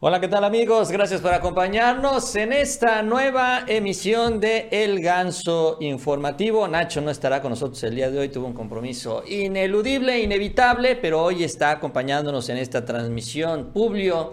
Hola, 0.00 0.20
¿qué 0.20 0.28
tal 0.28 0.44
amigos? 0.44 0.90
Gracias 0.90 1.20
por 1.20 1.32
acompañarnos 1.32 2.34
en 2.36 2.52
esta 2.52 3.00
nueva 3.02 3.64
emisión 3.66 4.40
de 4.40 4.68
El 4.70 5.00
Ganso 5.00 5.78
Informativo. 5.80 6.66
Nacho 6.68 7.00
no 7.00 7.10
estará 7.10 7.40
con 7.40 7.50
nosotros 7.50 7.82
el 7.84 7.94
día 7.94 8.10
de 8.10 8.18
hoy, 8.18 8.28
tuvo 8.28 8.48
un 8.48 8.52
compromiso 8.52 9.22
ineludible, 9.26 10.20
inevitable, 10.20 10.96
pero 10.96 11.22
hoy 11.22 11.44
está 11.44 11.70
acompañándonos 11.70 12.48
en 12.50 12.58
esta 12.58 12.84
transmisión. 12.84 13.72
Publio, 13.72 14.32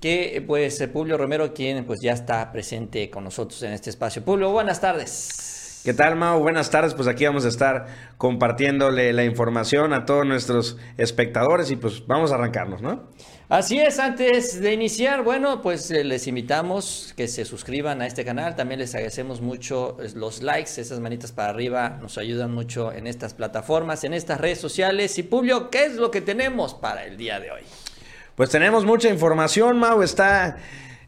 que 0.00 0.42
pues 0.46 0.82
Publio 0.90 1.18
Romero, 1.18 1.52
quien 1.52 1.84
pues 1.84 2.00
ya 2.00 2.12
está 2.12 2.50
presente 2.50 3.10
con 3.10 3.24
nosotros 3.24 3.62
en 3.64 3.72
este 3.72 3.90
espacio. 3.90 4.24
Publio, 4.24 4.52
buenas 4.52 4.80
tardes. 4.80 5.59
¿Qué 5.82 5.94
tal, 5.94 6.14
Mao? 6.14 6.40
Buenas 6.40 6.70
tardes. 6.70 6.92
Pues 6.92 7.08
aquí 7.08 7.24
vamos 7.24 7.46
a 7.46 7.48
estar 7.48 7.86
compartiéndole 8.18 9.14
la 9.14 9.24
información 9.24 9.94
a 9.94 10.04
todos 10.04 10.26
nuestros 10.26 10.76
espectadores 10.98 11.70
y 11.70 11.76
pues 11.76 12.06
vamos 12.06 12.32
a 12.32 12.34
arrancarnos, 12.34 12.82
¿no? 12.82 13.08
Así 13.48 13.80
es, 13.80 13.98
antes 13.98 14.60
de 14.60 14.74
iniciar, 14.74 15.24
bueno, 15.24 15.62
pues 15.62 15.90
eh, 15.90 16.04
les 16.04 16.26
invitamos 16.26 17.14
que 17.16 17.28
se 17.28 17.46
suscriban 17.46 18.02
a 18.02 18.06
este 18.06 18.26
canal. 18.26 18.56
También 18.56 18.78
les 18.78 18.94
agradecemos 18.94 19.40
mucho 19.40 19.96
los 20.14 20.42
likes, 20.42 20.78
esas 20.78 21.00
manitas 21.00 21.32
para 21.32 21.48
arriba 21.48 21.98
nos 22.02 22.18
ayudan 22.18 22.52
mucho 22.52 22.92
en 22.92 23.06
estas 23.06 23.32
plataformas, 23.32 24.04
en 24.04 24.12
estas 24.12 24.38
redes 24.38 24.60
sociales. 24.60 25.16
Y 25.18 25.22
Publio, 25.22 25.70
¿qué 25.70 25.86
es 25.86 25.94
lo 25.94 26.10
que 26.10 26.20
tenemos 26.20 26.74
para 26.74 27.06
el 27.06 27.16
día 27.16 27.40
de 27.40 27.52
hoy? 27.52 27.62
Pues 28.34 28.50
tenemos 28.50 28.84
mucha 28.84 29.08
información, 29.08 29.78
Mau. 29.78 30.02
Está 30.02 30.58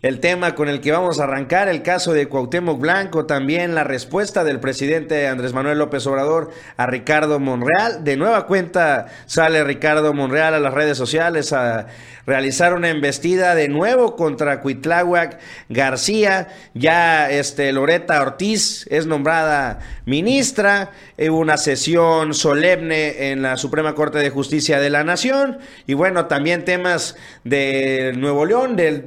el 0.02 0.19
tema 0.19 0.56
con 0.56 0.69
el 0.69 0.80
que 0.80 0.91
vamos 0.91 1.20
a 1.20 1.24
arrancar, 1.24 1.69
el 1.69 1.83
caso 1.83 2.12
de 2.12 2.27
Cuauhtémoc 2.27 2.80
Blanco, 2.80 3.24
también 3.24 3.77
la 3.77 3.84
respuesta 3.84 4.43
del 4.43 4.59
presidente 4.59 5.29
Andrés 5.29 5.52
Manuel 5.52 5.79
López 5.79 6.05
Obrador 6.09 6.51
a 6.77 6.87
Ricardo 6.87 7.38
Monreal. 7.38 8.02
De 8.02 8.16
nueva 8.16 8.46
cuenta 8.46 9.07
sale 9.27 9.62
Ricardo 9.62 10.12
Monreal 10.12 10.55
a 10.55 10.60
las 10.60 10.74
redes 10.74 10.98
sociales 10.98 11.52
a 11.52 11.87
realizar 12.27 12.74
una 12.74 12.91
embestida 12.91 13.55
de 13.55 13.69
nuevo 13.69 14.16
contra 14.16 14.60
Cuitláhuac 14.60 15.38
García. 15.69 16.48
Ya 16.74 17.30
este, 17.30 17.71
Loreta 17.71 18.21
Ortiz 18.23 18.88
es 18.91 19.07
nombrada 19.07 19.79
ministra. 20.04 20.91
Hubo 21.16 21.38
una 21.38 21.57
sesión 21.57 22.35
solemne 22.35 23.30
en 23.30 23.43
la 23.43 23.57
Suprema 23.57 23.95
Corte 23.95 24.19
de 24.19 24.30
Justicia 24.30 24.80
de 24.80 24.91
la 24.91 25.04
Nación. 25.04 25.59
Y 25.87 25.95
bueno, 25.95 26.26
también 26.26 26.65
temas 26.65 27.16
de 27.45 28.15
Nuevo 28.16 28.45
León, 28.45 28.74
del, 28.74 29.07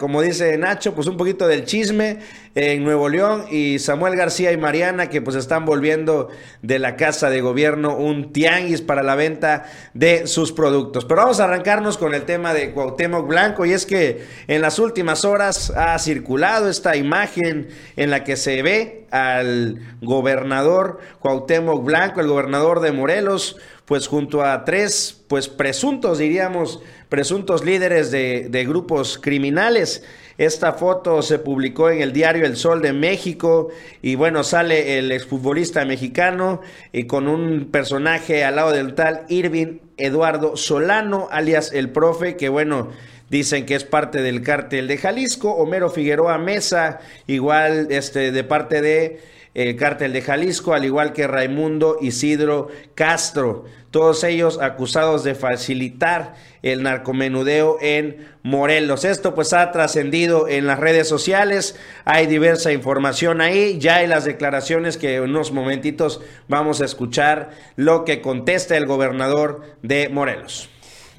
como 0.00 0.20
dice 0.20 0.31
Nacho, 0.40 0.94
pues 0.94 1.06
un 1.06 1.16
poquito 1.16 1.46
del 1.46 1.64
chisme 1.64 2.18
en 2.54 2.84
Nuevo 2.84 3.08
León 3.08 3.46
y 3.50 3.78
Samuel 3.78 4.16
García 4.16 4.52
y 4.52 4.56
Mariana 4.56 5.08
que 5.08 5.22
pues 5.22 5.36
están 5.36 5.64
volviendo 5.64 6.28
de 6.60 6.78
la 6.78 6.96
casa 6.96 7.30
de 7.30 7.40
gobierno 7.40 7.96
un 7.96 8.32
tianguis 8.32 8.80
para 8.80 9.02
la 9.02 9.14
venta 9.14 9.64
de 9.94 10.26
sus 10.26 10.52
productos. 10.52 11.04
Pero 11.04 11.22
vamos 11.22 11.40
a 11.40 11.44
arrancarnos 11.44 11.98
con 11.98 12.14
el 12.14 12.24
tema 12.24 12.54
de 12.54 12.72
Cuauhtémoc 12.72 13.26
Blanco 13.26 13.64
y 13.64 13.72
es 13.72 13.86
que 13.86 14.26
en 14.48 14.62
las 14.62 14.78
últimas 14.78 15.24
horas 15.24 15.70
ha 15.70 15.98
circulado 15.98 16.68
esta 16.68 16.96
imagen 16.96 17.68
en 17.96 18.10
la 18.10 18.24
que 18.24 18.36
se 18.36 18.62
ve 18.62 19.06
al 19.10 19.78
gobernador 20.00 21.00
Cuauhtémoc 21.20 21.84
Blanco, 21.84 22.20
el 22.20 22.28
gobernador 22.28 22.80
de 22.80 22.92
Morelos, 22.92 23.56
pues 23.84 24.06
junto 24.06 24.42
a 24.42 24.64
tres 24.64 25.22
pues 25.28 25.48
presuntos 25.48 26.18
diríamos 26.18 26.80
presuntos 27.08 27.64
líderes 27.64 28.10
de, 28.10 28.46
de 28.48 28.64
grupos 28.64 29.18
criminales. 29.18 30.02
Esta 30.38 30.72
foto 30.72 31.22
se 31.22 31.38
publicó 31.38 31.90
en 31.90 32.00
el 32.00 32.12
diario 32.12 32.46
El 32.46 32.56
Sol 32.56 32.80
de 32.80 32.92
México 32.92 33.68
y 34.00 34.14
bueno, 34.14 34.44
sale 34.44 34.98
el 34.98 35.12
exfutbolista 35.12 35.84
mexicano 35.84 36.60
y 36.92 37.04
con 37.04 37.28
un 37.28 37.68
personaje 37.70 38.44
al 38.44 38.56
lado 38.56 38.72
del 38.72 38.94
tal 38.94 39.24
Irving 39.28 39.78
Eduardo 39.96 40.56
Solano, 40.56 41.28
alias 41.30 41.72
el 41.72 41.90
profe, 41.90 42.36
que 42.36 42.48
bueno, 42.48 42.90
dicen 43.28 43.66
que 43.66 43.74
es 43.74 43.84
parte 43.84 44.22
del 44.22 44.42
cártel 44.42 44.88
de 44.88 44.98
Jalisco, 44.98 45.52
Homero 45.52 45.90
Figueroa 45.90 46.38
Mesa, 46.38 47.00
igual 47.26 47.88
este 47.90 48.32
de 48.32 48.44
parte 48.44 48.80
de 48.80 49.20
el 49.54 49.76
cártel 49.76 50.12
de 50.12 50.22
Jalisco, 50.22 50.72
al 50.72 50.84
igual 50.84 51.12
que 51.12 51.26
Raimundo 51.26 51.98
Isidro 52.00 52.68
Castro, 52.94 53.64
todos 53.90 54.24
ellos 54.24 54.58
acusados 54.60 55.24
de 55.24 55.34
facilitar 55.34 56.34
el 56.62 56.82
narcomenudeo 56.82 57.78
en 57.80 58.28
Morelos. 58.42 59.04
Esto 59.04 59.34
pues 59.34 59.52
ha 59.52 59.70
trascendido 59.72 60.48
en 60.48 60.66
las 60.66 60.78
redes 60.78 61.08
sociales, 61.08 61.78
hay 62.04 62.26
diversa 62.26 62.72
información 62.72 63.40
ahí, 63.40 63.78
ya 63.78 63.96
hay 63.96 64.06
las 64.06 64.24
declaraciones 64.24 64.96
que 64.96 65.16
en 65.16 65.24
unos 65.24 65.52
momentitos 65.52 66.20
vamos 66.48 66.80
a 66.80 66.84
escuchar 66.84 67.50
lo 67.76 68.04
que 68.04 68.20
contesta 68.20 68.76
el 68.76 68.86
gobernador 68.86 69.62
de 69.82 70.08
Morelos. 70.08 70.71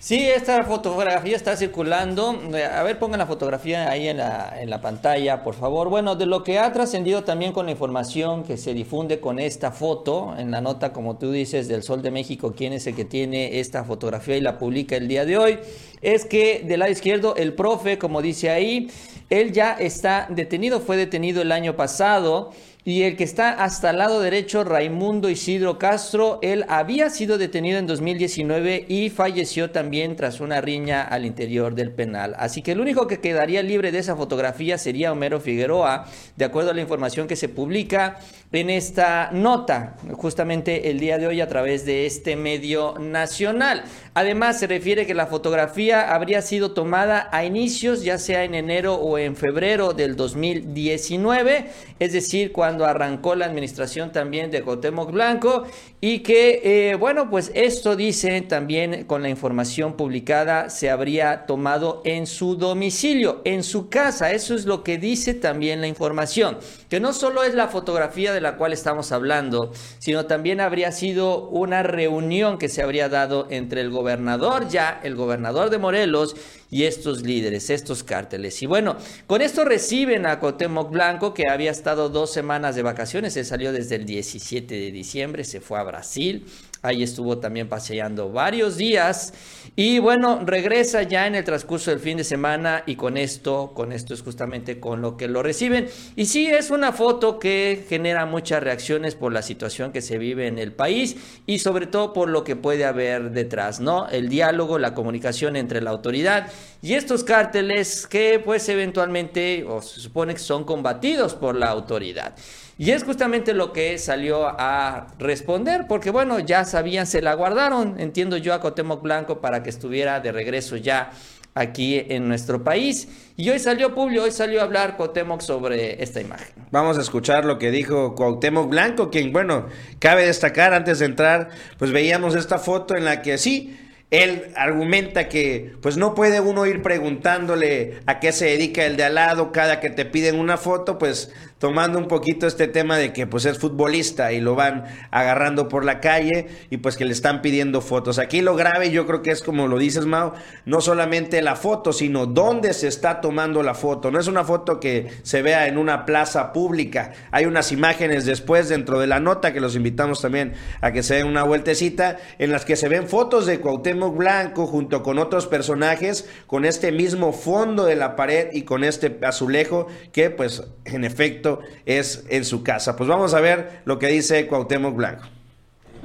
Sí, 0.03 0.19
esta 0.19 0.65
fotografía 0.65 1.33
está 1.33 1.55
circulando. 1.55 2.37
A 2.75 2.83
ver, 2.83 2.99
pongan 2.99 3.19
la 3.19 3.25
fotografía 3.25 3.89
ahí 3.89 4.09
en 4.09 4.17
la, 4.17 4.53
en 4.59 4.69
la 4.69 4.81
pantalla, 4.81 5.43
por 5.43 5.55
favor. 5.55 5.87
Bueno, 5.87 6.17
de 6.17 6.25
lo 6.25 6.43
que 6.43 6.59
ha 6.59 6.73
trascendido 6.73 7.23
también 7.23 7.53
con 7.53 7.67
la 7.67 7.71
información 7.71 8.43
que 8.43 8.57
se 8.57 8.73
difunde 8.73 9.21
con 9.21 9.39
esta 9.39 9.71
foto, 9.71 10.35
en 10.37 10.51
la 10.51 10.59
nota, 10.59 10.91
como 10.91 11.17
tú 11.17 11.31
dices, 11.31 11.69
del 11.69 11.83
Sol 11.83 12.01
de 12.01 12.11
México, 12.11 12.53
quién 12.53 12.73
es 12.73 12.85
el 12.85 12.95
que 12.95 13.05
tiene 13.05 13.61
esta 13.61 13.85
fotografía 13.85 14.35
y 14.35 14.41
la 14.41 14.57
publica 14.57 14.97
el 14.97 15.07
día 15.07 15.23
de 15.23 15.37
hoy, 15.37 15.59
es 16.01 16.25
que 16.25 16.65
del 16.65 16.81
lado 16.81 16.91
izquierdo, 16.91 17.37
el 17.37 17.53
profe, 17.53 17.97
como 17.97 18.21
dice 18.21 18.49
ahí, 18.49 18.91
él 19.29 19.53
ya 19.53 19.71
está 19.71 20.27
detenido, 20.29 20.81
fue 20.81 20.97
detenido 20.97 21.41
el 21.41 21.53
año 21.53 21.77
pasado. 21.77 22.51
Y 22.85 23.03
el 23.03 23.15
que 23.15 23.23
está 23.23 23.63
hasta 23.63 23.91
el 23.91 23.97
lado 23.97 24.19
derecho, 24.19 24.65
Raimundo 24.65 25.29
Isidro 25.29 25.79
Castro, 25.79 26.39
él 26.41 26.65
había 26.67 27.09
sido 27.09 27.37
detenido 27.37 27.79
en 27.79 27.87
2019 27.87 28.87
y 28.89 29.09
falleció 29.09 29.71
también 29.71 30.17
tras 30.17 30.41
una 30.41 30.59
riña 30.59 31.01
al 31.01 31.25
interior 31.25 31.75
del 31.75 31.91
penal. 31.91 32.35
Así 32.37 32.61
que 32.61 32.73
el 32.73 32.81
único 32.81 33.07
que 33.07 33.21
quedaría 33.21 33.63
libre 33.63 33.93
de 33.93 33.99
esa 33.99 34.17
fotografía 34.17 34.77
sería 34.77 35.13
Homero 35.13 35.39
Figueroa, 35.39 36.07
de 36.35 36.43
acuerdo 36.43 36.71
a 36.71 36.73
la 36.73 36.81
información 36.81 37.25
que 37.25 37.37
se 37.37 37.47
publica 37.47 38.17
en 38.51 38.69
esta 38.69 39.31
nota, 39.31 39.95
justamente 40.11 40.89
el 40.89 40.99
día 40.99 41.17
de 41.17 41.27
hoy 41.27 41.39
a 41.39 41.47
través 41.47 41.85
de 41.85 42.05
este 42.05 42.35
medio 42.35 42.95
nacional. 42.99 43.85
Además, 44.13 44.59
se 44.59 44.67
refiere 44.67 45.07
que 45.07 45.15
la 45.15 45.25
fotografía 45.25 46.13
habría 46.13 46.41
sido 46.41 46.73
tomada 46.73 47.29
a 47.31 47.45
inicios, 47.45 48.03
ya 48.03 48.17
sea 48.17 48.43
en 48.43 48.53
enero 48.53 48.95
o 48.95 49.17
en 49.17 49.37
febrero 49.37 49.93
del 49.93 50.15
2019, 50.17 51.65
es 51.99 52.13
decir, 52.13 52.51
cuando 52.51 52.72
arrancó 52.81 53.35
la 53.35 53.45
administración 53.45 54.11
también 54.11 54.51
de 54.51 54.61
Cotemoc 54.61 55.11
Blanco, 55.11 55.65
y 56.01 56.19
que, 56.19 56.61
eh, 56.63 56.95
bueno, 56.95 57.29
pues 57.29 57.51
esto 57.55 57.95
dice 57.95 58.41
también 58.41 59.05
con 59.05 59.21
la 59.21 59.29
información 59.29 59.95
publicada, 59.95 60.69
se 60.69 60.89
habría 60.89 61.45
tomado 61.45 62.01
en 62.05 62.27
su 62.27 62.55
domicilio, 62.55 63.41
en 63.45 63.63
su 63.63 63.89
casa, 63.89 64.31
eso 64.31 64.55
es 64.55 64.65
lo 64.65 64.83
que 64.83 64.97
dice 64.97 65.33
también 65.33 65.81
la 65.81 65.87
información, 65.87 66.57
que 66.93 66.99
no 66.99 67.11
solo 67.11 67.41
es 67.41 67.55
la 67.55 67.69
fotografía 67.69 68.33
de 68.33 68.39
la 68.39 68.55
cual 68.55 68.71
estamos 68.71 69.11
hablando, 69.11 69.71
sino 69.97 70.27
también 70.27 70.61
habría 70.61 70.91
sido 70.91 71.47
una 71.49 71.81
reunión 71.81 72.59
que 72.59 72.69
se 72.69 72.83
habría 72.83 73.09
dado 73.09 73.47
entre 73.49 73.81
el 73.81 73.89
gobernador 73.89 74.67
ya, 74.67 75.01
el 75.01 75.15
gobernador 75.15 75.71
de 75.71 75.79
Morelos 75.79 76.35
y 76.69 76.83
estos 76.83 77.23
líderes, 77.23 77.71
estos 77.71 78.03
cárteles. 78.03 78.61
Y 78.61 78.67
bueno, 78.67 78.95
con 79.25 79.41
esto 79.41 79.65
reciben 79.65 80.27
a 80.27 80.39
Cotemoc 80.39 80.91
Blanco, 80.91 81.33
que 81.33 81.49
había 81.49 81.71
estado 81.71 82.09
dos 82.09 82.31
semanas 82.31 82.75
de 82.75 82.83
vacaciones, 82.83 83.33
se 83.33 83.43
salió 83.43 83.73
desde 83.73 83.95
el 83.95 84.05
17 84.05 84.75
de 84.75 84.91
diciembre, 84.91 85.45
se 85.45 85.61
fue 85.61 85.79
a 85.79 85.83
Brasil, 85.83 86.45
Ahí 86.83 87.01
estuvo 87.01 87.37
también 87.37 87.69
paseando 87.69 88.29
varios 88.29 88.75
días. 88.75 89.33
Y 89.77 89.99
bueno, 89.99 90.41
regresa 90.45 91.01
ya 91.03 91.27
en 91.27 91.33
el 91.33 91.45
transcurso 91.45 91.91
del 91.91 92.01
fin 92.01 92.17
de 92.17 92.25
semana 92.25 92.83
y 92.85 92.97
con 92.97 93.15
esto, 93.15 93.71
con 93.73 93.93
esto 93.93 94.13
es 94.13 94.21
justamente 94.21 94.81
con 94.81 95.01
lo 95.01 95.15
que 95.15 95.29
lo 95.29 95.41
reciben. 95.41 95.87
Y 96.17 96.25
sí, 96.25 96.47
es 96.47 96.71
una 96.71 96.91
foto 96.91 97.39
que 97.39 97.85
genera 97.87 98.25
muchas 98.25 98.61
reacciones 98.61 99.15
por 99.15 99.31
la 99.31 99.41
situación 99.41 99.93
que 99.93 100.01
se 100.01 100.17
vive 100.17 100.47
en 100.47 100.59
el 100.59 100.73
país 100.73 101.15
y 101.47 101.59
sobre 101.59 101.87
todo 101.87 102.11
por 102.11 102.27
lo 102.27 102.43
que 102.43 102.57
puede 102.57 102.83
haber 102.83 103.31
detrás, 103.31 103.79
¿no? 103.79 104.09
El 104.09 104.27
diálogo, 104.27 104.77
la 104.77 104.93
comunicación 104.93 105.55
entre 105.55 105.81
la 105.81 105.91
autoridad 105.91 106.51
y 106.81 106.95
estos 106.95 107.23
cárteles 107.23 108.07
que 108.07 108.41
pues 108.43 108.67
eventualmente 108.67 109.63
o 109.65 109.81
se 109.81 110.01
supone 110.01 110.33
que 110.33 110.39
son 110.41 110.65
combatidos 110.65 111.33
por 111.33 111.55
la 111.55 111.69
autoridad. 111.69 112.35
Y 112.77 112.91
es 112.91 113.03
justamente 113.03 113.53
lo 113.53 113.71
que 113.71 113.97
salió 113.97 114.47
a 114.47 115.07
responder, 115.19 115.85
porque 115.87 116.09
bueno, 116.09 116.39
ya 116.39 116.65
sabían, 116.65 117.05
se 117.05 117.21
la 117.21 117.35
guardaron, 117.35 117.99
entiendo 117.99 118.37
yo, 118.37 118.53
a 118.53 118.59
Cotemoc 118.59 119.01
Blanco 119.01 119.41
para 119.41 119.61
que 119.61 119.69
estuviera 119.69 120.19
de 120.19 120.31
regreso 120.31 120.75
ya 120.75 121.11
aquí 121.55 122.03
en 122.09 122.27
nuestro 122.27 122.63
país. 122.63 123.07
Y 123.35 123.49
hoy 123.49 123.59
salió 123.59 123.93
Publio, 123.93 124.23
hoy 124.23 124.31
salió 124.31 124.61
a 124.61 124.63
hablar 124.63 124.97
Cuauhtémoc 124.97 125.41
sobre 125.41 126.01
esta 126.01 126.19
imagen. 126.21 126.53
Vamos 126.71 126.97
a 126.97 127.01
escuchar 127.01 127.45
lo 127.45 127.59
que 127.59 127.71
dijo 127.71 128.15
Cuauhtémoc 128.15 128.69
Blanco, 128.69 129.09
quien, 129.09 129.31
bueno, 129.31 129.67
cabe 129.99 130.25
destacar 130.25 130.73
antes 130.73 130.99
de 130.99 131.05
entrar, 131.05 131.49
pues 131.77 131.91
veíamos 131.91 132.35
esta 132.35 132.57
foto 132.57 132.95
en 132.95 133.05
la 133.05 133.21
que 133.21 133.37
sí, 133.37 133.77
él 134.13 134.51
argumenta 134.55 135.27
que 135.27 135.73
pues 135.81 135.97
no 135.97 136.13
puede 136.13 136.39
uno 136.39 136.67
ir 136.67 136.83
preguntándole 136.83 137.99
a 138.05 138.19
qué 138.19 138.31
se 138.31 138.45
dedica 138.45 138.85
el 138.85 138.95
de 138.95 139.05
al 139.05 139.15
lado 139.15 139.51
cada 139.51 139.79
que 139.79 139.89
te 139.89 140.05
piden 140.05 140.37
una 140.39 140.57
foto, 140.57 140.99
pues 140.99 141.33
tomando 141.63 141.97
un 141.97 142.09
poquito 142.09 142.45
este 142.45 142.67
tema 142.67 142.97
de 142.97 143.13
que 143.13 143.25
pues 143.25 143.45
es 143.45 143.57
futbolista 143.57 144.33
y 144.33 144.41
lo 144.41 144.53
van 144.53 144.83
agarrando 145.11 145.69
por 145.69 145.85
la 145.85 146.01
calle 146.01 146.49
y 146.69 146.75
pues 146.75 146.97
que 146.97 147.05
le 147.05 147.13
están 147.13 147.41
pidiendo 147.41 147.79
fotos. 147.79 148.19
Aquí 148.19 148.41
lo 148.41 148.57
grave 148.57 148.91
yo 148.91 149.07
creo 149.07 149.21
que 149.21 149.31
es 149.31 149.41
como 149.41 149.69
lo 149.69 149.77
dices 149.77 150.05
Mao, 150.05 150.33
no 150.65 150.81
solamente 150.81 151.41
la 151.41 151.55
foto, 151.55 151.93
sino 151.93 152.25
dónde 152.25 152.73
se 152.73 152.89
está 152.89 153.21
tomando 153.21 153.63
la 153.63 153.75
foto. 153.75 154.11
No 154.11 154.19
es 154.19 154.27
una 154.27 154.43
foto 154.43 154.81
que 154.81 155.07
se 155.23 155.41
vea 155.41 155.67
en 155.67 155.77
una 155.77 156.05
plaza 156.05 156.51
pública. 156.51 157.13
Hay 157.31 157.45
unas 157.45 157.71
imágenes 157.71 158.25
después 158.25 158.67
dentro 158.67 158.99
de 158.99 159.07
la 159.07 159.21
nota 159.21 159.53
que 159.53 159.61
los 159.61 159.77
invitamos 159.77 160.21
también 160.21 160.55
a 160.81 160.91
que 160.91 161.01
se 161.01 161.15
den 161.15 161.27
una 161.27 161.43
vueltecita 161.43 162.17
en 162.39 162.51
las 162.51 162.65
que 162.65 162.75
se 162.75 162.89
ven 162.89 163.07
fotos 163.07 163.45
de 163.45 163.61
Cuauhtémoc 163.61 164.17
Blanco 164.17 164.67
junto 164.67 165.01
con 165.01 165.17
otros 165.17 165.47
personajes 165.47 166.29
con 166.45 166.65
este 166.65 166.91
mismo 166.91 167.31
fondo 167.31 167.85
de 167.85 167.95
la 167.95 168.17
pared 168.17 168.49
y 168.51 168.63
con 168.63 168.83
este 168.83 169.17
azulejo 169.23 169.87
que 170.11 170.29
pues 170.29 170.61
en 170.83 171.05
efecto 171.05 171.52
es 171.85 172.25
en 172.29 172.45
su 172.45 172.63
casa. 172.63 172.95
Pues 172.95 173.09
vamos 173.09 173.33
a 173.33 173.41
ver 173.41 173.81
lo 173.85 173.99
que 173.99 174.07
dice 174.07 174.47
Cuauhtémoc 174.47 174.95
Blanco 174.95 175.23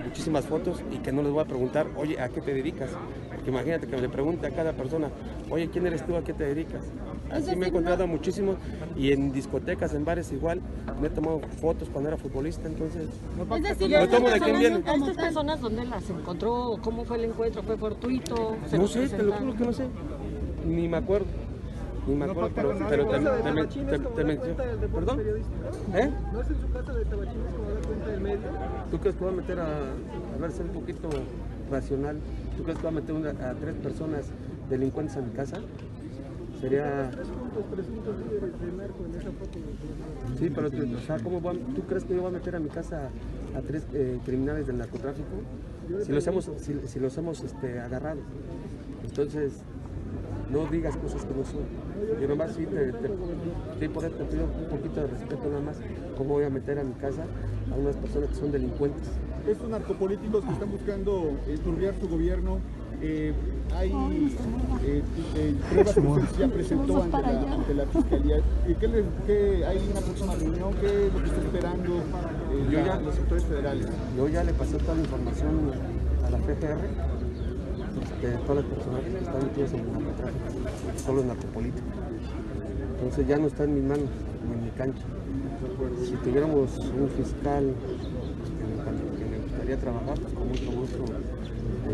muchísimas 0.04 0.46
fotos 0.46 0.82
y 0.92 0.98
que 0.98 1.12
no 1.12 1.22
les 1.22 1.32
voy 1.32 1.42
a 1.42 1.46
preguntar, 1.46 1.86
oye, 1.96 2.20
¿a 2.20 2.28
qué 2.28 2.40
te 2.40 2.54
dedicas? 2.54 2.90
Porque 3.34 3.50
imagínate 3.50 3.86
que 3.86 3.96
le 3.96 4.08
pregunte 4.08 4.46
a 4.46 4.50
cada 4.50 4.72
persona, 4.72 5.10
oye, 5.50 5.68
¿quién 5.70 5.86
eres 5.86 6.04
tú? 6.06 6.16
¿A 6.16 6.22
qué 6.22 6.32
te 6.32 6.44
dedicas? 6.44 6.84
Así 7.30 7.54
me 7.56 7.66
he 7.66 7.68
encontrado 7.68 8.06
muchísimos 8.06 8.56
y 8.96 9.12
en 9.12 9.32
discotecas, 9.32 9.94
en 9.94 10.04
bares 10.04 10.32
igual, 10.32 10.60
me 11.00 11.08
he 11.08 11.10
tomado 11.10 11.40
fotos 11.60 11.88
cuando 11.90 12.08
era 12.08 12.16
futbolista, 12.16 12.66
entonces... 12.68 13.08
Es 13.54 13.62
decir, 13.62 13.90
me 13.90 14.08
tomo 14.08 14.30
de 14.30 14.40
quién 14.40 14.58
viene. 14.58 14.82
¿A 14.86 14.94
estas 14.94 15.16
personas 15.16 15.60
dónde 15.60 15.84
las 15.84 16.08
encontró? 16.10 16.78
¿Cómo 16.82 17.04
fue 17.04 17.18
el 17.18 17.24
encuentro? 17.24 17.62
¿Fue 17.62 17.76
fortuito? 17.76 18.56
No 18.72 18.86
sé, 18.86 19.08
te 19.08 19.22
lo 19.22 19.32
juro 19.32 19.56
que 19.56 19.64
no 19.64 19.72
sé, 19.72 19.84
ni 20.64 20.88
me 20.88 20.96
acuerdo. 20.96 21.26
Ni 22.08 22.14
me 22.14 22.25
acuerdo, 22.25 22.50
pero, 22.55 22.75
pero 22.88 23.06
te, 23.06 23.19
te, 23.19 23.99
te, 23.99 24.37
te, 24.37 24.88
¿Perdón? 24.88 25.20
¿Eh? 25.94 26.10
¿No 26.32 26.40
es 26.40 26.49
en 26.49 26.60
su 26.60 26.72
casa 26.72 26.93
de 26.94 27.05
Tabachines 27.05 27.52
como 27.55 27.70
da 27.70 27.81
cuenta 27.87 28.06
del 28.08 28.20
medio? 28.20 28.38
¿Tú 28.90 28.99
crees 28.99 29.16
que 29.16 29.25
va 29.25 29.31
a 29.31 29.34
meter 29.34 29.60
a, 29.60 29.66
a 29.66 30.38
ver, 30.40 30.52
ser 30.52 30.66
un 30.66 30.72
poquito 30.72 31.10
racional? 31.70 32.16
¿Tú 32.56 32.62
crees 32.62 32.78
que 32.78 32.84
va 32.84 32.88
a 32.88 32.93
meter 32.93 33.14
una, 33.14 33.31
a 33.31 33.55
tres 33.55 33.75
personas 33.75 34.31
delincuentes 34.70 35.16
en 35.16 35.26
mi 35.26 35.32
casa? 35.32 35.58
Sería... 36.62 37.10
Tres 37.10 37.28
puntos, 37.28 37.64
presuntos 37.70 38.14
líderes 38.20 38.58
de 38.58 38.72
narco 38.72 39.05
en 39.05 39.14
esa 39.14 39.31
foto. 39.31 39.58
Sí, 40.38 40.50
pero 40.55 40.70
tú, 40.70 40.96
o 40.96 41.00
sea, 41.00 41.19
¿cómo 41.19 41.43
va, 41.43 41.52
¿tú 41.52 41.82
crees 41.87 42.05
que 42.05 42.14
yo 42.14 42.22
voy 42.22 42.31
a 42.31 42.32
meter 42.32 42.56
a 42.56 42.58
mi 42.58 42.70
casa 42.70 43.10
a 43.55 43.60
tres 43.60 43.87
eh, 43.93 44.19
criminales 44.25 44.66
del 44.66 44.78
narcotráfico? 44.78 45.28
Si 46.05 46.10
los 46.10 46.26
hemos, 46.26 46.50
si, 46.56 46.81
si 46.87 46.99
los 46.99 47.16
hemos 47.19 47.43
este, 47.43 47.78
agarrado. 47.81 48.20
Entonces, 49.05 49.52
no 50.50 50.66
digas 50.66 50.96
cosas 50.96 51.24
que 51.24 51.34
no 51.34 51.44
son. 51.44 51.62
Yo 52.20 52.28
nomás 52.28 52.52
sí 52.54 52.66
te, 52.66 52.92
te, 52.92 53.88
por 53.88 54.02
te 54.04 54.24
pido 54.24 54.44
un 54.44 54.68
poquito 54.68 55.00
de 55.00 55.06
respeto 55.08 55.48
nada 55.48 55.60
más, 55.60 55.76
cómo 56.16 56.34
voy 56.34 56.44
a 56.44 56.50
meter 56.50 56.78
a 56.78 56.84
mi 56.84 56.94
casa 56.94 57.24
a 57.70 57.74
unas 57.74 57.96
personas 57.96 58.30
que 58.30 58.36
son 58.36 58.52
delincuentes. 58.52 59.08
Estos 59.46 59.68
narcopolíticos 59.68 60.44
que 60.44 60.52
están 60.52 60.70
buscando 60.70 61.32
esturbiar 61.46 61.94
su 62.00 62.08
gobierno, 62.08 62.58
eh, 63.00 63.32
hay 63.76 63.90
eh, 64.84 65.02
eh, 65.36 65.54
pruebas 65.70 65.94
que 65.94 66.00
usted 66.00 66.38
ya 66.38 66.48
presentó 66.48 67.02
ante 67.02 67.22
la, 67.22 67.52
ante 67.54 67.74
la 67.74 67.86
fiscalía. 67.86 68.36
¿Qué 68.80 68.88
le, 68.88 69.04
qué, 69.26 69.64
¿Hay 69.66 69.88
una 69.90 70.00
próxima 70.00 70.34
reunión? 70.34 70.74
¿Qué 70.80 71.06
es 71.06 71.12
lo 71.12 71.20
que 71.20 71.26
está 71.26 71.40
esperando 71.40 71.96
eh, 71.96 72.66
yo 72.70 72.84
ya, 72.84 73.00
los 73.00 73.14
sectores 73.14 73.44
federales? 73.44 73.86
Yo 74.16 74.28
ya 74.28 74.44
le 74.44 74.52
pasé 74.52 74.78
toda 74.78 74.94
la 74.94 75.02
información 75.02 75.72
a 76.26 76.30
la 76.30 76.38
PGR 76.38 77.18
de 78.26 78.37
todas 78.38 78.65
las 78.65 78.75
personas 78.75 79.00
que 79.00 79.19
están 79.19 79.43
metidas 79.43 79.73
en 79.73 79.93
narcotráfico, 79.93 80.47
son 81.05 81.17
los 81.17 81.25
narcopolíticos. 81.25 81.93
Entonces 82.97 83.29
ya 83.29 83.38
no 83.38 83.47
está 83.47 83.65
en 83.65 83.75
mis 83.75 83.85
manos, 83.85 84.09
ni 84.47 84.55
en 84.55 84.65
mi 84.65 84.70
cancha. 84.70 85.05
Si 86.05 86.12
tuviéramos 86.17 86.76
un 86.79 87.09
fiscal 87.11 87.75
que 89.17 89.25
le 89.31 89.38
gustaría 89.38 89.76
trabajar, 89.79 90.19
pues 90.19 90.35
con 90.35 90.49
mucho 90.49 90.70
gusto 90.73 91.05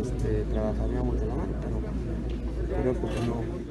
este, 0.00 0.44
trabajaríamos 0.52 1.20
de 1.20 1.26
la 1.26 1.34
mano, 1.34 1.52
pero 1.60 2.82
creo 2.82 2.94
que 2.94 3.26
no. 3.26 3.64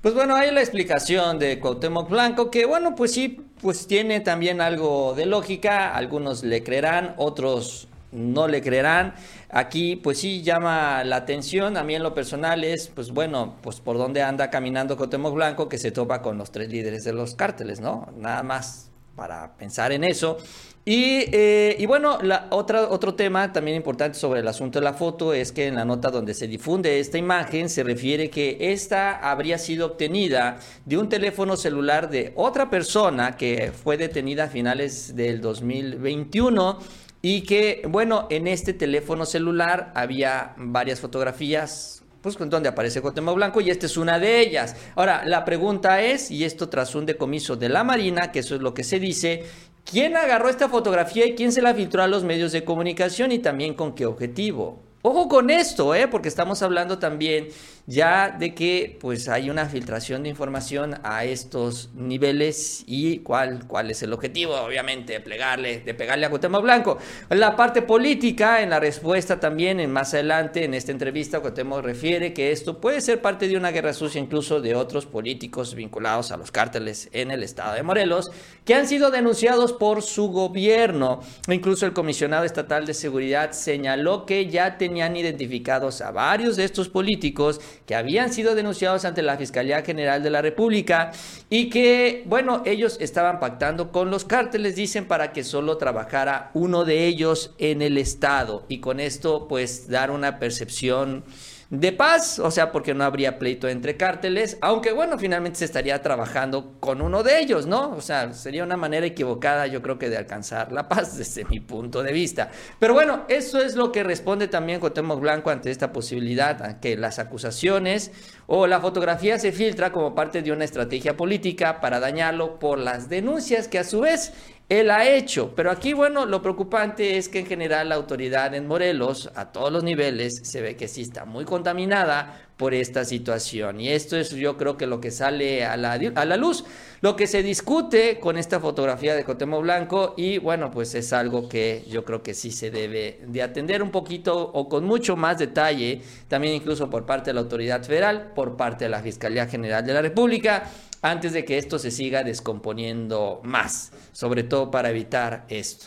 Pues 0.00 0.14
bueno, 0.14 0.34
hay 0.34 0.50
la 0.50 0.60
explicación 0.60 1.38
de 1.38 1.60
Cuauhtémoc 1.60 2.10
Blanco, 2.10 2.50
que 2.50 2.64
bueno, 2.64 2.94
pues 2.96 3.12
sí, 3.12 3.40
pues 3.60 3.86
tiene 3.86 4.18
también 4.20 4.60
algo 4.60 5.14
de 5.14 5.26
lógica, 5.26 5.94
algunos 5.94 6.42
le 6.42 6.64
creerán, 6.64 7.14
otros 7.18 7.88
no 8.12 8.46
le 8.46 8.62
creerán. 8.62 9.14
Aquí 9.48 9.96
pues 9.96 10.18
sí 10.18 10.42
llama 10.42 11.02
la 11.04 11.16
atención, 11.16 11.76
a 11.76 11.82
mí 11.82 11.94
en 11.94 12.02
lo 12.02 12.14
personal 12.14 12.62
es, 12.64 12.88
pues 12.88 13.10
bueno, 13.10 13.56
pues 13.62 13.80
por 13.80 13.98
dónde 13.98 14.22
anda 14.22 14.50
caminando 14.50 14.96
Cotemos 14.96 15.34
Blanco 15.34 15.68
que 15.68 15.78
se 15.78 15.90
topa 15.90 16.22
con 16.22 16.38
los 16.38 16.52
tres 16.52 16.70
líderes 16.70 17.04
de 17.04 17.12
los 17.12 17.34
cárteles, 17.34 17.80
¿no? 17.80 18.08
Nada 18.16 18.42
más 18.42 18.90
para 19.16 19.56
pensar 19.56 19.92
en 19.92 20.04
eso. 20.04 20.38
Y, 20.84 21.26
eh, 21.30 21.76
y, 21.78 21.86
bueno, 21.86 22.18
la 22.22 22.48
otra, 22.50 22.88
otro 22.88 23.14
tema 23.14 23.52
también 23.52 23.76
importante 23.76 24.18
sobre 24.18 24.40
el 24.40 24.48
asunto 24.48 24.80
de 24.80 24.84
la 24.84 24.94
foto 24.94 25.32
es 25.32 25.52
que 25.52 25.68
en 25.68 25.76
la 25.76 25.84
nota 25.84 26.10
donde 26.10 26.34
se 26.34 26.48
difunde 26.48 26.98
esta 26.98 27.18
imagen 27.18 27.68
se 27.68 27.84
refiere 27.84 28.30
que 28.30 28.56
esta 28.72 29.30
habría 29.30 29.58
sido 29.58 29.86
obtenida 29.86 30.58
de 30.84 30.98
un 30.98 31.08
teléfono 31.08 31.56
celular 31.56 32.10
de 32.10 32.32
otra 32.34 32.68
persona 32.68 33.36
que 33.36 33.70
fue 33.70 33.96
detenida 33.96 34.44
a 34.44 34.48
finales 34.48 35.14
del 35.14 35.40
2021 35.40 36.80
y 37.22 37.42
que, 37.42 37.82
bueno, 37.88 38.26
en 38.30 38.48
este 38.48 38.72
teléfono 38.72 39.24
celular 39.24 39.92
había 39.94 40.54
varias 40.56 40.98
fotografías, 40.98 42.02
pues 42.20 42.36
donde 42.36 42.68
aparece 42.68 43.00
Cuauhtémoc 43.00 43.36
Blanco 43.36 43.60
y 43.60 43.70
esta 43.70 43.86
es 43.86 43.96
una 43.96 44.18
de 44.18 44.40
ellas. 44.40 44.74
Ahora, 44.96 45.24
la 45.24 45.44
pregunta 45.44 46.02
es, 46.02 46.32
y 46.32 46.44
esto 46.44 46.68
tras 46.68 46.96
un 46.96 47.06
decomiso 47.06 47.54
de 47.54 47.68
la 47.68 47.84
Marina, 47.84 48.32
que 48.32 48.40
eso 48.40 48.56
es 48.56 48.60
lo 48.60 48.74
que 48.74 48.82
se 48.82 48.98
dice, 48.98 49.44
¿quién 49.84 50.16
agarró 50.16 50.48
esta 50.48 50.68
fotografía 50.68 51.24
y 51.24 51.36
quién 51.36 51.52
se 51.52 51.62
la 51.62 51.74
filtró 51.74 52.02
a 52.02 52.08
los 52.08 52.24
medios 52.24 52.50
de 52.50 52.64
comunicación 52.64 53.30
y 53.30 53.38
también 53.38 53.74
con 53.74 53.94
qué 53.94 54.04
objetivo? 54.04 54.80
Ojo 55.04 55.28
con 55.28 55.50
esto, 55.50 55.96
¿eh? 55.96 56.06
porque 56.06 56.28
estamos 56.28 56.62
hablando 56.62 57.00
también 57.00 57.48
ya 57.86 58.30
de 58.30 58.54
que 58.54 58.96
pues 59.00 59.28
hay 59.28 59.50
una 59.50 59.66
filtración 59.66 60.22
de 60.22 60.28
información 60.28 61.00
a 61.02 61.24
estos 61.24 61.90
niveles 61.94 62.84
y 62.86 63.18
cuál, 63.18 63.66
cuál 63.66 63.90
es 63.90 64.02
el 64.02 64.12
objetivo, 64.12 64.54
obviamente, 64.54 65.14
de 65.14 65.20
plegarle, 65.20 65.80
de 65.80 65.94
pegarle 65.94 66.26
a 66.26 66.30
Cuauhtémoc 66.30 66.62
Blanco. 66.62 66.98
La 67.30 67.56
parte 67.56 67.82
política, 67.82 68.62
en 68.62 68.70
la 68.70 68.80
respuesta 68.80 69.40
también, 69.40 69.80
en 69.80 69.90
más 69.90 70.14
adelante, 70.14 70.64
en 70.64 70.74
esta 70.74 70.92
entrevista, 70.92 71.40
Cuauhtémoc 71.40 71.82
refiere 71.82 72.32
que 72.32 72.52
esto 72.52 72.80
puede 72.80 73.00
ser 73.00 73.20
parte 73.20 73.48
de 73.48 73.56
una 73.56 73.70
guerra 73.70 73.92
sucia 73.92 74.20
incluso 74.20 74.60
de 74.60 74.74
otros 74.74 75.06
políticos 75.06 75.74
vinculados 75.74 76.30
a 76.30 76.36
los 76.36 76.52
cárteles 76.52 77.08
en 77.12 77.30
el 77.30 77.42
estado 77.42 77.74
de 77.74 77.82
Morelos, 77.82 78.30
que 78.64 78.74
han 78.74 78.86
sido 78.86 79.10
denunciados 79.10 79.72
por 79.72 80.02
su 80.02 80.28
gobierno. 80.28 81.20
Incluso 81.48 81.86
el 81.86 81.92
comisionado 81.92 82.44
estatal 82.44 82.86
de 82.86 82.94
seguridad 82.94 83.52
señaló 83.52 84.24
que 84.24 84.48
ya 84.48 84.78
tenían 84.78 85.16
identificados 85.16 86.00
a 86.00 86.12
varios 86.12 86.56
de 86.56 86.64
estos 86.64 86.88
políticos 86.88 87.60
que 87.86 87.94
habían 87.94 88.32
sido 88.32 88.54
denunciados 88.54 89.04
ante 89.04 89.22
la 89.22 89.36
Fiscalía 89.36 89.82
General 89.82 90.22
de 90.22 90.30
la 90.30 90.42
República 90.42 91.12
y 91.50 91.70
que, 91.70 92.22
bueno, 92.26 92.62
ellos 92.64 92.96
estaban 93.00 93.40
pactando 93.40 93.92
con 93.92 94.10
los 94.10 94.24
cárteles, 94.24 94.76
dicen, 94.76 95.06
para 95.06 95.32
que 95.32 95.44
solo 95.44 95.76
trabajara 95.78 96.50
uno 96.54 96.84
de 96.84 97.06
ellos 97.06 97.54
en 97.58 97.82
el 97.82 97.98
Estado. 97.98 98.64
Y 98.68 98.78
con 98.78 99.00
esto, 99.00 99.48
pues, 99.48 99.88
dar 99.88 100.10
una 100.10 100.38
percepción 100.38 101.24
de 101.72 101.90
paz, 101.90 102.38
o 102.38 102.50
sea, 102.50 102.70
porque 102.70 102.92
no 102.92 103.02
habría 103.02 103.38
pleito 103.38 103.66
entre 103.66 103.96
cárteles, 103.96 104.58
aunque 104.60 104.92
bueno, 104.92 105.18
finalmente 105.18 105.60
se 105.60 105.64
estaría 105.64 106.02
trabajando 106.02 106.74
con 106.80 107.00
uno 107.00 107.22
de 107.22 107.40
ellos, 107.40 107.66
¿no? 107.66 107.92
O 107.92 108.02
sea, 108.02 108.34
sería 108.34 108.62
una 108.62 108.76
manera 108.76 109.06
equivocada, 109.06 109.66
yo 109.66 109.80
creo 109.80 109.98
que 109.98 110.10
de 110.10 110.18
alcanzar 110.18 110.70
la 110.70 110.86
paz 110.86 111.16
desde 111.16 111.46
mi 111.46 111.60
punto 111.60 112.02
de 112.02 112.12
vista. 112.12 112.50
Pero 112.78 112.92
bueno, 112.92 113.24
eso 113.28 113.58
es 113.58 113.74
lo 113.74 113.90
que 113.90 114.02
responde 114.02 114.48
también 114.48 114.80
Cuauhtémoc 114.80 115.18
Blanco 115.18 115.48
ante 115.48 115.70
esta 115.70 115.94
posibilidad, 115.94 116.78
que 116.78 116.94
las 116.98 117.18
acusaciones 117.18 118.12
o 118.46 118.66
la 118.66 118.78
fotografía 118.78 119.38
se 119.38 119.50
filtra 119.50 119.92
como 119.92 120.14
parte 120.14 120.42
de 120.42 120.52
una 120.52 120.64
estrategia 120.64 121.16
política 121.16 121.80
para 121.80 122.00
dañarlo 122.00 122.58
por 122.58 122.78
las 122.78 123.08
denuncias 123.08 123.66
que 123.66 123.78
a 123.78 123.84
su 123.84 124.00
vez 124.00 124.34
él 124.68 124.90
ha 124.90 125.06
hecho. 125.08 125.52
Pero 125.54 125.70
aquí, 125.70 125.92
bueno, 125.92 126.26
lo 126.26 126.40
preocupante 126.40 127.18
es 127.18 127.28
que 127.28 127.40
en 127.40 127.46
general 127.46 127.90
la 127.90 127.96
autoridad 127.96 128.54
en 128.54 128.66
Morelos, 128.66 129.30
a 129.34 129.52
todos 129.52 129.70
los 129.72 129.84
niveles, 129.84 130.40
se 130.44 130.62
ve 130.62 130.76
que 130.76 130.88
sí 130.88 131.02
está 131.02 131.24
muy 131.24 131.44
contaminada 131.44 132.40
por 132.56 132.74
esta 132.74 133.04
situación. 133.04 133.80
Y 133.80 133.88
esto 133.88 134.16
es 134.16 134.30
yo 134.30 134.56
creo 134.56 134.76
que 134.76 134.86
lo 134.86 135.00
que 135.00 135.10
sale 135.10 135.64
a 135.64 135.76
la, 135.76 135.92
a 136.14 136.24
la 136.24 136.36
luz, 136.36 136.64
lo 137.00 137.16
que 137.16 137.26
se 137.26 137.42
discute 137.42 138.20
con 138.20 138.38
esta 138.38 138.60
fotografía 138.60 139.14
de 139.14 139.24
Cotemo 139.24 139.60
Blanco 139.60 140.14
y 140.16 140.38
bueno, 140.38 140.70
pues 140.70 140.94
es 140.94 141.12
algo 141.12 141.48
que 141.48 141.84
yo 141.90 142.04
creo 142.04 142.22
que 142.22 142.34
sí 142.34 142.50
se 142.50 142.70
debe 142.70 143.20
de 143.26 143.42
atender 143.42 143.82
un 143.82 143.90
poquito 143.90 144.38
o 144.38 144.68
con 144.68 144.84
mucho 144.84 145.16
más 145.16 145.38
detalle, 145.38 146.02
también 146.28 146.54
incluso 146.54 146.88
por 146.88 147.04
parte 147.04 147.30
de 147.30 147.34
la 147.34 147.40
autoridad 147.40 147.82
federal, 147.82 148.30
por 148.34 148.56
parte 148.56 148.84
de 148.84 148.90
la 148.90 149.02
Fiscalía 149.02 149.48
General 149.48 149.84
de 149.84 149.94
la 149.94 150.02
República 150.02 150.70
antes 151.02 151.32
de 151.32 151.44
que 151.44 151.58
esto 151.58 151.78
se 151.78 151.90
siga 151.90 152.22
descomponiendo 152.22 153.40
más, 153.44 153.92
sobre 154.12 154.44
todo 154.44 154.70
para 154.70 154.90
evitar 154.90 155.44
esto. 155.48 155.86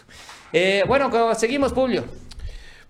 Eh, 0.53 0.83
bueno, 0.87 1.09
seguimos, 1.35 1.73
Publio. 1.73 2.03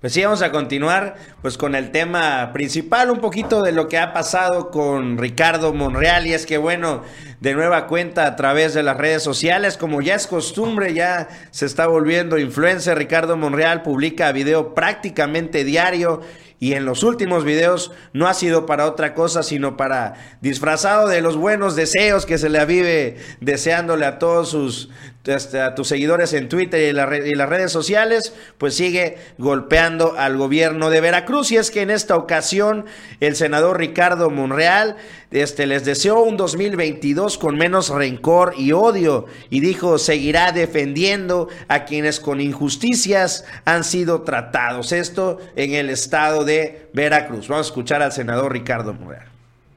Pues 0.02 0.14
sí, 0.14 0.24
vamos 0.24 0.42
a 0.42 0.52
continuar 0.52 1.16
pues 1.42 1.58
con 1.58 1.74
el 1.74 1.90
tema 1.90 2.52
principal, 2.54 3.10
un 3.10 3.20
poquito 3.20 3.64
de 3.64 3.72
lo 3.72 3.88
que 3.88 3.98
ha 3.98 4.14
pasado 4.14 4.70
con 4.70 5.18
Ricardo 5.18 5.74
Monreal 5.74 6.28
y 6.28 6.34
es 6.34 6.46
que 6.46 6.58
bueno, 6.58 7.02
de 7.40 7.54
nueva 7.54 7.88
cuenta 7.88 8.26
a 8.26 8.36
través 8.36 8.74
de 8.74 8.84
las 8.84 8.98
redes 8.98 9.24
sociales. 9.24 9.78
Como 9.78 10.02
ya 10.02 10.16
es 10.16 10.28
costumbre, 10.28 10.94
ya 10.94 11.28
se 11.52 11.66
está 11.66 11.88
volviendo 11.88 12.38
influencer. 12.38 12.98
Ricardo 12.98 13.38
Monreal 13.38 13.82
publica 13.82 14.32
video 14.32 14.74
prácticamente 14.74 15.64
diario 15.64 16.22
y 16.60 16.74
en 16.74 16.86
los 16.86 17.04
últimos 17.04 17.44
videos 17.44 17.92
no 18.14 18.28
ha 18.28 18.34
sido 18.34 18.66
para 18.66 18.86
otra 18.86 19.14
cosa, 19.14 19.44
sino 19.44 19.76
para 19.76 20.14
disfrazado 20.42 21.08
de 21.08 21.22
los 21.22 21.36
buenos 21.36 21.76
deseos 21.76 22.26
que 22.26 22.38
se 22.38 22.50
le 22.50 22.60
avive 22.60 23.18
deseándole 23.42 24.06
a 24.06 24.20
todos 24.20 24.50
sus 24.50 24.90
este, 25.26 25.60
a 25.60 25.74
tus 25.74 25.88
seguidores 25.88 26.34
en 26.34 26.50
Twitter 26.50 26.82
y, 26.82 27.30
y, 27.30 27.34
las 27.34 27.50
redes 27.50 27.72
sociales, 27.72 28.34
pues 28.60 28.76
sigue 28.76 29.18
golpeando 29.40 30.14
al 30.20 30.38
gobierno 30.38 30.92
de 30.92 31.02
Veracruz. 31.02 31.52
Y 31.52 31.58
es 31.58 31.72
que 31.72 31.82
en 31.82 31.90
esta 31.90 32.16
ocasión 32.16 32.86
el 33.22 33.36
senador 33.36 33.80
Ricardo 33.80 34.30
Monreal 34.30 34.98
este, 35.32 35.66
les 35.66 35.84
deseó 35.84 36.22
un 36.22 36.38
2022 36.38 37.25
con 37.38 37.58
menos 37.58 37.90
rencor 37.90 38.54
y 38.58 38.72
odio 38.72 39.26
y 39.50 39.60
dijo 39.60 39.98
seguirá 39.98 40.52
defendiendo 40.52 41.50
a 41.68 41.86
quienes 41.86 42.20
con 42.20 42.40
injusticias 42.40 43.46
han 43.66 43.84
sido 43.84 44.22
tratados. 44.22 44.92
Esto 44.92 45.40
en 45.56 45.74
el 45.74 45.90
estado 45.90 46.46
de 46.46 46.90
Veracruz. 46.94 47.48
Vamos 47.48 47.68
a 47.68 47.70
escuchar 47.70 48.02
al 48.02 48.12
senador 48.12 48.54
Ricardo 48.54 48.94
Monreal. 48.94 49.28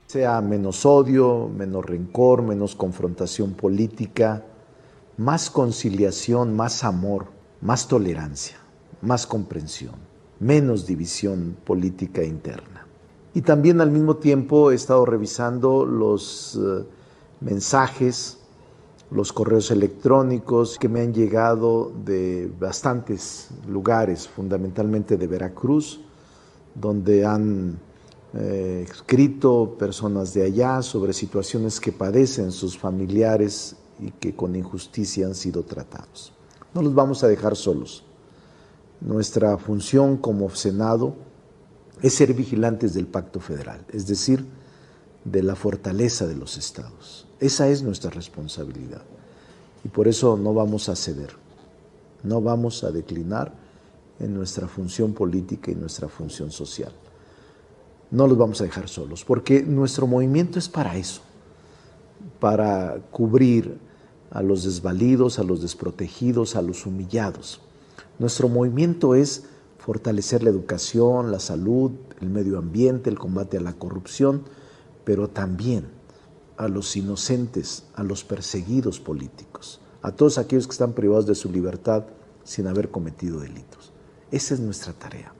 Sea 0.06 0.40
menos 0.40 0.86
odio, 0.86 1.50
menos 1.54 1.84
rencor, 1.84 2.42
menos 2.42 2.74
confrontación 2.74 3.54
política 3.54 4.44
más 5.18 5.50
conciliación, 5.50 6.54
más 6.56 6.84
amor, 6.84 7.26
más 7.60 7.88
tolerancia, 7.88 8.56
más 9.02 9.26
comprensión, 9.26 9.96
menos 10.38 10.86
división 10.86 11.56
política 11.64 12.22
interna. 12.22 12.86
Y 13.34 13.42
también 13.42 13.80
al 13.80 13.90
mismo 13.90 14.16
tiempo 14.16 14.70
he 14.70 14.76
estado 14.76 15.04
revisando 15.04 15.84
los 15.84 16.56
eh, 16.56 16.84
mensajes, 17.40 18.38
los 19.10 19.32
correos 19.32 19.70
electrónicos 19.70 20.78
que 20.78 20.88
me 20.88 21.00
han 21.00 21.14
llegado 21.14 21.92
de 22.04 22.50
bastantes 22.58 23.48
lugares, 23.66 24.28
fundamentalmente 24.28 25.16
de 25.16 25.26
Veracruz, 25.26 26.00
donde 26.74 27.24
han 27.24 27.78
eh, 28.34 28.86
escrito 28.88 29.76
personas 29.78 30.34
de 30.34 30.44
allá 30.44 30.82
sobre 30.82 31.12
situaciones 31.14 31.80
que 31.80 31.92
padecen 31.92 32.52
sus 32.52 32.78
familiares 32.78 33.76
y 33.98 34.10
que 34.10 34.34
con 34.34 34.54
injusticia 34.54 35.26
han 35.26 35.34
sido 35.34 35.62
tratados. 35.62 36.32
No 36.74 36.82
los 36.82 36.94
vamos 36.94 37.24
a 37.24 37.28
dejar 37.28 37.56
solos. 37.56 38.04
Nuestra 39.00 39.56
función 39.56 40.18
como 40.18 40.50
Senado 40.50 41.14
es 42.02 42.14
ser 42.14 42.34
vigilantes 42.34 42.94
del 42.94 43.06
pacto 43.06 43.40
federal, 43.40 43.84
es 43.92 44.06
decir, 44.06 44.44
de 45.30 45.42
la 45.42 45.54
fortaleza 45.54 46.26
de 46.26 46.36
los 46.36 46.56
estados. 46.56 47.26
Esa 47.40 47.68
es 47.68 47.82
nuestra 47.82 48.10
responsabilidad. 48.10 49.02
Y 49.84 49.88
por 49.88 50.08
eso 50.08 50.36
no 50.36 50.54
vamos 50.54 50.88
a 50.88 50.96
ceder, 50.96 51.30
no 52.22 52.40
vamos 52.40 52.82
a 52.84 52.90
declinar 52.90 53.52
en 54.18 54.34
nuestra 54.34 54.66
función 54.66 55.12
política 55.12 55.70
y 55.70 55.74
nuestra 55.74 56.08
función 56.08 56.50
social. 56.50 56.92
No 58.10 58.26
los 58.26 58.38
vamos 58.38 58.60
a 58.60 58.64
dejar 58.64 58.88
solos, 58.88 59.24
porque 59.24 59.62
nuestro 59.62 60.06
movimiento 60.06 60.58
es 60.58 60.68
para 60.68 60.96
eso, 60.96 61.20
para 62.40 62.98
cubrir 63.10 63.78
a 64.30 64.42
los 64.42 64.64
desvalidos, 64.64 65.38
a 65.38 65.44
los 65.44 65.62
desprotegidos, 65.62 66.56
a 66.56 66.62
los 66.62 66.86
humillados. 66.86 67.60
Nuestro 68.18 68.48
movimiento 68.48 69.14
es 69.14 69.44
fortalecer 69.78 70.42
la 70.42 70.50
educación, 70.50 71.30
la 71.30 71.38
salud, 71.38 71.92
el 72.20 72.30
medio 72.30 72.58
ambiente, 72.58 73.10
el 73.10 73.18
combate 73.18 73.58
a 73.58 73.60
la 73.60 73.74
corrupción, 73.74 74.42
pero 75.08 75.26
también 75.26 75.86
a 76.58 76.68
los 76.68 76.94
inocentes, 76.94 77.86
a 77.94 78.02
los 78.02 78.24
perseguidos 78.24 79.00
políticos, 79.00 79.80
a 80.02 80.12
todos 80.12 80.36
aquellos 80.36 80.66
que 80.66 80.72
están 80.72 80.92
privados 80.92 81.24
de 81.24 81.34
su 81.34 81.50
libertad 81.50 82.04
sin 82.44 82.66
haber 82.66 82.90
cometido 82.90 83.40
delitos. 83.40 83.94
Esa 84.30 84.52
es 84.52 84.60
nuestra 84.60 84.92
tarea 84.92 85.32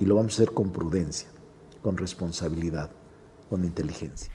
y 0.00 0.06
lo 0.06 0.14
vamos 0.14 0.32
a 0.32 0.36
hacer 0.36 0.54
con 0.54 0.70
prudencia, 0.70 1.28
con 1.82 1.98
responsabilidad, 1.98 2.90
con 3.50 3.64
inteligencia. 3.64 4.32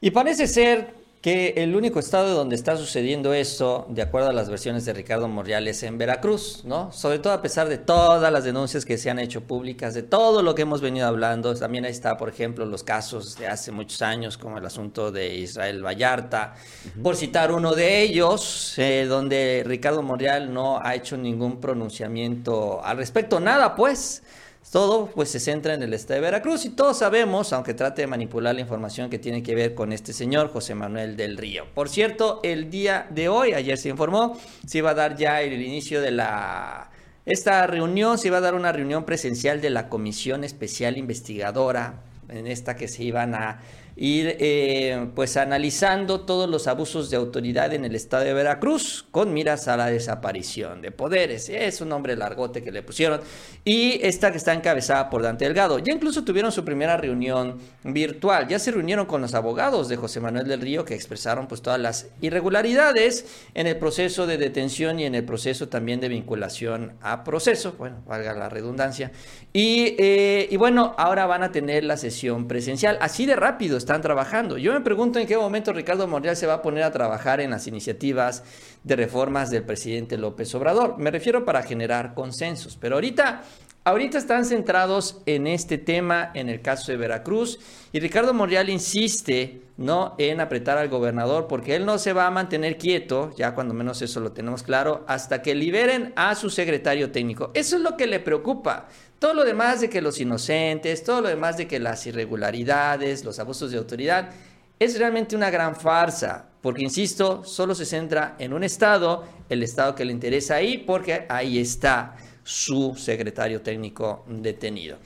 Y 0.00 0.10
parece 0.10 0.48
ser 0.48 0.92
que 1.20 1.52
el 1.58 1.76
único 1.76 2.00
estado 2.00 2.34
donde 2.34 2.56
está 2.56 2.78
sucediendo 2.78 3.34
esto, 3.34 3.86
de 3.90 4.00
acuerdo 4.00 4.30
a 4.30 4.32
las 4.32 4.48
versiones 4.48 4.86
de 4.86 4.94
Ricardo 4.94 5.28
Monreal, 5.28 5.68
es 5.68 5.82
en 5.82 5.98
Veracruz, 5.98 6.64
¿no? 6.64 6.90
Sobre 6.92 7.18
todo 7.18 7.34
a 7.34 7.42
pesar 7.42 7.68
de 7.68 7.76
todas 7.76 8.32
las 8.32 8.44
denuncias 8.44 8.86
que 8.86 8.96
se 8.96 9.10
han 9.10 9.18
hecho 9.18 9.42
públicas, 9.42 9.92
de 9.92 10.02
todo 10.02 10.42
lo 10.42 10.54
que 10.54 10.62
hemos 10.62 10.80
venido 10.80 11.06
hablando. 11.06 11.54
También 11.54 11.84
ahí 11.84 11.90
está, 11.90 12.16
por 12.16 12.30
ejemplo, 12.30 12.64
los 12.64 12.82
casos 12.82 13.36
de 13.36 13.48
hace 13.48 13.70
muchos 13.70 14.00
años, 14.00 14.38
como 14.38 14.56
el 14.56 14.64
asunto 14.64 15.12
de 15.12 15.34
Israel 15.34 15.84
Vallarta, 15.84 16.54
por 17.02 17.16
citar 17.16 17.52
uno 17.52 17.74
de 17.74 18.00
ellos, 18.00 18.78
eh, 18.78 19.04
donde 19.06 19.62
Ricardo 19.66 20.02
Monreal 20.02 20.54
no 20.54 20.80
ha 20.82 20.94
hecho 20.94 21.18
ningún 21.18 21.60
pronunciamiento 21.60 22.82
al 22.82 22.96
respecto, 22.96 23.40
nada, 23.40 23.76
pues. 23.76 24.22
Todo 24.70 25.06
pues 25.06 25.30
se 25.30 25.40
centra 25.40 25.74
en 25.74 25.82
el 25.82 25.94
estado 25.94 26.20
de 26.20 26.26
Veracruz 26.26 26.64
y 26.64 26.70
todos 26.70 26.98
sabemos, 26.98 27.52
aunque 27.52 27.74
trate 27.74 28.02
de 28.02 28.06
manipular 28.06 28.54
la 28.54 28.60
información 28.60 29.10
que 29.10 29.18
tiene 29.18 29.42
que 29.42 29.54
ver 29.54 29.74
con 29.74 29.92
este 29.92 30.12
señor 30.12 30.52
José 30.52 30.74
Manuel 30.74 31.16
del 31.16 31.36
Río. 31.36 31.64
Por 31.74 31.88
cierto, 31.88 32.40
el 32.44 32.70
día 32.70 33.08
de 33.10 33.28
hoy, 33.28 33.52
ayer 33.52 33.78
se 33.78 33.88
informó, 33.88 34.38
se 34.66 34.78
iba 34.78 34.90
a 34.90 34.94
dar 34.94 35.16
ya 35.16 35.42
el 35.42 35.60
inicio 35.60 36.00
de 36.00 36.12
la 36.12 36.90
esta 37.26 37.66
reunión, 37.66 38.16
se 38.18 38.28
iba 38.28 38.38
a 38.38 38.40
dar 38.40 38.54
una 38.54 38.72
reunión 38.72 39.04
presencial 39.04 39.60
de 39.60 39.70
la 39.70 39.88
Comisión 39.88 40.42
Especial 40.42 40.96
Investigadora 40.96 42.00
en 42.28 42.46
esta 42.46 42.76
que 42.76 42.88
se 42.88 43.02
iban 43.02 43.34
a 43.34 43.60
ir 43.96 44.36
eh, 44.38 45.08
pues 45.14 45.36
analizando 45.36 46.20
todos 46.20 46.48
los 46.48 46.66
abusos 46.66 47.10
de 47.10 47.16
autoridad 47.16 47.72
en 47.74 47.84
el 47.84 47.94
estado 47.94 48.24
de 48.24 48.32
Veracruz 48.32 49.06
con 49.10 49.32
miras 49.32 49.68
a 49.68 49.76
la 49.76 49.86
desaparición 49.86 50.82
de 50.82 50.90
poderes. 50.90 51.48
Es 51.48 51.80
un 51.80 51.90
nombre 51.90 52.16
largote 52.16 52.62
que 52.62 52.72
le 52.72 52.82
pusieron. 52.82 53.20
Y 53.64 54.00
esta 54.02 54.30
que 54.30 54.38
está 54.38 54.54
encabezada 54.54 55.10
por 55.10 55.22
Dante 55.22 55.44
Delgado. 55.44 55.78
Ya 55.78 55.92
incluso 55.92 56.24
tuvieron 56.24 56.52
su 56.52 56.64
primera 56.64 56.96
reunión 56.96 57.58
virtual. 57.84 58.48
Ya 58.48 58.58
se 58.58 58.70
reunieron 58.70 59.06
con 59.06 59.20
los 59.20 59.34
abogados 59.34 59.88
de 59.88 59.96
José 59.96 60.20
Manuel 60.20 60.46
del 60.46 60.60
Río 60.60 60.84
que 60.84 60.94
expresaron 60.94 61.46
pues 61.46 61.62
todas 61.62 61.80
las 61.80 62.08
irregularidades 62.20 63.26
en 63.54 63.66
el 63.66 63.76
proceso 63.76 64.26
de 64.26 64.38
detención 64.38 65.00
y 65.00 65.04
en 65.04 65.14
el 65.14 65.24
proceso 65.24 65.68
también 65.68 66.00
de 66.00 66.08
vinculación 66.08 66.94
a 67.02 67.24
proceso. 67.24 67.74
Bueno, 67.78 68.02
valga 68.06 68.34
la 68.34 68.48
redundancia. 68.48 69.12
Y, 69.52 69.96
eh, 69.98 70.48
y 70.50 70.56
bueno, 70.56 70.94
ahora 70.96 71.26
van 71.26 71.42
a 71.42 71.52
tener 71.52 71.84
la 71.84 71.96
sesión 71.96 72.46
presencial. 72.46 72.98
Así 73.00 73.26
de 73.26 73.36
rápido 73.36 73.76
están 73.80 74.00
trabajando. 74.00 74.56
Yo 74.56 74.72
me 74.72 74.80
pregunto 74.80 75.18
en 75.18 75.26
qué 75.26 75.36
momento 75.36 75.72
Ricardo 75.72 76.06
Monreal 76.06 76.36
se 76.36 76.46
va 76.46 76.54
a 76.54 76.62
poner 76.62 76.84
a 76.84 76.92
trabajar 76.92 77.40
en 77.40 77.50
las 77.50 77.66
iniciativas 77.66 78.44
de 78.84 78.96
reformas 78.96 79.50
del 79.50 79.64
presidente 79.64 80.16
López 80.16 80.54
Obrador. 80.54 80.98
Me 80.98 81.10
refiero 81.10 81.44
para 81.44 81.62
generar 81.62 82.14
consensos. 82.14 82.76
Pero 82.76 82.94
ahorita, 82.94 83.42
ahorita 83.84 84.18
están 84.18 84.44
centrados 84.44 85.20
en 85.26 85.46
este 85.46 85.78
tema, 85.78 86.30
en 86.34 86.48
el 86.48 86.60
caso 86.60 86.92
de 86.92 86.98
Veracruz, 86.98 87.58
y 87.92 88.00
Ricardo 88.00 88.34
Monreal 88.34 88.68
insiste 88.68 89.62
no 89.76 90.14
en 90.18 90.40
apretar 90.40 90.76
al 90.76 90.90
gobernador 90.90 91.46
porque 91.48 91.74
él 91.74 91.86
no 91.86 91.98
se 91.98 92.12
va 92.12 92.26
a 92.26 92.30
mantener 92.30 92.76
quieto, 92.76 93.32
ya 93.36 93.54
cuando 93.54 93.72
menos 93.72 94.02
eso 94.02 94.20
lo 94.20 94.32
tenemos 94.32 94.62
claro, 94.62 95.04
hasta 95.08 95.40
que 95.40 95.54
liberen 95.54 96.12
a 96.16 96.34
su 96.34 96.50
secretario 96.50 97.10
técnico. 97.10 97.50
Eso 97.54 97.76
es 97.76 97.82
lo 97.82 97.96
que 97.96 98.06
le 98.06 98.20
preocupa. 98.20 98.88
Todo 99.18 99.34
lo 99.34 99.44
demás 99.44 99.80
de 99.80 99.88
que 99.88 100.02
los 100.02 100.20
inocentes, 100.20 101.02
todo 101.02 101.22
lo 101.22 101.28
demás 101.28 101.56
de 101.56 101.66
que 101.66 101.78
las 101.78 102.06
irregularidades, 102.06 103.24
los 103.24 103.38
abusos 103.38 103.70
de 103.70 103.78
autoridad, 103.78 104.30
es 104.78 104.98
realmente 104.98 105.36
una 105.36 105.50
gran 105.50 105.76
farsa, 105.76 106.46
porque, 106.62 106.82
insisto, 106.82 107.44
solo 107.44 107.74
se 107.74 107.86
centra 107.86 108.36
en 108.38 108.52
un 108.52 108.64
Estado, 108.64 109.24
el 109.48 109.62
Estado 109.62 109.94
que 109.94 110.04
le 110.04 110.12
interesa 110.12 110.56
ahí, 110.56 110.78
porque 110.78 111.26
ahí 111.28 111.58
está 111.58 112.16
su 112.50 112.96
secretario 112.96 113.62
técnico 113.62 114.24
detenido. 114.26 114.98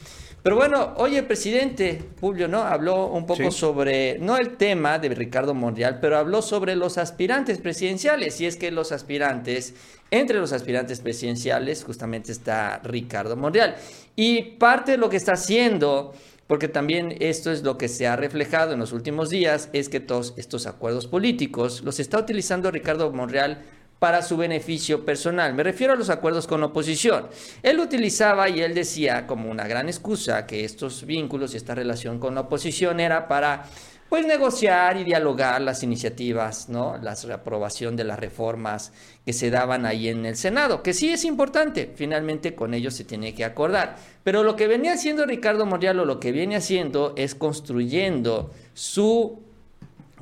Pero 0.43 0.57
bueno, 0.57 0.95
oye, 0.97 1.23
presidente 1.23 2.03
Julio, 2.21 2.49
¿no? 2.49 2.63
Habló 2.63 3.07
un 3.07 3.27
poco 3.27 3.51
sobre, 3.51 4.19
no 4.19 4.37
el 4.37 4.57
tema 4.57 4.99
de 4.99 5.09
Ricardo 5.11 5.55
Monreal, 5.55 6.01
pero 6.01 6.19
habló 6.19 6.43
sobre 6.43 6.75
los 6.75 6.97
aspirantes 6.97 7.59
presidenciales. 7.59 8.41
Y 8.41 8.47
es 8.47 8.57
que 8.57 8.71
los 8.71 8.93
aspirantes, 8.93 9.75
entre 10.11 10.39
los 10.39 10.53
aspirantes 10.53 11.01
presidenciales, 11.01 11.85
justamente 11.85 12.33
está 12.33 12.81
Ricardo 12.83 13.37
Monreal. 13.37 13.77
Y 14.17 14.43
parte 14.43 14.93
de 14.93 14.99
lo 14.99 15.11
que 15.11 15.17
está 15.17 15.33
haciendo, 15.33 16.15
porque 16.47 16.69
también 16.69 17.15
esto 17.21 17.51
es 17.51 17.63
lo 17.63 17.77
que 17.79 17.89
se 17.89 18.07
ha 18.07 18.17
reflejado 18.17 18.73
en 18.75 18.81
los 18.81 18.93
últimos 18.93 19.31
días, 19.31 19.69
es 19.73 19.89
que 19.89 20.01
todos 20.01 20.35
estos 20.37 20.67
acuerdos 20.67 21.07
políticos 21.07 21.83
los 21.85 22.01
está 22.01 22.19
utilizando 22.19 22.71
Ricardo 22.71 23.11
Monreal 23.13 23.63
para 23.99 24.23
su 24.23 24.37
beneficio 24.37 25.05
personal. 25.05 25.55
Me 25.55 25.63
refiero 25.63 25.93
a 25.93 25.97
los 25.97 26.11
acuerdos 26.11 26.47
con 26.47 26.61
la 26.61 26.67
oposición. 26.67 27.29
Él 27.63 27.81
utilizaba 27.81 28.49
y 28.49 28.61
él 28.61 28.75
decía 28.75 29.27
como 29.27 29.51
una 29.51 29.67
gran 29.67 29.89
excusa 29.89 30.47
que 30.47 30.65
estos 30.65 31.07
vínculos 31.07 31.55
y 31.55 31.57
esta 31.57 31.75
relación 31.75 32.19
con 32.19 32.35
la 32.35 32.43
oposición 32.43 33.01
era 33.01 33.29
para 33.29 33.65
pues 34.09 34.27
negociar 34.27 34.97
y 34.97 35.05
dialogar 35.05 35.61
las 35.61 35.83
iniciativas, 35.83 36.69
¿no? 36.69 36.99
La 37.03 37.17
aprobación 37.33 37.97
de 37.97 38.05
las 38.05 38.19
reformas 38.19 38.93
que 39.25 39.33
se 39.33 39.51
daban 39.51 39.87
ahí 39.87 40.09
en 40.09 40.25
el 40.27 40.37
Senado, 40.37 40.83
que 40.83 40.93
sí 40.93 41.11
es 41.11 41.25
importante, 41.25 41.93
finalmente 41.97 42.55
con 42.55 42.75
ellos 42.75 42.95
se 42.95 43.05
tiene 43.05 43.35
que 43.35 43.45
acordar. 43.45 43.97
Pero 44.23 44.43
lo 44.43 44.55
que 44.55 44.69
venía 44.69 44.93
haciendo 44.93 45.27
Ricardo 45.27 45.67
Monreal 45.67 45.99
o 46.01 46.05
lo 46.05 46.21
que 46.21 46.33
viene 46.33 46.57
haciendo 46.57 47.15
es 47.17 47.35
construyendo 47.35 48.53
su 48.73 49.44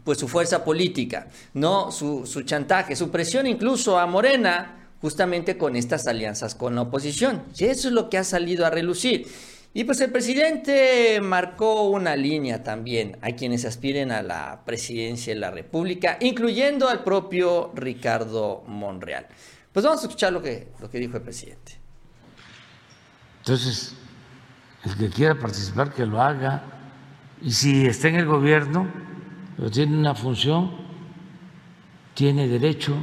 pues 0.04 0.18
su 0.18 0.28
fuerza 0.28 0.64
política, 0.64 1.28
no 1.54 1.90
su, 1.90 2.26
su 2.26 2.42
chantaje, 2.42 2.96
su 2.96 3.10
presión 3.10 3.46
incluso 3.46 3.98
a 3.98 4.06
Morena 4.06 4.78
justamente 5.00 5.58
con 5.58 5.74
estas 5.74 6.06
alianzas 6.06 6.54
con 6.54 6.76
la 6.76 6.82
oposición. 6.82 7.42
Y 7.58 7.64
eso 7.64 7.88
es 7.88 7.94
lo 7.94 8.08
que 8.08 8.18
ha 8.18 8.24
salido 8.24 8.64
a 8.64 8.70
relucir. 8.70 9.26
Y 9.74 9.84
pues 9.84 10.00
el 10.00 10.12
presidente 10.12 11.20
marcó 11.22 11.88
una 11.88 12.14
línea 12.14 12.62
también 12.62 13.16
a 13.22 13.32
quienes 13.32 13.64
aspiren 13.64 14.12
a 14.12 14.22
la 14.22 14.62
presidencia 14.66 15.32
de 15.32 15.40
la 15.40 15.50
República, 15.50 16.18
incluyendo 16.20 16.88
al 16.88 17.02
propio 17.02 17.72
Ricardo 17.74 18.62
Monreal. 18.66 19.26
Pues 19.72 19.84
vamos 19.84 20.02
a 20.02 20.06
escuchar 20.06 20.32
lo 20.32 20.42
que, 20.42 20.68
lo 20.80 20.90
que 20.90 20.98
dijo 20.98 21.16
el 21.16 21.22
presidente. 21.22 21.80
Entonces, 23.38 23.94
el 24.84 24.96
que 24.96 25.08
quiera 25.08 25.34
participar, 25.34 25.92
que 25.92 26.04
lo 26.04 26.20
haga. 26.20 26.62
Y 27.40 27.50
si 27.52 27.86
está 27.86 28.08
en 28.08 28.16
el 28.16 28.26
gobierno, 28.26 28.86
pero 29.62 29.70
tiene 29.70 29.96
una 29.96 30.12
función, 30.12 30.72
tiene 32.14 32.48
derecho 32.48 32.96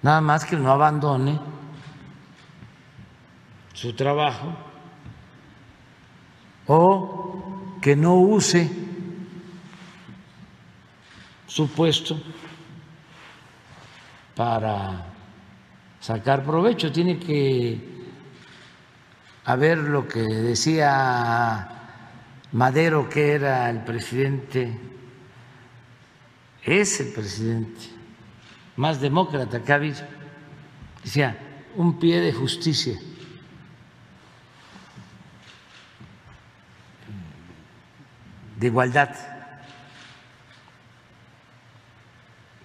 Nada 0.00 0.22
más 0.22 0.46
que 0.46 0.56
no 0.56 0.72
abandone 0.72 1.38
su 3.74 3.92
trabajo 3.92 4.56
o 6.66 7.76
que 7.82 7.94
no 7.94 8.14
use 8.14 8.70
su 11.46 11.68
puesto 11.68 12.18
para 14.34 15.04
sacar 16.00 16.42
provecho. 16.46 16.90
Tiene 16.90 17.18
que 17.18 17.78
haber 19.44 19.76
lo 19.76 20.08
que 20.08 20.22
decía 20.22 21.68
Madero, 22.52 23.06
que 23.06 23.34
era 23.34 23.68
el 23.68 23.84
presidente, 23.84 24.89
es 26.62 27.00
el 27.00 27.12
presidente 27.12 27.80
más 28.76 29.00
demócrata 29.00 29.62
que 29.62 29.72
ha 29.72 29.76
habido. 29.76 30.00
Decía, 31.02 31.38
un 31.76 31.98
pie 31.98 32.20
de 32.20 32.32
justicia. 32.32 32.98
de 38.60 38.66
igualdad, 38.66 39.08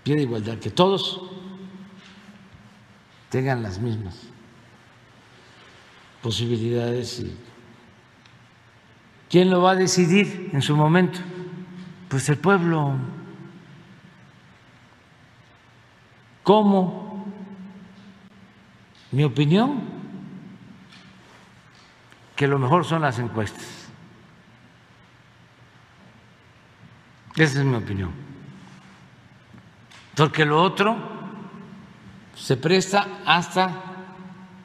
pie 0.03 0.15
de 0.15 0.23
igualdad, 0.23 0.57
que 0.57 0.69
todos 0.69 1.21
tengan 3.29 3.63
las 3.63 3.79
mismas 3.79 4.13
posibilidades. 6.21 7.23
¿Quién 9.29 9.49
lo 9.49 9.61
va 9.61 9.71
a 9.71 9.75
decidir 9.75 10.49
en 10.51 10.61
su 10.61 10.75
momento? 10.75 11.19
Pues 12.09 12.27
el 12.27 12.37
pueblo. 12.39 12.97
¿Cómo? 16.45 17.25
Mi 19.11 19.23
opinión, 19.23 19.81
que 22.35 22.47
lo 22.47 22.59
mejor 22.59 22.85
son 22.85 23.01
las 23.01 23.17
encuestas. 23.17 23.89
Esa 27.35 27.59
es 27.59 27.65
mi 27.65 27.75
opinión. 27.75 28.11
Porque 30.15 30.45
lo 30.45 30.61
otro 30.61 30.95
se 32.35 32.57
presta 32.57 33.07
hasta 33.25 33.81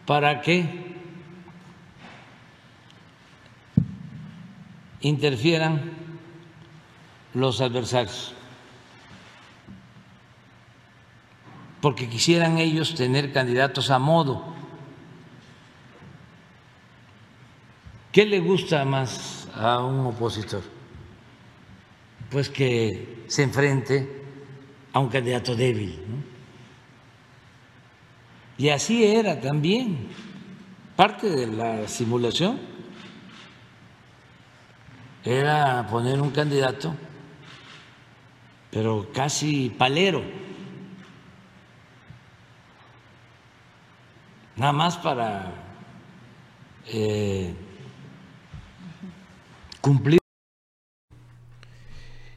para 0.05 0.43
que 0.43 0.97
interfieran 5.01 5.93
los 7.33 7.63
adversarios. 7.63 8.35
Porque 11.81 12.09
quisieran 12.09 12.59
ellos 12.59 12.95
tener 12.95 13.33
candidatos 13.33 13.91
a 13.91 13.99
modo. 13.99 14.45
¿Qué 18.13 18.27
le 18.27 18.41
gusta 18.41 18.85
más 18.85 19.49
a 19.55 19.83
un 19.83 20.07
opositor? 20.07 20.63
Pues 22.31 22.51
que 22.51 23.25
se 23.29 23.43
enfrente 23.43 24.25
a 24.93 24.99
un 24.99 25.09
candidato 25.09 25.57
débil. 25.57 26.03
Y 28.59 28.69
así 28.69 29.05
era 29.05 29.41
también 29.41 30.09
parte 30.97 31.31
de 31.31 31.47
la 31.47 31.89
simulación. 31.89 32.59
Era 35.25 35.87
poner 35.89 36.21
un 36.21 36.31
candidato, 36.31 36.95
pero 38.71 39.09
casi 39.13 39.71
palero 39.71 40.40
nada 44.61 44.75
más 44.75 44.99
para 44.99 45.55
eh, 46.93 47.55
cumplir. 49.81 50.21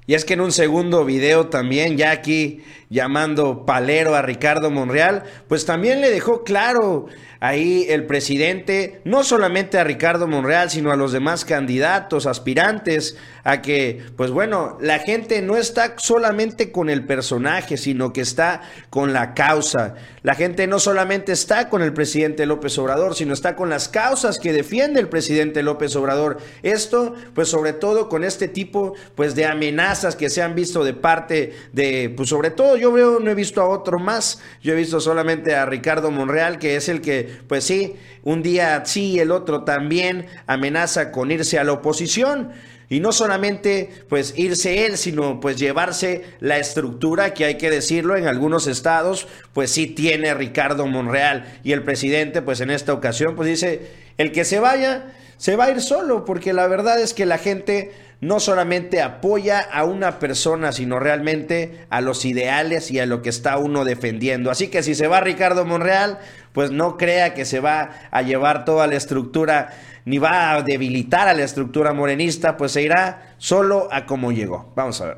Y 0.08 0.14
es 0.14 0.24
que 0.24 0.36
en 0.36 0.40
un 0.40 0.54
segundo 0.54 1.04
video 1.04 1.48
también, 1.48 1.98
ya 1.98 2.12
aquí 2.12 2.64
llamando 2.94 3.66
palero 3.66 4.16
a 4.16 4.22
Ricardo 4.22 4.70
Monreal, 4.70 5.24
pues 5.48 5.66
también 5.66 6.00
le 6.00 6.12
dejó 6.12 6.44
claro 6.44 7.08
ahí 7.40 7.88
el 7.90 8.06
presidente, 8.06 9.02
no 9.04 9.26
solamente 9.26 9.78
a 9.78 9.84
Ricardo 9.84 10.28
Monreal, 10.28 10.70
sino 10.70 10.94
a 10.94 10.96
los 10.96 11.12
demás 11.12 11.44
candidatos, 11.44 12.26
aspirantes, 12.26 13.18
a 13.44 13.62
que, 13.62 14.02
pues 14.16 14.32
bueno, 14.32 14.78
la 14.80 15.00
gente 15.00 15.42
no 15.42 15.58
está 15.58 15.96
solamente 15.98 16.72
con 16.72 16.90
el 16.90 17.06
personaje, 17.06 17.76
sino 17.76 18.14
que 18.14 18.22
está 18.22 18.62
con 18.90 19.12
la 19.12 19.34
causa. 19.34 19.96
La 20.22 20.36
gente 20.36 20.68
no 20.68 20.80
solamente 20.80 21.34
está 21.34 21.68
con 21.68 21.82
el 21.82 21.92
presidente 21.92 22.46
López 22.46 22.78
Obrador, 22.78 23.14
sino 23.14 23.34
está 23.34 23.58
con 23.58 23.70
las 23.70 23.90
causas 23.90 24.40
que 24.40 24.54
defiende 24.54 25.02
el 25.02 25.10
presidente 25.10 25.64
López 25.64 25.98
Obrador. 25.98 26.38
Esto, 26.62 27.14
pues 27.34 27.50
sobre 27.50 27.74
todo 27.74 28.08
con 28.08 28.24
este 28.24 28.48
tipo, 28.48 28.94
pues 29.16 29.36
de 29.36 29.46
amenazas 29.46 30.16
que 30.16 30.30
se 30.30 30.42
han 30.42 30.56
visto 30.56 30.86
de 30.86 30.94
parte 30.94 31.54
de, 31.74 32.14
pues 32.16 32.30
sobre 32.30 32.52
todo 32.52 32.78
yo 32.84 32.92
veo, 32.92 33.20
no 33.22 33.32
he 33.32 33.36
visto 33.36 33.62
a 33.62 33.68
otro 33.70 33.98
más, 33.98 34.42
yo 34.62 34.74
he 34.74 34.76
visto 34.76 35.00
solamente 35.00 35.56
a 35.56 35.66
Ricardo 35.66 36.12
Monreal, 36.12 36.60
que 36.60 36.76
es 36.76 36.90
el 36.90 37.00
que 37.00 37.30
pues 37.48 37.64
sí, 37.64 37.96
un 38.24 38.44
día 38.44 38.84
sí, 38.86 39.20
el 39.20 39.32
otro 39.32 39.64
también 39.64 40.28
amenaza 40.48 41.10
con 41.12 41.32
irse 41.32 41.58
a 41.58 41.64
la 41.64 41.72
oposición. 41.72 42.52
Y 42.90 43.00
no 43.00 43.14
solamente 43.14 43.90
pues 44.10 44.34
irse 44.38 44.86
él, 44.86 44.98
sino 44.98 45.40
pues 45.40 45.58
llevarse 45.58 46.26
la 46.42 46.60
estructura 46.60 47.34
que 47.34 47.46
hay 47.46 47.58
que 47.58 47.72
decirlo 47.72 48.18
en 48.18 48.28
algunos 48.28 48.68
estados, 48.68 49.28
pues 49.54 49.72
sí 49.72 49.88
tiene 49.88 50.34
Ricardo 50.34 50.86
Monreal. 50.86 51.60
Y 51.64 51.72
el 51.72 51.84
presidente 51.84 52.42
pues 52.42 52.60
en 52.60 52.70
esta 52.70 52.92
ocasión 52.92 53.36
pues 53.36 53.48
dice, 53.48 53.92
el 54.18 54.34
que 54.34 54.44
se 54.44 54.60
vaya, 54.60 55.06
se 55.38 55.56
va 55.56 55.66
a 55.66 55.72
ir 55.72 55.82
solo, 55.82 56.26
porque 56.26 56.54
la 56.54 56.68
verdad 56.68 57.02
es 57.02 57.14
que 57.14 57.26
la 57.26 57.38
gente 57.38 57.92
no 58.24 58.40
solamente 58.40 59.02
apoya 59.02 59.60
a 59.60 59.84
una 59.84 60.18
persona, 60.20 60.72
sino 60.72 60.98
realmente 60.98 61.86
a 61.90 62.00
los 62.00 62.24
ideales 62.24 62.90
y 62.90 63.00
a 63.00 63.06
lo 63.06 63.22
que 63.22 63.30
está 63.30 63.58
uno 63.58 63.84
defendiendo. 63.84 64.50
Así 64.50 64.70
que 64.70 64.82
si 64.82 64.96
se 64.96 65.08
va 65.08 65.20
Ricardo 65.20 65.66
Monreal, 65.66 66.20
pues 66.54 66.72
no 66.72 66.98
crea 66.98 67.34
que 67.34 67.44
se 67.44 67.60
va 67.60 67.92
a 68.12 68.22
llevar 68.22 68.64
toda 68.64 68.88
la 68.88 68.96
estructura, 68.96 69.74
ni 70.06 70.20
va 70.20 70.54
a 70.54 70.62
debilitar 70.62 71.28
a 71.28 71.34
la 71.34 71.44
estructura 71.44 71.92
morenista, 71.92 72.56
pues 72.56 72.72
se 72.72 72.82
irá 72.82 73.36
solo 73.40 73.90
a 73.92 74.06
como 74.06 74.32
llegó. 74.32 74.72
Vamos 74.76 75.02
a 75.02 75.08
ver. 75.08 75.18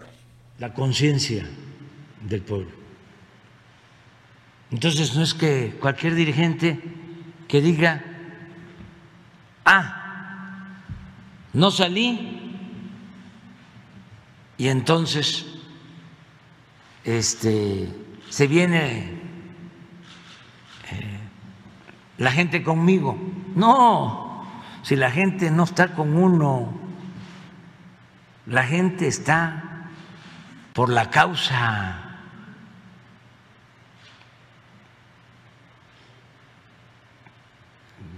La 0.58 0.74
conciencia 0.74 1.46
del 2.28 2.42
pueblo. 2.42 2.72
Entonces 4.72 5.16
no 5.16 5.22
es 5.22 5.36
que 5.36 5.76
cualquier 5.80 6.16
dirigente 6.16 6.80
que 7.48 7.62
diga, 7.62 8.04
ah, 9.64 10.05
no 11.56 11.72
salí 11.72 12.42
y 14.58 14.68
entonces 14.68 15.46
este, 17.06 17.90
se 18.30 18.48
viene 18.48 19.22
eh, 20.92 21.20
la 22.18 22.32
gente 22.32 22.62
conmigo. 22.62 23.18
No, 23.56 24.46
si 24.82 24.98
la 24.98 25.10
gente 25.12 25.50
no 25.50 25.64
está 25.64 25.94
con 25.94 26.18
uno, 26.18 26.74
la 28.48 28.64
gente 28.64 29.08
está 29.08 29.90
por 30.74 30.90
la 30.90 31.10
causa. 31.10 32.02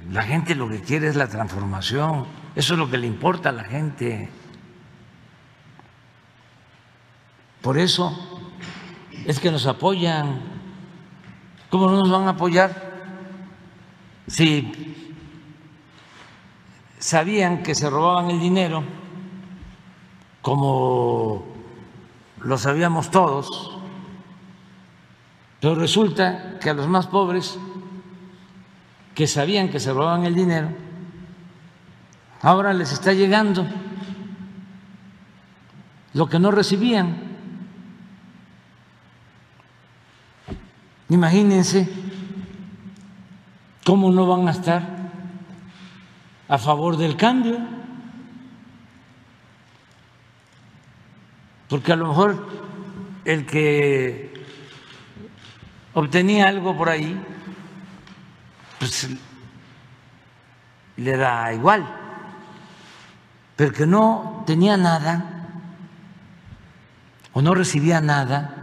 La 0.10 0.24
gente 0.24 0.56
lo 0.56 0.68
que 0.70 0.82
quiere 0.82 1.08
es 1.08 1.16
la 1.16 1.28
transformación, 1.28 2.26
eso 2.58 2.74
es 2.74 2.80
lo 2.80 2.90
que 2.90 2.98
le 2.98 3.06
importa 3.06 3.50
a 3.50 3.52
la 3.52 3.64
gente. 3.64 4.32
Por 7.62 7.78
eso 7.78 8.18
es 9.28 9.40
que 9.40 9.52
nos 9.52 9.68
apoyan. 9.68 10.42
¿Cómo 11.70 11.92
no 11.92 11.98
nos 11.98 12.10
van 12.10 12.24
a 12.24 12.32
apoyar? 12.32 12.96
Si 14.26 14.96
sabían 16.98 17.62
que 17.62 17.76
se 17.76 17.92
robaban 17.92 18.32
el 18.32 18.40
dinero, 18.40 18.84
como 20.42 21.46
lo 22.42 22.58
sabíamos 22.58 23.12
todos, 23.12 23.78
pero 25.62 25.76
resulta 25.76 26.58
que 26.58 26.72
a 26.72 26.74
los 26.74 26.88
más 26.88 27.06
pobres 27.06 27.60
que 29.14 29.28
sabían 29.28 29.70
que 29.70 29.80
se 29.80 29.94
robaban 29.94 30.26
el 30.26 30.34
dinero, 30.34 30.87
ahora 32.42 32.74
les 32.74 32.92
está 32.92 33.14
llegando 33.14 33.66
lo 36.14 36.28
que 36.28 36.40
no 36.40 36.52
recibían. 36.52 37.16
Imagínense 41.10 41.88
cómo 43.86 44.12
no 44.12 44.26
van 44.26 44.48
a 44.48 44.52
estar 44.52 44.98
a 46.50 46.58
favor 46.58 46.98
del 46.98 47.16
cambio, 47.16 47.60
porque 51.70 51.94
a 51.94 51.96
lo 51.96 52.08
mejor 52.08 52.48
el 53.26 53.46
que 53.46 54.34
obtenía 55.94 56.48
algo 56.48 56.76
por 56.76 56.90
ahí, 56.90 57.18
pues 58.80 59.10
le 60.98 61.18
da 61.18 61.54
igual, 61.54 62.07
pero 63.58 63.74
que 63.74 63.88
no 63.88 64.44
tenía 64.46 64.78
nada 64.78 65.34
o 67.34 67.42
no 67.42 67.56
recibía 67.56 68.00
nada, 68.00 68.54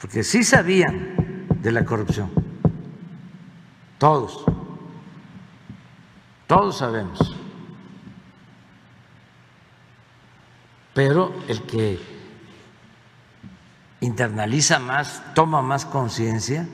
porque 0.00 0.22
sí 0.22 0.44
sabían 0.44 1.46
de 1.60 1.72
la 1.72 1.84
corrupción. 1.84 2.30
Todos. 3.98 4.44
Todos 6.46 6.78
sabemos. 6.78 7.36
Pero 10.94 11.34
el 11.48 11.62
que 11.62 12.00
internaliza 14.00 14.78
más, 14.78 15.22
toma 15.34 15.62
más 15.62 15.86
conciencia, 15.86 16.68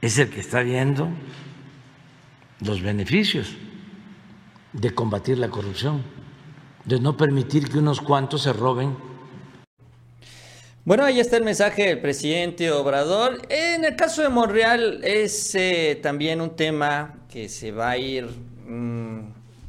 es 0.00 0.18
el 0.18 0.30
que 0.30 0.40
está 0.40 0.62
viendo 0.62 1.08
los 2.60 2.82
beneficios 2.82 3.54
de 4.72 4.94
combatir 4.94 5.38
la 5.38 5.48
corrupción, 5.48 6.02
de 6.84 7.00
no 7.00 7.16
permitir 7.16 7.68
que 7.68 7.78
unos 7.78 8.00
cuantos 8.00 8.42
se 8.42 8.52
roben 8.52 8.96
bueno, 10.88 11.04
ahí 11.04 11.20
está 11.20 11.36
el 11.36 11.44
mensaje 11.44 11.82
del 11.86 12.00
presidente 12.00 12.70
Obrador. 12.70 13.42
En 13.50 13.84
el 13.84 13.94
caso 13.94 14.22
de 14.22 14.30
Monreal 14.30 15.04
es 15.04 15.54
eh, 15.54 16.00
también 16.02 16.40
un 16.40 16.56
tema 16.56 17.14
que 17.30 17.50
se 17.50 17.72
va 17.72 17.90
a 17.90 17.98
ir... 17.98 18.24
Mm, 18.66 18.97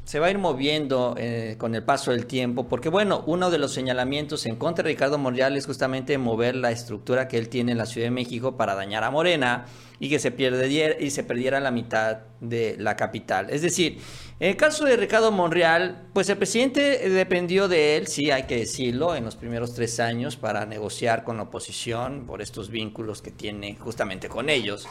se 0.10 0.20
va 0.20 0.26
a 0.26 0.32
ir 0.32 0.40
moviendo 0.40 1.14
eh, 1.20 1.54
con 1.60 1.76
el 1.76 1.84
paso 1.84 2.10
del 2.10 2.26
tiempo, 2.26 2.68
porque 2.68 2.90
bueno, 2.90 3.24
uno 3.28 3.52
de 3.52 3.60
los 3.60 3.76
señalamientos 3.76 4.48
en 4.48 4.56
contra 4.56 4.82
de 4.82 4.90
Ricardo 4.90 5.20
Monreal 5.20 5.56
es 5.56 5.68
justamente 5.68 6.18
mover 6.18 6.56
la 6.56 6.72
estructura 6.72 7.28
que 7.28 7.38
él 7.38 7.48
tiene 7.48 7.74
en 7.74 7.78
la 7.78 7.86
Ciudad 7.86 8.08
de 8.08 8.12
México 8.12 8.58
para 8.58 8.74
dañar 8.74 9.04
a 9.04 9.12
Morena 9.12 9.68
y 10.00 10.10
que 10.10 10.18
se 10.18 10.32
perdiera, 10.32 11.00
y 11.00 11.12
se 11.12 11.24
perdiera 11.24 11.60
la 11.60 11.70
mitad 11.70 12.22
de 12.40 12.76
la 12.80 12.96
capital. 12.96 13.52
Es 13.52 13.62
decir, 13.62 14.00
en 14.40 14.50
el 14.50 14.58
caso 14.58 14.84
de 14.86 14.98
Ricardo 14.98 15.32
Monreal, 15.32 16.08
pues 16.12 16.28
el 16.30 16.38
presidente 16.38 17.08
dependió 17.08 17.68
de 17.68 17.98
él, 17.98 18.08
sí 18.08 18.32
hay 18.32 18.48
que 18.48 18.58
decirlo, 18.58 19.16
en 19.16 19.26
los 19.26 19.36
primeros 19.36 19.76
tres 19.76 20.00
años 20.00 20.38
para 20.38 20.66
negociar 20.66 21.24
con 21.24 21.38
la 21.38 21.44
oposición 21.44 22.26
por 22.26 22.42
estos 22.42 22.72
vínculos 22.72 23.22
que 23.22 23.30
tiene 23.30 23.76
justamente 23.76 24.28
con 24.28 24.50
ellos. 24.50 24.88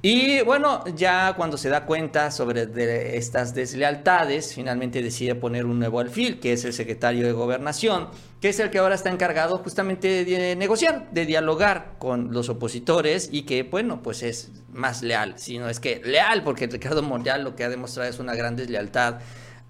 Y 0.00 0.42
bueno, 0.42 0.84
ya 0.94 1.34
cuando 1.36 1.58
se 1.58 1.68
da 1.68 1.84
cuenta 1.84 2.30
sobre 2.30 3.16
estas 3.16 3.52
deslealtades, 3.52 4.54
finalmente 4.54 5.02
decide 5.02 5.34
poner 5.34 5.66
un 5.66 5.80
nuevo 5.80 5.98
alfil, 5.98 6.38
que 6.38 6.52
es 6.52 6.64
el 6.64 6.72
secretario 6.72 7.26
de 7.26 7.32
Gobernación, 7.32 8.08
que 8.40 8.50
es 8.50 8.60
el 8.60 8.70
que 8.70 8.78
ahora 8.78 8.94
está 8.94 9.10
encargado 9.10 9.58
justamente 9.58 10.24
de 10.24 10.54
negociar, 10.54 11.10
de 11.10 11.26
dialogar 11.26 11.94
con 11.98 12.32
los 12.32 12.48
opositores 12.48 13.28
y 13.32 13.42
que, 13.42 13.64
bueno, 13.64 14.00
pues 14.00 14.22
es 14.22 14.52
más 14.72 15.02
leal, 15.02 15.34
sino 15.36 15.68
es 15.68 15.80
que 15.80 16.00
leal, 16.04 16.44
porque 16.44 16.68
Ricardo 16.68 17.02
Monreal 17.02 17.42
lo 17.42 17.56
que 17.56 17.64
ha 17.64 17.68
demostrado 17.68 18.08
es 18.08 18.20
una 18.20 18.36
gran 18.36 18.54
deslealtad 18.54 19.18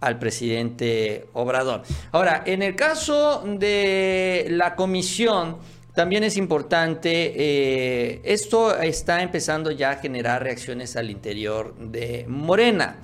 al 0.01 0.19
presidente 0.19 1.27
Obrador. 1.33 1.85
Ahora, 2.13 2.43
en 2.45 2.63
el 2.63 2.77
caso 2.77 3.43
de 3.47 4.47
la 4.51 4.77
comisión, 4.77 5.57
también 5.99 6.23
es 6.23 6.37
importante, 6.37 7.11
eh, 7.35 8.21
esto 8.23 8.79
está 8.79 9.21
empezando 9.21 9.73
ya 9.73 9.91
a 9.91 9.97
generar 9.97 10.45
reacciones 10.45 10.95
al 10.95 11.11
interior 11.11 11.75
de 11.75 12.25
Morena. 12.29 12.99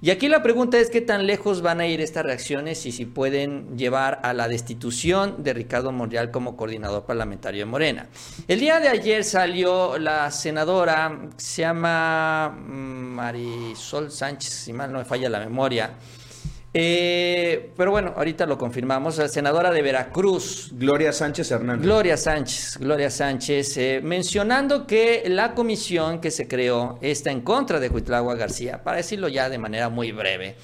Y 0.00 0.08
aquí 0.08 0.28
la 0.28 0.42
pregunta 0.42 0.78
es 0.78 0.88
qué 0.88 1.02
tan 1.02 1.26
lejos 1.26 1.60
van 1.60 1.82
a 1.82 1.86
ir 1.86 2.00
estas 2.00 2.24
reacciones 2.24 2.86
y 2.86 2.92
si 2.92 3.04
pueden 3.04 3.76
llevar 3.76 4.20
a 4.22 4.32
la 4.32 4.48
destitución 4.48 5.42
de 5.42 5.52
Ricardo 5.52 5.92
Monreal 5.92 6.30
como 6.30 6.56
coordinador 6.56 7.04
parlamentario 7.04 7.60
de 7.60 7.66
Morena. 7.66 8.06
El 8.46 8.60
día 8.60 8.80
de 8.80 8.88
ayer 8.88 9.24
salió 9.24 9.98
la 9.98 10.30
senadora, 10.30 11.28
se 11.36 11.60
llama 11.60 12.48
mm, 12.48 12.72
Marisol 13.14 14.10
Sánchez, 14.10 14.50
si 14.50 14.72
mal 14.72 14.90
no 14.90 15.00
me 15.00 15.04
falla 15.04 15.28
la 15.28 15.40
memoria, 15.40 15.90
eh, 16.74 17.72
pero 17.76 17.90
bueno, 17.90 18.12
ahorita 18.16 18.46
lo 18.46 18.58
confirmamos. 18.58 19.18
La 19.18 19.28
senadora 19.28 19.70
de 19.70 19.82
Veracruz. 19.82 20.70
Gloria 20.72 21.12
Sánchez 21.12 21.50
Hernández. 21.50 21.84
Gloria 21.84 22.16
Sánchez, 22.16 22.76
Gloria 22.78 23.10
Sánchez, 23.10 23.76
eh, 23.78 24.00
mencionando 24.02 24.86
que 24.86 25.24
la 25.26 25.54
comisión 25.54 26.20
que 26.20 26.30
se 26.30 26.46
creó 26.46 26.98
está 27.00 27.30
en 27.30 27.40
contra 27.40 27.80
de 27.80 27.88
Huitlagua 27.88 28.34
García, 28.34 28.82
para 28.82 28.98
decirlo 28.98 29.28
ya 29.28 29.48
de 29.48 29.58
manera 29.58 29.88
muy 29.88 30.12
breve. 30.12 30.56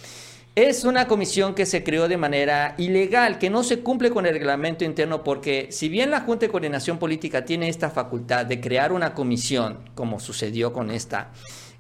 Es 0.57 0.85
una 0.85 1.09
comisión 1.09 1.53
que 1.53 1.67
se 1.67 1.83
creó 1.83 2.07
de 2.07 2.17
manera 2.17 2.77
ilegal, 2.79 3.41
que 3.41 3.51
no 3.51 3.65
se 3.65 3.81
cumple 3.81 4.11
con 4.11 4.25
el 4.25 4.35
reglamento 4.35 4.85
interno, 4.85 5.25
porque 5.25 5.67
si 5.73 5.89
bien 5.89 6.13
la 6.13 6.21
Junta 6.21 6.47
de 6.47 6.53
Coordinación 6.53 6.99
Política 6.99 7.45
tiene 7.45 7.69
esta 7.69 7.91
facultad 7.91 8.47
de 8.47 8.61
crear 8.61 8.93
una 8.93 9.15
comisión, 9.15 9.81
como 9.97 10.21
sucedió 10.21 10.73
con 10.73 10.93
esta, 10.93 11.33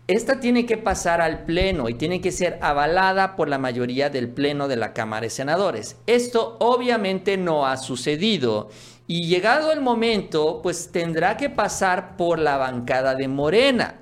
esta 0.06 0.38
tiene 0.38 0.66
que 0.66 0.76
pasar 0.76 1.22
al 1.22 1.44
Pleno 1.44 1.88
y 1.88 1.94
tiene 1.94 2.20
que 2.20 2.30
ser 2.30 2.58
avalada 2.60 3.36
por 3.36 3.48
la 3.48 3.58
mayoría 3.58 4.10
del 4.10 4.28
Pleno 4.28 4.68
de 4.68 4.76
la 4.76 4.92
Cámara 4.92 5.22
de 5.22 5.30
Senadores. 5.30 5.96
Esto 6.06 6.56
obviamente 6.60 7.38
no 7.38 7.66
ha 7.66 7.78
sucedido 7.78 8.68
y 9.06 9.26
llegado 9.26 9.72
el 9.72 9.80
momento, 9.80 10.60
pues 10.62 10.90
tendrá 10.92 11.38
que 11.38 11.48
pasar 11.48 12.16
por 12.18 12.38
la 12.38 12.58
bancada 12.58 13.14
de 13.14 13.28
Morena. 13.28 14.00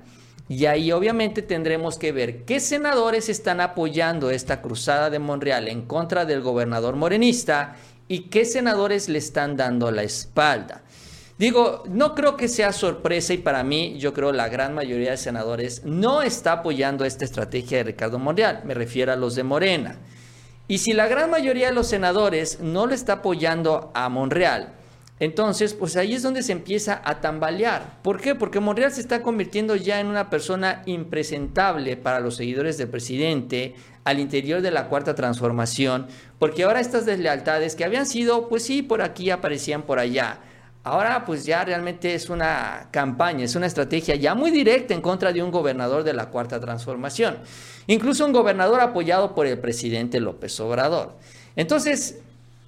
Y 0.49 0.65
ahí 0.65 0.91
obviamente 0.91 1.41
tendremos 1.41 1.97
que 1.97 2.11
ver 2.11 2.43
qué 2.43 2.59
senadores 2.59 3.29
están 3.29 3.61
apoyando 3.61 4.29
esta 4.29 4.61
cruzada 4.61 5.09
de 5.09 5.19
Monreal 5.19 5.69
en 5.69 5.83
contra 5.83 6.25
del 6.25 6.41
gobernador 6.41 6.97
morenista 6.97 7.77
y 8.09 8.23
qué 8.23 8.43
senadores 8.43 9.07
le 9.07 9.19
están 9.19 9.55
dando 9.55 9.89
la 9.89 10.03
espalda. 10.03 10.83
Digo, 11.37 11.83
no 11.89 12.13
creo 12.13 12.37
que 12.37 12.47
sea 12.47 12.71
sorpresa 12.71 13.33
y 13.33 13.37
para 13.37 13.63
mí, 13.63 13.97
yo 13.97 14.13
creo 14.13 14.31
la 14.31 14.49
gran 14.49 14.75
mayoría 14.75 15.11
de 15.11 15.17
senadores 15.17 15.83
no 15.83 16.21
está 16.21 16.53
apoyando 16.53 17.05
esta 17.05 17.25
estrategia 17.25 17.79
de 17.79 17.85
Ricardo 17.85 18.19
Monreal, 18.19 18.61
me 18.65 18.75
refiero 18.75 19.11
a 19.11 19.15
los 19.15 19.35
de 19.35 19.43
Morena. 19.43 19.97
Y 20.67 20.77
si 20.77 20.93
la 20.93 21.07
gran 21.07 21.31
mayoría 21.31 21.67
de 21.67 21.73
los 21.73 21.87
senadores 21.87 22.59
no 22.59 22.85
le 22.85 22.93
está 22.95 23.13
apoyando 23.13 23.91
a 23.95 24.09
Monreal, 24.09 24.73
entonces, 25.19 25.73
pues 25.73 25.95
ahí 25.95 26.13
es 26.15 26.23
donde 26.23 26.43
se 26.43 26.51
empieza 26.51 27.01
a 27.03 27.21
tambalear. 27.21 27.99
¿Por 28.01 28.19
qué? 28.19 28.35
Porque 28.35 28.59
Monreal 28.59 28.91
se 28.91 29.01
está 29.01 29.21
convirtiendo 29.21 29.75
ya 29.75 29.99
en 29.99 30.07
una 30.07 30.29
persona 30.29 30.81
impresentable 30.85 31.97
para 31.97 32.19
los 32.19 32.35
seguidores 32.35 32.77
del 32.77 32.89
presidente 32.89 33.75
al 34.03 34.19
interior 34.19 34.61
de 34.61 34.71
la 34.71 34.87
cuarta 34.87 35.15
transformación, 35.15 36.07
porque 36.39 36.63
ahora 36.63 36.81
estas 36.81 37.05
deslealtades 37.05 37.75
que 37.75 37.85
habían 37.85 38.05
sido, 38.05 38.49
pues 38.49 38.63
sí, 38.63 38.81
por 38.81 39.01
aquí 39.01 39.29
aparecían 39.29 39.83
por 39.83 39.97
allá 39.97 40.39
Ahora 40.85 41.23
pues 41.25 41.45
ya 41.45 41.63
realmente 41.63 42.13
es 42.13 42.29
una 42.29 42.89
campaña, 42.91 43.45
es 43.45 43.55
una 43.55 43.67
estrategia 43.67 44.15
ya 44.15 44.35
muy 44.35 44.51
directa 44.51 44.93
en 44.93 45.01
contra 45.01 45.31
de 45.31 45.41
un 45.41 45.49
gobernador 45.49 46.03
de 46.03 46.13
la 46.13 46.29
Cuarta 46.29 46.59
Transformación. 46.59 47.37
Incluso 47.87 48.25
un 48.25 48.33
gobernador 48.33 48.81
apoyado 48.81 49.33
por 49.33 49.47
el 49.47 49.57
presidente 49.59 50.19
López 50.19 50.59
Obrador. 50.59 51.17
Entonces, 51.55 52.17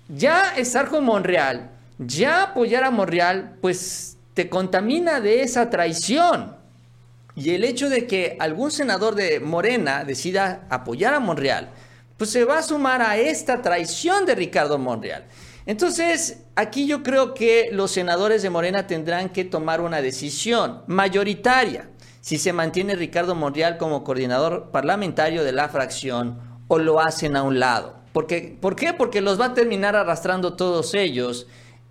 ya 0.08 0.56
estar 0.56 0.88
con 0.88 1.04
Monreal, 1.04 1.72
ya 1.98 2.44
apoyar 2.44 2.86
a 2.86 2.92
Monreal, 2.92 3.58
pues 3.62 4.18
te 4.34 4.48
contamina 4.48 5.20
de 5.20 5.42
esa 5.42 5.70
traición. 5.70 6.56
Y 7.36 7.50
el 7.50 7.66
hecho 7.66 7.90
de 7.90 8.08
que 8.08 8.38
algún 8.40 8.72
senador 8.72 9.16
de 9.16 9.42
Morena 9.42 10.06
decida 10.06 10.66
apoyar 10.70 11.14
a 11.14 11.20
Monreal, 11.20 11.70
pues 12.18 12.30
se 12.30 12.46
va 12.46 12.60
a 12.60 12.64
sumar 12.64 13.02
a 13.02 13.18
esta 13.18 13.62
traición 13.62 14.26
de 14.26 14.36
Ricardo 14.36 14.78
Monreal. 14.78 15.26
Entonces, 15.66 16.44
aquí 16.56 16.86
yo 16.86 17.02
creo 17.02 17.34
que 17.34 17.70
los 17.72 17.92
senadores 17.92 18.44
de 18.44 18.50
Morena 18.50 18.86
tendrán 18.86 19.30
que 19.30 19.46
tomar 19.46 19.82
una 19.82 20.02
decisión 20.02 20.84
mayoritaria 20.88 21.90
si 22.22 22.38
se 22.38 22.54
mantiene 22.54 22.96
Ricardo 22.96 23.36
Monreal 23.36 23.78
como 23.78 24.04
coordinador 24.04 24.72
parlamentario 24.72 25.44
de 25.44 25.52
la 25.52 25.70
fracción 25.70 26.40
o 26.68 26.80
lo 26.80 27.00
hacen 27.00 27.36
a 27.36 27.44
un 27.44 27.60
lado. 27.60 27.98
Porque, 28.14 28.58
¿Por 28.60 28.76
qué? 28.76 28.94
Porque 28.94 29.22
los 29.22 29.40
va 29.40 29.46
a 29.46 29.54
terminar 29.54 29.96
arrastrando 29.96 30.56
todos 30.56 30.94
ellos 30.94 31.48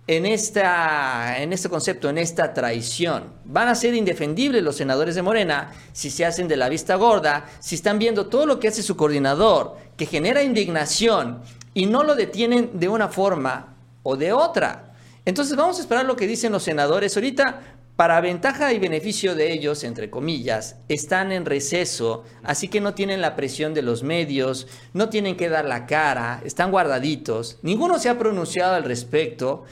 en, 0.07 0.25
esta, 0.25 1.41
en 1.41 1.53
este 1.53 1.69
concepto, 1.69 2.09
en 2.09 2.17
esta 2.17 2.53
traición. 2.53 3.33
Van 3.45 3.67
a 3.67 3.75
ser 3.75 3.93
indefendibles 3.95 4.63
los 4.63 4.75
senadores 4.75 5.15
de 5.15 5.21
Morena 5.21 5.71
si 5.93 6.09
se 6.09 6.25
hacen 6.25 6.47
de 6.47 6.57
la 6.57 6.69
vista 6.69 6.95
gorda, 6.95 7.45
si 7.59 7.75
están 7.75 7.99
viendo 7.99 8.27
todo 8.27 8.45
lo 8.45 8.59
que 8.59 8.67
hace 8.67 8.83
su 8.83 8.95
coordinador, 8.95 9.77
que 9.97 10.05
genera 10.05 10.43
indignación 10.43 11.41
y 11.75 11.85
no 11.85 12.03
lo 12.03 12.15
detienen 12.15 12.71
de 12.79 12.87
una 12.87 13.09
forma 13.09 13.75
o 14.01 14.15
de 14.15 14.33
otra. 14.33 14.93
Entonces 15.25 15.55
vamos 15.55 15.77
a 15.77 15.81
esperar 15.81 16.05
lo 16.05 16.15
que 16.15 16.25
dicen 16.25 16.51
los 16.51 16.63
senadores. 16.63 17.15
Ahorita, 17.15 17.61
para 17.97 18.21
ventaja 18.21 18.73
y 18.73 18.79
beneficio 18.79 19.35
de 19.35 19.51
ellos, 19.51 19.83
entre 19.83 20.09
comillas, 20.09 20.77
están 20.87 21.31
en 21.31 21.45
receso, 21.45 22.23
así 22.43 22.69
que 22.69 22.79
no 22.79 22.93
tienen 22.93 23.21
la 23.21 23.35
presión 23.35 23.73
de 23.73 23.81
los 23.81 24.03
medios, 24.03 24.67
no 24.93 25.09
tienen 25.09 25.35
que 25.35 25.49
dar 25.49 25.65
la 25.65 25.85
cara, 25.85 26.41
están 26.45 26.71
guardaditos. 26.71 27.59
Ninguno 27.61 27.99
se 27.99 28.09
ha 28.09 28.17
pronunciado 28.17 28.75
al 28.75 28.83
respecto. 28.83 29.65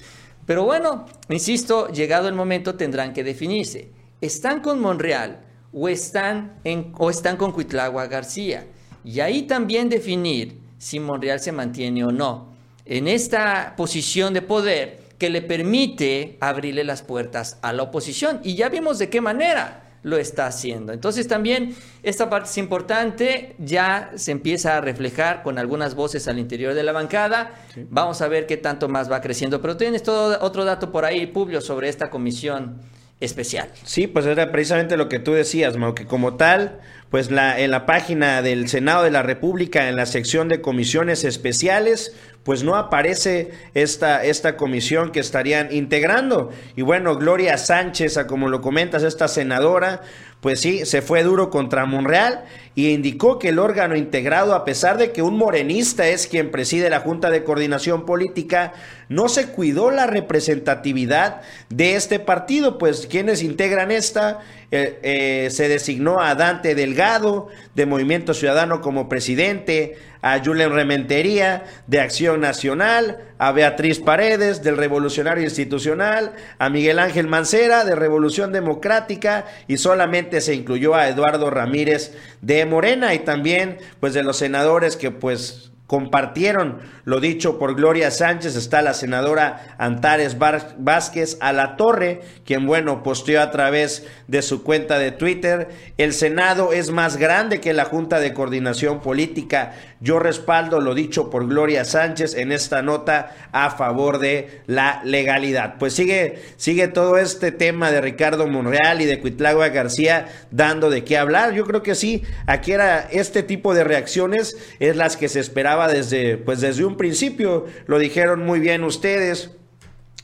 Pero 0.46 0.66
bueno, 0.66 1.06
insisto, 1.30 1.88
llegado 1.88 2.28
el 2.28 2.36
momento 2.36 2.76
tendrán 2.76 3.14
que 3.14 3.24
definirse. 3.24 3.92
¿Están 4.20 4.62
con 4.62 4.82
Monreal 4.82 5.46
o 5.72 5.88
están, 5.88 6.60
en, 6.66 6.94
o 6.98 7.10
están 7.10 7.38
con 7.38 7.54
Cuitlagua 7.54 8.08
García? 8.08 8.68
Y 9.06 9.22
ahí 9.22 9.44
también 9.44 9.88
definir 9.88 10.63
si 10.84 11.00
Monreal 11.00 11.40
se 11.40 11.54
mantiene 11.54 12.04
o 12.04 12.12
no 12.12 12.54
en 12.86 13.08
esta 13.08 13.76
posición 13.78 14.34
de 14.34 14.42
poder 14.42 15.00
que 15.18 15.30
le 15.30 15.42
permite 15.42 16.38
abrirle 16.42 16.84
las 16.84 17.02
puertas 17.02 17.58
a 17.62 17.72
la 17.72 17.84
oposición. 17.84 18.42
Y 18.44 18.56
ya 18.56 18.68
vimos 18.68 19.00
de 19.00 19.10
qué 19.10 19.22
manera 19.22 19.84
lo 20.02 20.18
está 20.18 20.48
haciendo. 20.48 20.92
Entonces 20.92 21.30
también 21.30 21.74
esta 22.04 22.30
parte 22.30 22.50
es 22.50 22.58
importante, 22.58 23.56
ya 23.60 24.12
se 24.16 24.32
empieza 24.32 24.76
a 24.76 24.82
reflejar 24.82 25.42
con 25.42 25.58
algunas 25.58 25.96
voces 25.96 26.28
al 26.28 26.40
interior 26.40 26.74
de 26.74 26.84
la 26.84 26.92
bancada. 26.92 27.52
Vamos 27.90 28.22
a 28.22 28.28
ver 28.28 28.46
qué 28.46 28.58
tanto 28.58 28.90
más 28.90 29.10
va 29.10 29.22
creciendo. 29.22 29.62
Pero 29.62 29.78
tienes 29.78 30.04
todo 30.04 30.38
otro 30.42 30.66
dato 30.66 30.92
por 30.92 31.06
ahí, 31.06 31.26
Publio, 31.28 31.62
sobre 31.62 31.88
esta 31.88 32.10
comisión 32.10 32.82
especial. 33.22 33.70
Sí, 33.84 34.08
pues 34.08 34.26
era 34.26 34.52
precisamente 34.52 34.98
lo 34.98 35.08
que 35.08 35.20
tú 35.20 35.32
decías, 35.32 35.78
Mau, 35.78 35.96
que 35.96 36.06
como 36.06 36.36
tal, 36.36 36.82
pues 37.14 37.30
la, 37.30 37.60
en 37.60 37.70
la 37.70 37.86
página 37.86 38.42
del 38.42 38.68
Senado 38.68 39.04
de 39.04 39.12
la 39.12 39.22
República, 39.22 39.88
en 39.88 39.96
la 39.96 40.08
sección 40.08 40.50
de 40.50 40.62
comisiones 40.62 41.24
especiales, 41.26 42.16
pues 42.42 42.64
no 42.64 42.76
aparece 42.76 43.52
esta, 43.76 44.24
esta 44.24 44.58
comisión 44.58 45.12
que 45.12 45.20
estarían 45.20 45.72
integrando. 45.72 46.50
Y 46.76 46.82
bueno, 46.82 47.16
Gloria 47.16 47.60
Sánchez, 47.60 48.18
como 48.28 48.50
lo 48.50 48.62
comentas, 48.62 49.04
esta 49.04 49.28
senadora, 49.28 50.02
pues 50.44 50.60
sí, 50.60 50.86
se 50.86 51.02
fue 51.02 51.24
duro 51.24 51.50
contra 51.50 51.86
Monreal 51.86 52.44
y 52.76 52.90
indicó 52.90 53.40
que 53.40 53.48
el 53.48 53.60
órgano 53.60 53.96
integrado, 53.96 54.56
a 54.56 54.66
pesar 54.66 54.98
de 54.98 55.14
que 55.14 55.22
un 55.22 55.38
morenista 55.38 56.10
es 56.10 56.28
quien 56.28 56.52
preside 56.52 56.90
la 56.90 57.00
Junta 57.00 57.30
de 57.30 57.46
Coordinación 57.46 58.06
Política, 58.06 58.74
no 59.08 59.30
se 59.30 59.48
cuidó 59.48 59.90
la 59.90 60.06
representatividad 60.06 61.44
de 61.70 61.96
este 61.96 62.20
partido, 62.20 62.78
pues 62.78 63.08
quienes 63.08 63.42
integran 63.42 63.90
esta, 63.90 64.40
eh, 64.72 65.00
eh, 65.02 65.50
se 65.50 65.70
designó 65.70 66.20
a 66.20 66.36
Dante 66.36 66.76
Delgado 66.76 67.48
de 67.74 67.86
Movimiento 67.86 68.34
Ciudadano 68.34 68.82
como 68.82 69.08
presidente, 69.08 69.96
a 70.24 70.42
Julen 70.44 70.72
Rementería 70.72 71.66
de 71.86 72.00
Acción 72.00 72.40
Nacional, 72.40 73.20
a 73.38 73.52
Beatriz 73.52 74.00
Paredes 74.00 74.64
del 74.64 74.78
Revolucionario 74.78 75.44
Institucional, 75.44 76.32
a 76.58 76.70
Miguel 76.70 76.98
Ángel 76.98 77.28
Mancera 77.28 77.84
de 77.84 77.94
Revolución 77.94 78.54
Democrática 78.54 79.46
y 79.68 79.78
solamente 79.78 80.40
se 80.40 80.56
incluyó 80.56 80.96
a 80.96 81.10
Eduardo 81.10 81.50
Ramírez 81.50 82.14
de 82.42 82.66
Morena 82.66 83.14
y 83.14 83.20
también 83.20 83.80
pues 84.00 84.14
de 84.14 84.24
los 84.24 84.38
senadores 84.38 84.96
que 84.96 85.12
pues 85.12 85.73
compartieron 85.94 86.80
lo 87.06 87.20
dicho 87.20 87.60
por 87.60 87.76
Gloria 87.76 88.10
Sánchez, 88.10 88.56
está 88.56 88.82
la 88.82 88.96
senadora 88.96 89.76
Antares 89.78 90.38
Vázquez 90.40 91.38
a 91.40 91.54
la 91.54 91.76
torre, 91.76 92.22
quien 92.46 92.66
bueno, 92.66 93.04
posteó 93.04 93.40
a 93.44 93.52
través 93.52 94.08
de 94.28 94.42
su 94.42 94.64
cuenta 94.64 94.98
de 94.98 95.12
Twitter, 95.12 95.68
el 96.00 96.14
Senado 96.14 96.74
es 96.74 96.90
más 96.90 97.18
grande 97.18 97.62
que 97.62 97.74
la 97.74 97.86
Junta 97.86 98.20
de 98.20 98.34
Coordinación 98.34 99.02
Política, 99.02 99.74
yo 100.00 100.18
respaldo 100.18 100.82
lo 100.82 100.96
dicho 100.96 101.30
por 101.30 101.48
Gloria 101.48 101.86
Sánchez 101.86 102.34
en 102.36 102.52
esta 102.52 102.82
nota 102.82 103.32
a 103.52 103.70
favor 103.70 104.18
de 104.18 104.62
la 104.66 105.02
legalidad. 105.06 105.76
Pues 105.78 105.94
sigue, 105.94 106.42
sigue 106.58 106.88
todo 106.88 107.18
este 107.18 107.52
tema 107.52 107.92
de 107.92 108.02
Ricardo 108.02 108.48
Monreal 108.48 109.02
y 109.02 109.06
de 109.06 109.20
Cuitlagua 109.20 109.70
García 109.70 110.28
dando 110.50 110.90
de 110.90 111.04
qué 111.04 111.20
hablar, 111.20 111.54
yo 111.54 111.66
creo 111.66 111.84
que 111.84 111.94
sí, 111.94 112.24
aquí 112.48 112.72
era 112.72 113.08
este 113.12 113.44
tipo 113.44 113.76
de 113.76 113.84
reacciones 113.84 114.58
es 114.80 114.96
las 114.96 115.18
que 115.18 115.30
se 115.30 115.40
esperaba 115.40 115.83
desde, 115.88 116.38
pues 116.38 116.62
desde 116.62 116.86
un 116.86 116.98
principio, 116.98 117.66
lo 117.88 118.00
dijeron 118.00 118.46
muy 118.46 118.60
bien 118.60 118.84
ustedes, 118.84 119.52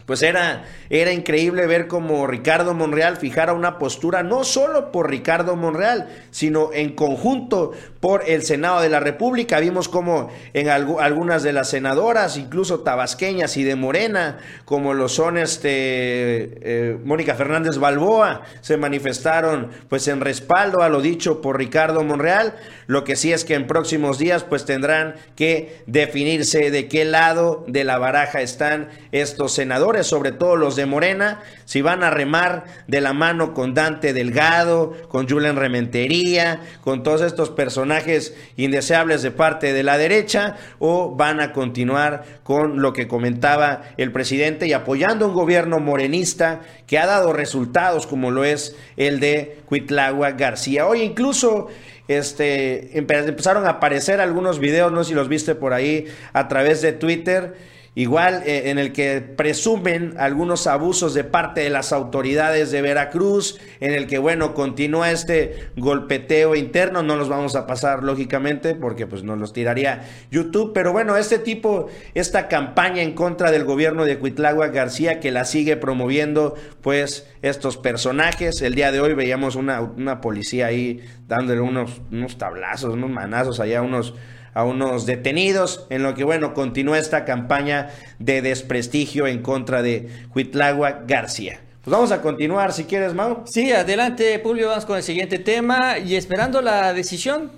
pues 0.10 0.24
era, 0.24 0.64
era 0.90 1.14
increíble 1.14 1.68
ver 1.68 1.86
cómo 1.86 2.26
Ricardo 2.26 2.74
Monreal 2.74 3.18
fijara 3.18 3.54
una 3.54 3.78
postura 3.78 4.24
no 4.24 4.44
solo 4.44 4.92
por 4.92 5.08
Ricardo 5.08 5.56
Monreal, 5.56 6.10
sino 6.32 6.74
en 6.74 6.96
conjunto 6.96 7.74
por 8.00 8.24
el 8.28 8.42
Senado 8.42 8.82
de 8.82 8.90
la 8.90 9.00
República. 9.00 9.60
Vimos 9.60 9.88
como 9.88 10.32
en 10.54 10.68
algunas 10.68 11.44
de 11.44 11.54
las 11.54 11.70
senadoras, 11.70 12.38
incluso 12.38 12.80
tabasqueñas 12.80 13.56
y 13.58 13.64
de 13.64 13.76
Morena, 13.76 14.40
como 14.66 14.96
lo 14.96 15.10
son 15.10 15.38
este 15.38 15.68
eh, 15.78 16.98
Mónica 17.04 17.36
Fernández 17.36 17.78
Balboa, 17.78 18.42
se 18.62 18.78
manifestaron 18.78 19.70
pues 19.90 20.08
en 20.08 20.22
respaldo 20.22 20.82
a 20.82 20.90
lo 20.90 21.04
dicho 21.04 21.40
por 21.40 21.60
Ricardo 21.60 22.04
Monreal. 22.04 22.56
Lo 22.88 23.04
que 23.04 23.16
sí 23.16 23.32
es 23.32 23.46
que 23.46 23.54
en 23.54 23.68
próximos 23.68 24.18
días 24.18 24.44
pues 24.44 24.66
tendrán 24.66 25.14
que 25.36 25.84
definirse 25.86 26.72
de 26.72 26.88
qué 26.88 27.06
lado 27.06 27.64
de 27.68 27.84
la 27.84 28.00
baraja 28.00 28.42
están 28.42 28.90
estos 29.12 29.54
senadores 29.54 29.99
sobre 30.04 30.32
todo 30.32 30.56
los 30.56 30.76
de 30.76 30.86
Morena, 30.86 31.42
si 31.66 31.82
van 31.82 32.04
a 32.04 32.10
remar 32.10 32.66
de 32.88 33.02
la 33.02 33.14
mano 33.14 33.54
con 33.54 33.74
Dante 33.74 34.14
Delgado, 34.14 34.94
con 35.08 35.28
Julian 35.28 35.56
Rementería, 35.56 36.62
con 36.82 37.04
todos 37.04 37.22
estos 37.22 37.50
personajes 37.50 38.36
indeseables 38.58 39.22
de 39.22 39.32
parte 39.32 39.74
de 39.74 39.84
la 39.84 39.98
derecha, 39.98 40.56
o 40.80 41.16
van 41.16 41.40
a 41.42 41.54
continuar 41.54 42.24
con 42.44 42.82
lo 42.82 42.94
que 42.94 43.08
comentaba 43.08 43.84
el 43.98 44.12
presidente 44.12 44.68
y 44.68 44.74
apoyando 44.74 45.28
un 45.28 45.34
gobierno 45.34 45.80
morenista 45.80 46.62
que 46.88 46.98
ha 46.98 47.06
dado 47.06 47.34
resultados 47.34 48.08
como 48.08 48.32
lo 48.32 48.44
es 48.44 48.76
el 48.98 49.20
de 49.20 49.60
Cuitlagua 49.66 50.32
García. 50.32 50.88
Hoy 50.88 51.02
incluso 51.02 51.68
este, 52.08 52.98
empezaron 52.98 53.68
a 53.68 53.72
aparecer 53.72 54.20
algunos 54.20 54.60
videos, 54.60 54.92
no 54.92 55.04
sé 55.04 55.10
si 55.10 55.14
los 55.14 55.30
viste 55.30 55.54
por 55.54 55.74
ahí 55.74 56.08
a 56.34 56.48
través 56.48 56.82
de 56.82 56.92
Twitter 56.92 57.56
igual 57.96 58.44
eh, 58.46 58.70
en 58.70 58.80
el 58.80 58.94
que 58.94 59.22
presumen 59.22 60.16
algunos 60.18 60.68
abusos 60.68 61.14
de 61.14 61.24
parte 61.24 61.62
de 61.62 61.70
las 61.70 61.92
autoridades 61.92 62.72
de 62.72 62.82
Veracruz, 62.82 63.60
en 63.80 63.94
el 63.94 64.08
que, 64.08 64.18
bueno, 64.18 64.54
continúa 64.54 65.12
este 65.12 65.70
golpeteo 65.78 66.56
interno, 66.56 67.04
no 67.04 67.16
los 67.16 67.30
vamos 67.30 67.56
a 67.56 67.68
pasar 67.68 68.04
lógicamente 68.04 68.76
porque 68.76 69.08
pues 69.08 69.24
nos 69.24 69.38
los 69.38 69.54
tiraría 69.54 70.04
YouTube, 70.32 70.72
pero 70.74 70.92
bueno, 70.92 71.18
este 71.18 71.40
tipo, 71.40 71.88
esta 72.14 72.48
campaña 72.48 73.02
en 73.02 73.14
contra 73.14 73.52
del 73.52 73.66
gobierno 73.66 74.06
de 74.06 74.18
Cuitlagua 74.18 74.68
García 74.68 75.20
que 75.20 75.32
la 75.32 75.46
sigue 75.46 75.78
promoviendo 75.78 76.56
pues 76.82 77.28
estos 77.42 77.78
personajes, 77.78 78.62
el 78.62 78.76
día 78.76 78.92
de 78.92 79.00
hoy 79.00 79.14
veíamos 79.14 79.56
una, 79.56 79.82
una 79.82 80.22
policía 80.22 80.68
ahí 80.68 81.02
dándole 81.28 81.62
unos, 81.62 82.02
unos 82.12 82.38
tablazos, 82.38 82.94
unos 82.94 83.10
manazos 83.10 83.60
allá, 83.60 83.82
unos 83.82 84.14
a 84.54 84.64
unos 84.64 85.06
detenidos, 85.06 85.86
en 85.90 86.04
lo 86.04 86.16
que, 86.16 86.24
bueno, 86.24 86.54
continúa 86.54 86.98
esta 86.98 87.26
campaña 87.26 87.90
de 88.20 88.42
desprestigio 88.42 89.28
en 89.28 89.42
contra 89.42 89.82
de 89.82 90.10
Huitlagua 90.34 91.02
García. 91.08 91.60
Pues 91.84 91.92
vamos 91.92 92.12
a 92.12 92.22
continuar, 92.22 92.74
si 92.74 92.84
quieres, 92.84 93.14
Mau. 93.14 93.44
Sí, 93.46 93.72
adelante, 93.72 94.38
Publio, 94.40 94.68
vamos 94.68 94.86
con 94.86 94.98
el 94.98 95.04
siguiente 95.04 95.40
tema 95.40 95.98
y 95.98 96.16
esperando 96.16 96.62
la 96.62 96.94
decisión 96.94 97.52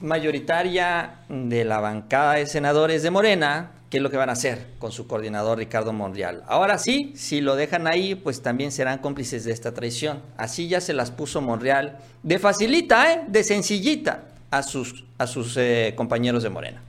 mayoritaria 0.00 1.20
de 1.28 1.64
la 1.64 1.80
bancada 1.80 2.34
de 2.34 2.46
senadores 2.46 3.02
de 3.02 3.10
Morena, 3.10 3.72
qué 3.90 3.98
es 3.98 4.02
lo 4.02 4.10
que 4.10 4.16
van 4.16 4.28
a 4.28 4.32
hacer 4.32 4.66
con 4.78 4.92
su 4.92 5.06
coordinador 5.06 5.58
Ricardo 5.58 5.92
Monreal. 5.92 6.42
Ahora 6.46 6.78
sí, 6.78 7.12
si 7.16 7.40
lo 7.40 7.56
dejan 7.56 7.86
ahí, 7.86 8.14
pues 8.14 8.42
también 8.42 8.72
serán 8.72 8.98
cómplices 8.98 9.44
de 9.44 9.52
esta 9.52 9.72
traición. 9.72 10.22
Así 10.36 10.68
ya 10.68 10.80
se 10.80 10.92
las 10.92 11.10
puso 11.10 11.40
Monreal 11.40 11.98
de 12.22 12.38
facilita, 12.38 13.12
¿eh? 13.12 13.24
de 13.28 13.44
sencillita 13.44 14.24
a 14.50 14.62
sus, 14.62 15.04
a 15.18 15.26
sus 15.26 15.56
eh, 15.56 15.94
compañeros 15.96 16.42
de 16.42 16.50
Morena. 16.50 16.82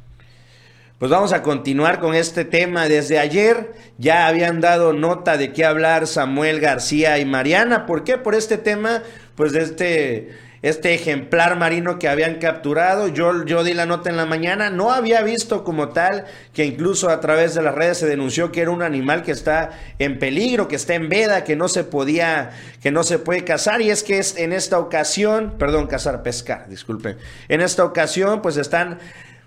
Pues 0.99 1.11
vamos 1.11 1.31
a 1.31 1.43
continuar 1.43 1.99
con 1.99 2.13
este 2.13 2.43
tema. 2.43 2.89
Desde 2.89 3.19
ayer 3.19 3.73
ya 3.97 4.27
habían 4.27 4.59
dado 4.59 4.91
nota 4.91 5.37
de 5.37 5.53
qué 5.53 5.63
hablar 5.63 6.07
Samuel 6.07 6.59
García 6.59 7.19
y 7.19 7.25
Mariana. 7.25 7.85
¿Por 7.85 8.03
qué? 8.03 8.17
Por 8.17 8.35
este 8.35 8.57
tema, 8.57 9.03
pues 9.35 9.53
de 9.53 9.61
este 9.61 10.37
este 10.61 10.93
ejemplar 10.93 11.57
marino 11.57 11.99
que 11.99 12.07
habían 12.07 12.35
capturado. 12.35 13.07
Yo, 13.07 13.45
yo 13.45 13.63
di 13.63 13.73
la 13.73 13.85
nota 13.85 14.09
en 14.09 14.17
la 14.17 14.25
mañana, 14.25 14.69
no 14.69 14.91
había 14.91 15.21
visto 15.21 15.63
como 15.63 15.89
tal 15.89 16.25
que 16.53 16.65
incluso 16.65 17.09
a 17.09 17.19
través 17.19 17.55
de 17.55 17.61
las 17.61 17.75
redes 17.75 17.99
se 17.99 18.07
denunció 18.07 18.51
que 18.51 18.61
era 18.61 18.71
un 18.71 18.81
animal 18.81 19.23
que 19.23 19.31
está 19.31 19.71
en 19.99 20.19
peligro, 20.19 20.67
que 20.67 20.75
está 20.75 20.95
en 20.95 21.09
veda, 21.09 21.43
que 21.43 21.55
no 21.55 21.67
se 21.67 21.83
podía, 21.83 22.51
que 22.81 22.91
no 22.91 23.03
se 23.03 23.19
puede 23.19 23.43
cazar. 23.43 23.81
Y 23.81 23.89
es 23.89 24.03
que 24.03 24.19
es, 24.19 24.37
en 24.37 24.53
esta 24.53 24.79
ocasión, 24.79 25.55
perdón, 25.57 25.87
cazar, 25.87 26.23
pescar, 26.23 26.67
disculpe. 26.69 27.17
En 27.47 27.61
esta 27.61 27.85
ocasión, 27.85 28.41
pues 28.41 28.57
están 28.57 28.99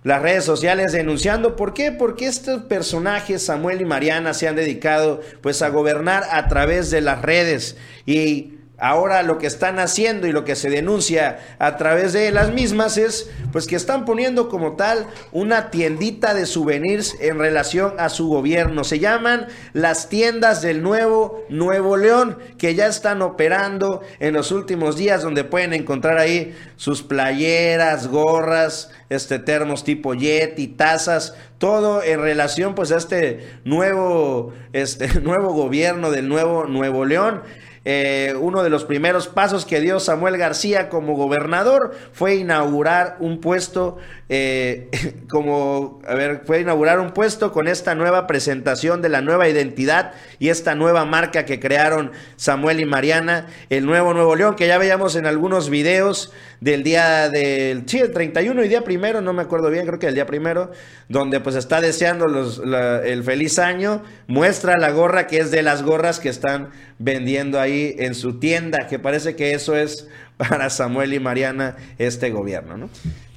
las 0.05 0.21
redes 0.21 0.45
sociales 0.45 0.93
denunciando. 0.93 1.57
¿Por 1.57 1.75
qué? 1.75 1.93
Porque 1.93 2.27
estos 2.27 2.63
personajes, 2.65 3.45
Samuel 3.45 3.81
y 3.81 3.85
Mariana, 3.85 4.35
se 4.35 4.49
han 4.49 4.57
dedicado 4.57 5.21
pues 5.41 5.63
a 5.63 5.69
gobernar 5.69 6.25
a 6.31 6.49
través 6.49 6.91
de 6.91 7.01
las 7.01 7.23
redes 7.23 7.77
y 8.05 8.55
Ahora 8.83 9.23
lo 9.23 9.39
que 9.39 9.47
están 9.47 9.79
haciendo 9.79 10.27
y 10.27 10.33
lo 10.33 10.45
que 10.45 10.57
se 10.57 10.69
denuncia 10.69 11.39
a 11.61 11.77
través 11.77 12.13
de 12.13 12.33
las 12.33 12.53
mismas 12.53 12.99
es 12.99 13.31
pues 13.53 13.69
que 13.69 13.77
están 13.77 14.05
poniendo 14.05 14.49
como 14.49 14.75
tal 14.75 15.07
una 15.31 15.71
tiendita 15.71 16.35
de 16.35 16.47
souvenirs 16.47 17.15
en 17.21 17.39
relación 17.39 17.95
a 18.01 18.09
su 18.09 18.27
gobierno. 18.27 18.83
Se 18.83 18.99
llaman 18.99 19.47
las 19.73 20.09
tiendas 20.09 20.63
del 20.63 20.83
nuevo 20.83 21.45
Nuevo 21.49 21.97
León 21.97 22.39
que 22.59 22.75
ya 22.75 22.89
están 22.89 23.23
operando 23.23 24.01
en 24.19 24.35
los 24.35 24.51
últimos 24.51 24.97
días 24.97 25.23
donde 25.23 25.45
pueden 25.45 25.75
encontrar 25.75 26.19
ahí 26.19 26.53
sus 26.75 27.05
playeras, 27.05 28.09
gorras, 28.09 28.91
este 29.11 29.39
termos 29.39 29.85
tipo 29.85 30.13
Yeti, 30.13 30.67
tazas, 30.67 31.37
todo 31.59 32.03
en 32.03 32.21
relación 32.21 32.75
pues 32.75 32.91
a 32.91 32.97
este 32.97 33.49
nuevo 33.65 34.53
este 34.73 35.07
nuevo 35.21 35.53
gobierno 35.53 36.11
del 36.11 36.29
nuevo 36.29 36.65
Nuevo 36.65 37.05
León. 37.05 37.43
Eh, 37.85 38.35
uno 38.39 38.63
de 38.63 38.71
los 38.71 38.85
primeros 38.85 39.27
pasos 39.27 39.67
que 39.67 39.81
dio 39.81 39.99
Samuel 39.99 40.37
García 40.37 40.89
como 40.89 41.17
gobernador 41.17 41.95
fue 42.13 42.37
inaugurar 42.37 43.17
un 43.19 43.41
puesto 43.41 43.99
eh, 44.35 44.89
como, 45.29 46.01
a 46.09 46.15
ver, 46.15 46.41
fue 46.47 46.63
inaugurar 46.63 47.01
un 47.01 47.11
puesto 47.11 47.53
con 47.53 47.69
esta 47.69 47.95
nueva 47.95 48.27
presentación 48.27 49.03
de 49.03 49.11
la 49.11 49.21
nueva 49.21 49.47
identidad 49.47 50.13
y 50.39 50.49
esta 50.49 50.75
nueva 50.75 51.05
marca 51.05 51.45
que 51.45 51.61
crearon 51.61 52.13
Samuel 52.37 52.81
y 52.81 52.87
Mariana, 52.87 53.49
el 53.69 53.85
nuevo 53.85 54.15
Nuevo 54.15 54.35
León, 54.35 54.57
que 54.57 54.67
ya 54.67 54.79
veíamos 54.79 55.17
en 55.17 55.27
algunos 55.27 55.69
videos 55.69 56.33
del 56.61 56.83
día 56.83 57.29
del, 57.29 57.83
sí, 57.87 57.99
el 57.99 58.13
31 58.13 58.65
y 58.65 58.69
día 58.69 58.85
primero, 58.85 59.21
no 59.21 59.35
me 59.35 59.43
acuerdo 59.43 59.69
bien, 59.69 59.85
creo 59.85 59.99
que 59.99 60.07
el 60.07 60.15
día 60.15 60.25
primero, 60.25 60.71
donde 61.11 61.41
pues 61.41 61.55
está 61.55 61.83
deseando 61.83 62.27
los, 62.27 62.63
el 63.05 63.23
feliz 63.25 63.59
año, 63.59 64.03
muestra 64.29 64.79
la 64.79 64.93
gorra 64.93 65.27
que 65.27 65.41
es 65.41 65.51
de 65.51 65.63
las 65.63 65.83
gorras 65.83 66.21
que 66.21 66.31
están 66.31 66.71
vendiendo 66.99 67.61
ahí 67.61 67.97
en 67.99 68.15
su 68.15 68.39
tienda, 68.39 68.87
que 68.87 68.99
parece 68.99 69.37
que 69.37 69.53
eso 69.53 69.77
es 69.77 70.09
para 70.39 70.71
Samuel 70.71 71.13
y 71.13 71.21
Mariana 71.21 71.77
este 71.99 72.31
gobierno, 72.31 72.79
¿no? 72.79 72.89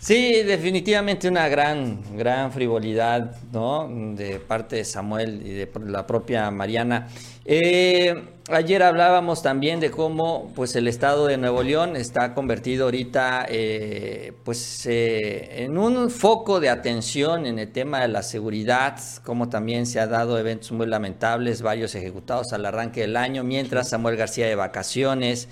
Sí, 0.05 0.43
definitivamente 0.43 1.27
una 1.27 1.49
gran, 1.49 2.15
gran 2.15 2.51
frivolidad, 2.51 3.37
¿no? 3.51 3.89
De 4.15 4.37
parte 4.37 4.75
de 4.75 4.85
Samuel 4.85 5.41
y 5.43 5.49
de 5.49 5.71
la 5.83 6.05
propia 6.05 6.51
Mariana. 6.51 7.07
Eh, 7.43 8.13
ayer 8.51 8.83
hablábamos 8.83 9.41
también 9.41 9.79
de 9.79 9.89
cómo, 9.89 10.53
pues, 10.55 10.75
el 10.75 10.87
Estado 10.87 11.25
de 11.25 11.37
Nuevo 11.37 11.63
León 11.63 11.95
está 11.95 12.35
convertido 12.35 12.85
ahorita, 12.85 13.47
eh, 13.49 14.33
pues, 14.43 14.85
eh, 14.85 15.63
en 15.63 15.75
un 15.75 16.11
foco 16.11 16.59
de 16.59 16.69
atención 16.69 17.47
en 17.47 17.57
el 17.57 17.71
tema 17.71 18.01
de 18.01 18.07
la 18.09 18.21
seguridad, 18.21 18.99
como 19.23 19.49
también 19.49 19.87
se 19.87 19.99
ha 19.99 20.05
dado 20.05 20.37
eventos 20.37 20.71
muy 20.71 20.85
lamentables, 20.85 21.63
varios 21.63 21.95
ejecutados 21.95 22.53
al 22.53 22.63
arranque 22.67 23.01
del 23.01 23.17
año, 23.17 23.43
mientras 23.43 23.89
Samuel 23.89 24.17
García 24.17 24.45
de 24.45 24.53
vacaciones. 24.53 25.49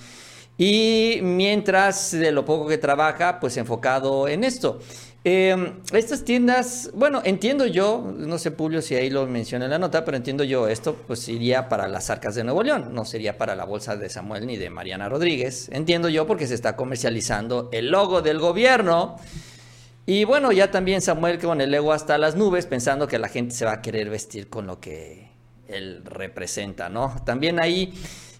Y 0.57 1.19
mientras 1.23 2.11
de 2.11 2.31
lo 2.31 2.45
poco 2.45 2.67
que 2.67 2.77
trabaja, 2.77 3.39
pues 3.39 3.57
enfocado 3.57 4.27
en 4.27 4.43
esto. 4.43 4.79
Em, 5.25 5.79
estas 5.93 6.25
tiendas, 6.25 6.91
bueno, 6.93 7.21
entiendo 7.23 7.65
yo, 7.65 8.13
no 8.13 8.37
sé 8.37 8.51
Publio 8.51 8.81
si 8.81 8.95
ahí 8.95 9.09
lo 9.09 9.25
menciona 9.25 9.65
en 9.65 9.71
la 9.71 9.79
nota, 9.79 10.03
pero 10.03 10.17
entiendo 10.17 10.43
yo, 10.43 10.67
esto 10.67 10.95
pues 11.07 11.29
iría 11.29 11.69
para 11.69 11.87
las 11.87 12.09
arcas 12.09 12.35
de 12.35 12.43
Nuevo 12.43 12.61
León, 12.61 12.89
no 12.93 13.05
sería 13.05 13.37
para 13.37 13.55
la 13.55 13.63
bolsa 13.63 13.95
de 13.95 14.09
Samuel 14.09 14.45
ni 14.45 14.57
de 14.57 14.69
Mariana 14.69 15.07
Rodríguez. 15.07 15.69
Entiendo 15.71 16.09
yo 16.09 16.27
porque 16.27 16.45
se 16.45 16.55
está 16.55 16.75
comercializando 16.75 17.69
el 17.71 17.89
logo 17.89 18.21
del 18.21 18.39
gobierno. 18.39 19.15
Y 20.05 20.25
bueno, 20.25 20.51
ya 20.51 20.69
también 20.69 21.01
Samuel 21.01 21.39
con 21.39 21.61
el 21.61 21.73
ego 21.73 21.93
hasta 21.93 22.17
las 22.17 22.35
nubes, 22.35 22.65
pensando 22.65 23.07
que 23.07 23.17
la 23.17 23.29
gente 23.29 23.55
se 23.55 23.63
va 23.63 23.73
a 23.73 23.81
querer 23.81 24.09
vestir 24.09 24.49
con 24.49 24.67
lo 24.67 24.81
que 24.81 25.29
él 25.69 26.03
representa, 26.03 26.89
¿no? 26.89 27.15
También 27.25 27.61
ahí 27.61 27.93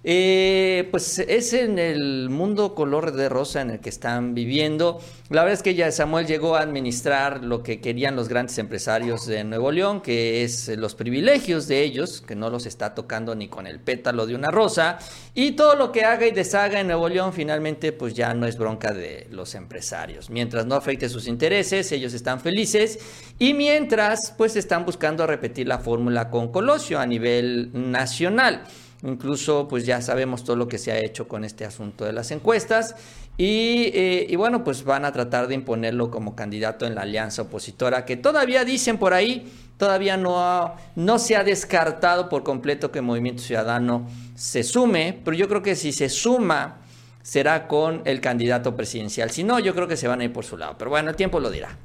eh, 0.05 0.89
pues 0.91 1.19
es 1.19 1.53
en 1.53 1.79
el 1.79 2.29
mundo 2.29 2.75
color 2.75 3.13
de 3.13 3.29
rosa 3.29 3.61
en 3.61 3.69
el 3.69 3.79
que 3.79 3.89
están 3.89 4.33
viviendo. 4.33 4.99
La 5.29 5.43
verdad 5.43 5.53
es 5.53 5.63
que 5.63 5.75
ya 5.75 5.91
Samuel 5.91 6.27
llegó 6.27 6.55
a 6.57 6.61
administrar 6.61 7.43
lo 7.43 7.63
que 7.63 7.79
querían 7.79 8.15
los 8.15 8.27
grandes 8.27 8.57
empresarios 8.57 9.25
de 9.25 9.45
Nuevo 9.45 9.71
León, 9.71 10.01
que 10.01 10.43
es 10.43 10.67
los 10.77 10.95
privilegios 10.95 11.67
de 11.67 11.83
ellos, 11.83 12.21
que 12.21 12.35
no 12.35 12.49
los 12.49 12.65
está 12.65 12.93
tocando 12.93 13.33
ni 13.33 13.47
con 13.47 13.65
el 13.65 13.79
pétalo 13.79 14.25
de 14.25 14.35
una 14.35 14.51
rosa, 14.51 14.99
y 15.33 15.53
todo 15.53 15.75
lo 15.75 15.91
que 15.93 16.03
haga 16.03 16.27
y 16.27 16.31
deshaga 16.31 16.81
en 16.81 16.87
Nuevo 16.87 17.07
León 17.07 17.31
finalmente 17.31 17.93
pues 17.93 18.13
ya 18.13 18.33
no 18.33 18.45
es 18.45 18.57
bronca 18.57 18.93
de 18.93 19.27
los 19.31 19.55
empresarios. 19.55 20.29
Mientras 20.29 20.65
no 20.65 20.75
afecte 20.75 21.07
sus 21.07 21.27
intereses, 21.27 21.91
ellos 21.93 22.13
están 22.13 22.41
felices 22.41 22.99
y 23.39 23.53
mientras 23.53 24.33
pues 24.37 24.57
están 24.57 24.85
buscando 24.85 25.25
repetir 25.25 25.67
la 25.67 25.79
fórmula 25.79 26.29
con 26.29 26.51
Colosio 26.51 26.99
a 26.99 27.05
nivel 27.05 27.69
nacional. 27.73 28.63
Incluso 29.03 29.67
pues 29.67 29.85
ya 29.85 30.01
sabemos 30.01 30.43
todo 30.45 30.55
lo 30.55 30.67
que 30.67 30.77
se 30.77 30.91
ha 30.91 30.97
hecho 30.97 31.27
con 31.27 31.43
este 31.43 31.65
asunto 31.65 32.05
de 32.05 32.13
las 32.13 32.31
encuestas. 32.31 32.95
Y, 33.37 33.91
eh, 33.93 34.33
bueno 34.37 34.63
pues 34.63 34.83
van 34.83 35.05
a 35.05 35.11
tratar 35.11 35.47
de 35.47 35.55
imponerlo 35.55 36.11
como 36.11 36.35
candidato 36.35 36.85
en 36.85 36.95
la 36.95 37.01
alianza 37.01 37.41
opositora 37.41 38.05
que 38.05 38.15
todavía 38.15 38.63
dicen 38.63 38.99
por 38.99 39.13
ahí, 39.13 39.51
todavía 39.77 40.17
no, 40.17 40.75
no 40.95 41.19
se 41.19 41.35
ha 41.35 41.43
descartado 41.43 42.29
por 42.29 42.43
completo 42.43 42.91
que 42.91 43.01
Movimiento 43.01 43.41
Ciudadano 43.41 44.07
se 44.35 44.63
sume, 44.63 45.19
pero 45.25 45.35
yo 45.35 45.47
creo 45.47 45.63
que 45.63 45.75
si 45.75 45.91
se 45.91 46.09
suma 46.09 46.77
será 47.23 47.67
con 47.67 48.03
el 48.05 48.21
candidato 48.21 48.75
presidencial, 48.75 49.31
si 49.31 49.43
no 49.43 49.59
yo 49.59 49.73
creo 49.73 49.87
que 49.87 49.97
se 49.97 50.07
van 50.07 50.21
a 50.21 50.25
ir 50.25 50.31
por 50.31 50.45
su 50.45 50.55
lado, 50.55 50.75
pero 50.77 50.91
bueno 50.91 51.09
el 51.09 51.15
tiempo 51.15 51.39
lo 51.39 51.49
dirá. 51.49 51.77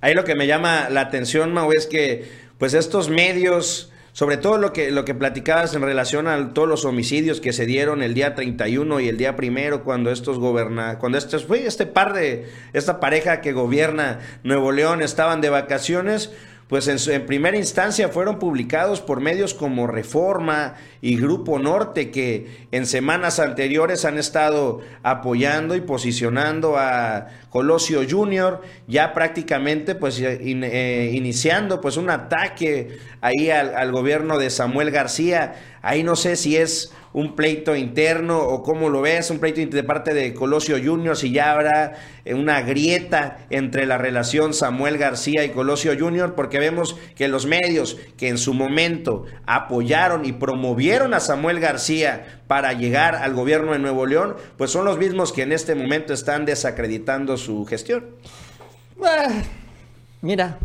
Ahí 0.00 0.14
lo 0.14 0.24
que 0.24 0.34
me 0.34 0.46
llama 0.46 0.88
la 0.88 1.02
atención, 1.02 1.52
Mau, 1.52 1.70
es 1.72 1.86
que 1.86 2.24
pues 2.58 2.72
estos 2.74 3.10
medios 3.10 3.92
sobre 4.16 4.38
todo 4.38 4.56
lo 4.56 4.72
que, 4.72 4.90
lo 4.90 5.04
que 5.04 5.14
platicabas 5.14 5.74
en 5.74 5.82
relación 5.82 6.26
a 6.26 6.54
todos 6.54 6.66
los 6.66 6.86
homicidios 6.86 7.42
que 7.42 7.52
se 7.52 7.66
dieron 7.66 8.02
el 8.02 8.14
día 8.14 8.34
31 8.34 9.00
y 9.00 9.10
el 9.10 9.18
día 9.18 9.36
primero 9.36 9.84
cuando 9.84 10.10
estos 10.10 10.38
goberna, 10.38 10.98
cuando 10.98 11.18
estos, 11.18 11.46
este 11.50 11.84
par 11.84 12.14
de, 12.14 12.50
esta 12.72 12.98
pareja 12.98 13.42
que 13.42 13.52
gobierna 13.52 14.20
Nuevo 14.42 14.72
León 14.72 15.02
estaban 15.02 15.42
de 15.42 15.50
vacaciones, 15.50 16.32
pues 16.68 16.88
en, 16.88 16.98
en, 17.14 17.26
primera 17.26 17.56
instancia 17.56 18.08
fueron 18.08 18.40
publicados 18.40 19.00
por 19.00 19.20
medios 19.20 19.54
como 19.54 19.86
Reforma 19.86 20.74
y 21.00 21.16
Grupo 21.16 21.60
Norte, 21.60 22.10
que 22.10 22.66
en 22.72 22.86
semanas 22.86 23.38
anteriores 23.38 24.04
han 24.04 24.18
estado 24.18 24.80
apoyando 25.04 25.76
y 25.76 25.80
posicionando 25.80 26.76
a 26.76 27.28
Colosio 27.50 28.00
Junior, 28.08 28.62
ya 28.88 29.12
prácticamente 29.12 29.94
pues 29.94 30.20
eh, 30.20 31.10
iniciando 31.14 31.80
pues 31.80 31.96
un 31.96 32.10
ataque 32.10 32.98
ahí 33.20 33.50
al 33.50 33.92
gobierno 33.92 34.38
de 34.38 34.50
Samuel 34.50 34.90
García. 34.90 35.54
Ahí 35.82 36.02
no 36.02 36.16
sé 36.16 36.34
si 36.34 36.56
es 36.56 36.92
un 37.16 37.34
pleito 37.34 37.74
interno 37.74 38.38
o 38.38 38.62
cómo 38.62 38.90
lo 38.90 39.00
ves, 39.00 39.30
un 39.30 39.38
pleito 39.38 39.74
de 39.74 39.82
parte 39.82 40.12
de 40.12 40.34
Colosio 40.34 40.76
Junior, 40.76 41.16
si 41.16 41.32
ya 41.32 41.50
habrá 41.50 41.94
eh, 42.26 42.34
una 42.34 42.60
grieta 42.60 43.38
entre 43.48 43.86
la 43.86 43.96
relación 43.96 44.52
Samuel 44.52 44.98
García 44.98 45.42
y 45.42 45.48
Colosio 45.48 45.98
Junior, 45.98 46.34
porque 46.34 46.58
vemos 46.58 46.94
que 47.14 47.28
los 47.28 47.46
medios 47.46 47.96
que 48.18 48.28
en 48.28 48.36
su 48.36 48.52
momento 48.52 49.24
apoyaron 49.46 50.26
y 50.26 50.32
promovieron 50.32 51.14
a 51.14 51.20
Samuel 51.20 51.58
García 51.58 52.42
para 52.48 52.74
llegar 52.74 53.14
al 53.14 53.32
gobierno 53.32 53.72
de 53.72 53.78
Nuevo 53.78 54.04
León, 54.04 54.36
pues 54.58 54.70
son 54.70 54.84
los 54.84 54.98
mismos 54.98 55.32
que 55.32 55.40
en 55.40 55.52
este 55.52 55.74
momento 55.74 56.12
están 56.12 56.44
desacreditando 56.44 57.38
su 57.38 57.64
gestión. 57.64 58.10
Mira, 60.20 60.58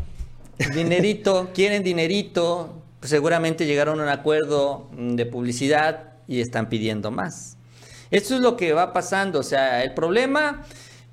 dinerito, 0.74 1.52
quieren 1.56 1.82
dinerito, 1.82 2.82
seguramente 3.02 3.66
llegaron 3.66 4.02
a 4.02 4.04
un 4.04 4.10
acuerdo 4.10 4.90
de 4.92 5.26
publicidad 5.26 6.11
y 6.32 6.40
están 6.40 6.70
pidiendo 6.70 7.12
más. 7.12 7.58
Esto 8.10 8.36
es 8.36 8.42
lo 8.42 8.56
que 8.56 8.72
va 8.72 8.94
pasando, 8.94 9.40
o 9.40 9.44
sea, 9.44 9.84
el 9.84 9.94
problema 9.94 10.64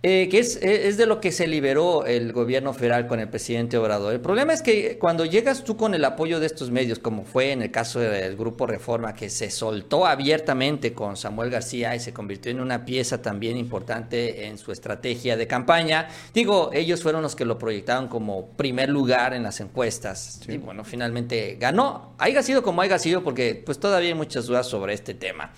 eh, 0.04 0.28
que 0.30 0.38
es, 0.38 0.54
es, 0.62 0.96
de 0.96 1.06
lo 1.06 1.20
que 1.20 1.32
se 1.32 1.48
liberó 1.48 2.06
el 2.06 2.32
gobierno 2.32 2.72
federal 2.72 3.08
con 3.08 3.18
el 3.18 3.28
presidente 3.28 3.76
Obrador. 3.78 4.12
El 4.12 4.20
problema 4.20 4.52
es 4.52 4.62
que 4.62 4.96
cuando 4.96 5.24
llegas 5.24 5.64
tú 5.64 5.76
con 5.76 5.92
el 5.92 6.04
apoyo 6.04 6.38
de 6.38 6.46
estos 6.46 6.70
medios, 6.70 7.00
como 7.00 7.24
fue 7.24 7.50
en 7.50 7.62
el 7.62 7.72
caso 7.72 7.98
del 7.98 8.36
Grupo 8.36 8.64
Reforma, 8.64 9.12
que 9.12 9.28
se 9.28 9.50
soltó 9.50 10.06
abiertamente 10.06 10.92
con 10.92 11.16
Samuel 11.16 11.50
García 11.50 11.96
y 11.96 11.98
se 11.98 12.12
convirtió 12.12 12.52
en 12.52 12.60
una 12.60 12.84
pieza 12.84 13.20
también 13.20 13.56
importante 13.56 14.46
en 14.46 14.56
su 14.56 14.70
estrategia 14.70 15.36
de 15.36 15.48
campaña, 15.48 16.06
digo, 16.32 16.70
ellos 16.72 17.02
fueron 17.02 17.20
los 17.22 17.34
que 17.34 17.44
lo 17.44 17.58
proyectaron 17.58 18.06
como 18.06 18.50
primer 18.50 18.90
lugar 18.90 19.34
en 19.34 19.42
las 19.42 19.58
encuestas. 19.58 20.40
Y 20.46 20.58
bueno, 20.58 20.84
finalmente 20.84 21.56
ganó, 21.58 22.14
haya 22.18 22.44
sido 22.44 22.62
como 22.62 22.82
haya 22.82 23.00
sido, 23.00 23.24
porque 23.24 23.60
pues 23.66 23.80
todavía 23.80 24.10
hay 24.10 24.14
muchas 24.14 24.46
dudas 24.46 24.68
sobre 24.68 24.94
este 24.94 25.14
tema. 25.14 25.52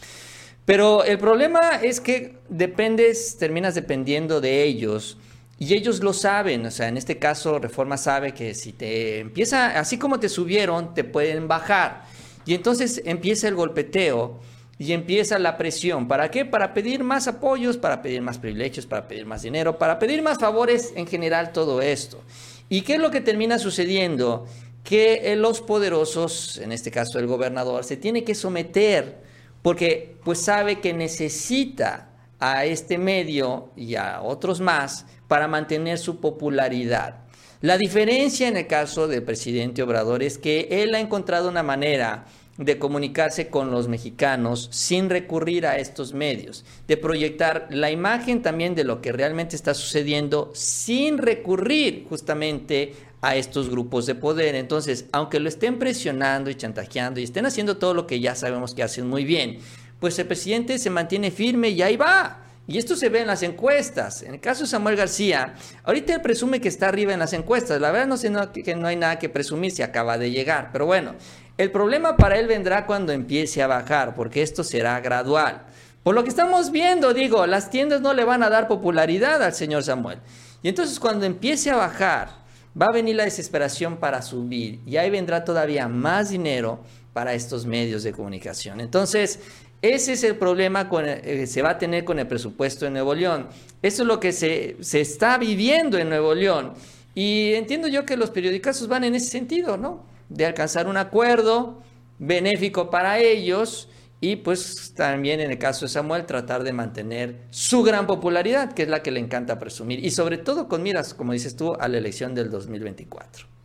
Pero 0.71 1.03
el 1.03 1.19
problema 1.19 1.81
es 1.83 2.01
que 2.01 2.37
dependes, 2.49 3.37
terminas 3.39 3.75
dependiendo 3.75 4.41
de 4.41 4.63
ellos. 4.63 5.19
Y 5.59 5.75
ellos 5.75 5.99
lo 6.01 6.13
saben, 6.13 6.65
o 6.65 6.71
sea, 6.71 6.87
en 6.87 6.97
este 6.97 7.19
caso 7.19 7.59
Reforma 7.59 7.97
sabe 7.97 8.35
que 8.35 8.55
si 8.55 8.73
te 8.73 9.19
empieza, 9.19 9.81
así 9.81 9.99
como 9.99 10.21
te 10.21 10.29
subieron, 10.29 10.95
te 10.95 11.03
pueden 11.03 11.49
bajar. 11.49 12.05
Y 12.47 12.55
entonces 12.55 13.03
empieza 13.05 13.49
el 13.49 13.57
golpeteo 13.57 14.39
y 14.79 14.93
empieza 14.93 15.41
la 15.41 15.59
presión. 15.59 16.07
¿Para 16.07 16.31
qué? 16.31 16.45
Para 16.45 16.73
pedir 16.73 17.03
más 17.03 17.27
apoyos, 17.27 17.77
para 17.77 18.01
pedir 18.01 18.23
más 18.23 18.39
privilegios, 18.39 18.87
para 18.87 19.09
pedir 19.09 19.27
más 19.27 19.43
dinero, 19.43 19.77
para 19.77 19.99
pedir 19.99 20.23
más 20.23 20.39
favores 20.39 20.93
en 20.95 21.09
general, 21.09 21.51
todo 21.51 21.83
esto. 21.83 22.23
¿Y 22.69 22.83
qué 22.83 22.95
es 22.95 23.01
lo 23.01 23.11
que 23.11 23.21
termina 23.21 23.59
sucediendo? 23.59 24.47
Que 24.85 25.35
los 25.35 25.63
poderosos, 25.63 26.59
en 26.59 26.71
este 26.71 26.93
caso 26.93 27.19
el 27.19 27.27
gobernador, 27.27 27.83
se 27.83 27.97
tiene 27.97 28.23
que 28.23 28.37
someter 28.37 29.29
porque 29.63 30.17
pues 30.25 30.41
sabe 30.41 30.81
que 30.81 30.93
necesita 30.93 32.11
a 32.39 32.65
este 32.65 32.99
medio 32.99 33.71
y 33.77 33.95
a 33.97 34.23
otros 34.23 34.61
más 34.61 35.07
para 35.29 35.47
mantener 35.47 35.99
su 35.99 36.21
popularidad. 36.21 37.21
La 37.61 37.77
diferencia 37.77 38.49
en 38.49 38.57
el 38.57 38.67
caso 38.67 39.07
del 39.07 39.23
presidente 39.23 39.83
Obrador 39.83 40.23
es 40.23 40.39
que 40.39 40.69
él 40.71 40.95
ha 40.95 41.01
encontrado 41.01 41.51
una 41.51 41.63
manera 41.63 42.25
de 42.57 42.79
comunicarse 42.79 43.49
con 43.49 43.71
los 43.71 43.89
mexicanos 43.89 44.69
sin 44.71 45.09
recurrir 45.09 45.67
a 45.67 45.79
estos 45.79 46.13
medios, 46.13 46.65
de 46.89 46.97
proyectar 46.97 47.69
la 47.71 47.91
imagen 47.91 48.43
también 48.43 48.75
de 48.75 48.85
lo 48.85 49.01
que 49.01 49.13
realmente 49.13 49.57
está 49.57 49.73
sucediendo 49.73 50.51
sin 50.55 51.19
recurrir 51.19 52.07
justamente 52.09 52.95
a 53.23 53.37
estos 53.37 53.69
grupos 53.69 54.07
de 54.07 54.15
poder. 54.15 54.55
Entonces, 54.55 55.07
aunque 55.13 55.41
lo 55.41 55.49
estén 55.49 55.79
presionando 55.79 56.51
y 56.51 56.55
chantajeando 56.55 57.21
y 57.21 57.25
estén 57.25 57.47
haciendo 57.47 57.77
todo 57.77 57.95
lo 57.95 58.07
que 58.07 58.21
ya 58.21 58.35
sabemos 58.35 58.75
que 58.75 58.83
hacen 58.83 59.09
muy 59.09 59.25
bien, 59.25 59.59
pues 59.99 60.19
el 60.19 60.27
presidente 60.27 60.79
se 60.79 60.91
mantiene 60.91 61.31
firme 61.31 61.69
y 61.71 61.83
ahí 61.83 61.97
va. 61.97 62.45
Y 62.67 62.79
esto 62.79 62.95
se 62.95 63.09
ve 63.09 63.21
en 63.23 63.27
las 63.27 63.43
encuestas. 63.43 64.23
En 64.23 64.35
el 64.35 64.41
caso 64.41 64.63
de 64.63 64.69
Samuel 64.69 64.95
García, 64.95 65.55
ahorita 65.83 66.15
él 66.15 66.21
presume 66.21 66.61
que 66.61 66.69
está 66.69 66.89
arriba 66.89 67.13
en 67.13 67.19
las 67.19 67.33
encuestas. 67.33 67.81
La 67.81 67.91
verdad 67.91 68.07
no 68.07 68.17
sé 68.17 68.33
que 68.63 68.77
no 68.77 68.87
hay 68.87 68.97
nada 68.97 69.19
que 69.19 69.29
presumir 69.29 69.73
si 69.73 69.83
acaba 69.83 70.19
de 70.19 70.31
llegar. 70.31 70.71
Pero 70.73 70.87
bueno, 70.87 71.17
el 71.59 71.73
problema 71.73 72.17
para 72.17 72.39
él 72.39 72.47
vendrá 72.47 72.87
cuando 72.87 73.13
empiece 73.13 73.61
a 73.61 73.67
bajar, 73.67 74.15
porque 74.15 74.43
esto 74.43 74.63
será 74.63 75.01
gradual. 75.01 75.63
Por 76.05 76.15
lo 76.15 76.23
que 76.23 76.31
estamos 76.31 76.71
viendo, 76.71 77.13
digo, 77.13 77.47
las 77.47 77.71
tiendas 77.71 78.01
no 78.01 78.15
le 78.15 78.25
van 78.25 78.43
a 78.43 78.51
dar 78.51 78.69
popularidad 78.69 79.43
al 79.43 79.53
señor 79.53 79.83
Samuel. 79.83 80.21
Y 80.63 80.69
entonces 80.69 81.01
cuando 81.01 81.27
empiece 81.27 81.71
a 81.71 81.77
bajar, 81.77 82.41
va 82.81 82.87
a 82.87 82.93
venir 82.93 83.17
la 83.17 83.25
desesperación 83.25 83.99
para 83.99 84.23
subir 84.23 84.81
y 84.87 84.97
ahí 84.97 85.11
vendrá 85.11 85.45
todavía 85.45 85.89
más 85.89 86.31
dinero 86.31 86.81
para 87.13 87.35
estos 87.35 87.67
medios 87.67 88.03
de 88.03 88.13
comunicación. 88.13 88.81
Entonces, 88.81 89.41
ese 89.83 90.13
es 90.13 90.25
el 90.25 90.37
problema 90.37 90.89
que 90.89 91.21
eh, 91.25 91.47
se 91.47 91.63
va 91.63 91.71
a 91.71 91.79
tener 91.79 92.05
con 92.05 92.19
el 92.19 92.27
presupuesto 92.27 92.87
en 92.87 92.93
Nuevo 92.93 93.15
León. 93.15 93.49
Eso 93.83 94.03
es 94.03 94.07
lo 94.07 94.21
que 94.21 94.33
se, 94.33 94.77
se 94.81 95.01
está 95.01 95.39
viviendo 95.39 95.99
en 95.99 96.09
Nuevo 96.09 96.35
León. 96.35 96.75
Y 97.15 97.55
entiendo 97.55 97.89
yo 97.89 98.05
que 98.05 98.17
los 98.17 98.31
periódicos 98.31 98.87
van 98.89 99.05
en 99.05 99.15
ese 99.15 99.31
sentido, 99.31 99.77
¿no? 99.77 100.11
de 100.31 100.47
alcanzar 100.47 100.87
un 100.87 100.97
acuerdo 100.97 101.83
benéfico 102.19 102.89
para 102.89 103.19
ellos 103.19 103.89
y 104.21 104.37
pues 104.37 104.93
también 104.95 105.41
en 105.41 105.51
el 105.51 105.59
caso 105.59 105.87
de 105.87 105.89
Samuel 105.91 106.27
tratar 106.27 106.63
de 106.63 106.73
mantener 106.73 107.47
su 107.51 107.83
gran 107.83 108.07
popularidad, 108.07 108.73
que 108.73 108.83
es 108.83 108.89
la 108.89 109.03
que 109.03 109.11
le 109.11 109.21
encanta 109.21 109.59
presumir, 109.59 110.05
y 110.05 110.11
sobre 110.11 110.39
todo 110.39 110.69
con 110.69 110.83
miras, 110.83 111.15
como 111.15 111.33
dices 111.33 111.57
tú, 111.57 111.75
a 111.75 111.89
la 111.89 111.99
elección 111.99 112.35
del 112.35 112.51
2024. 112.51 113.60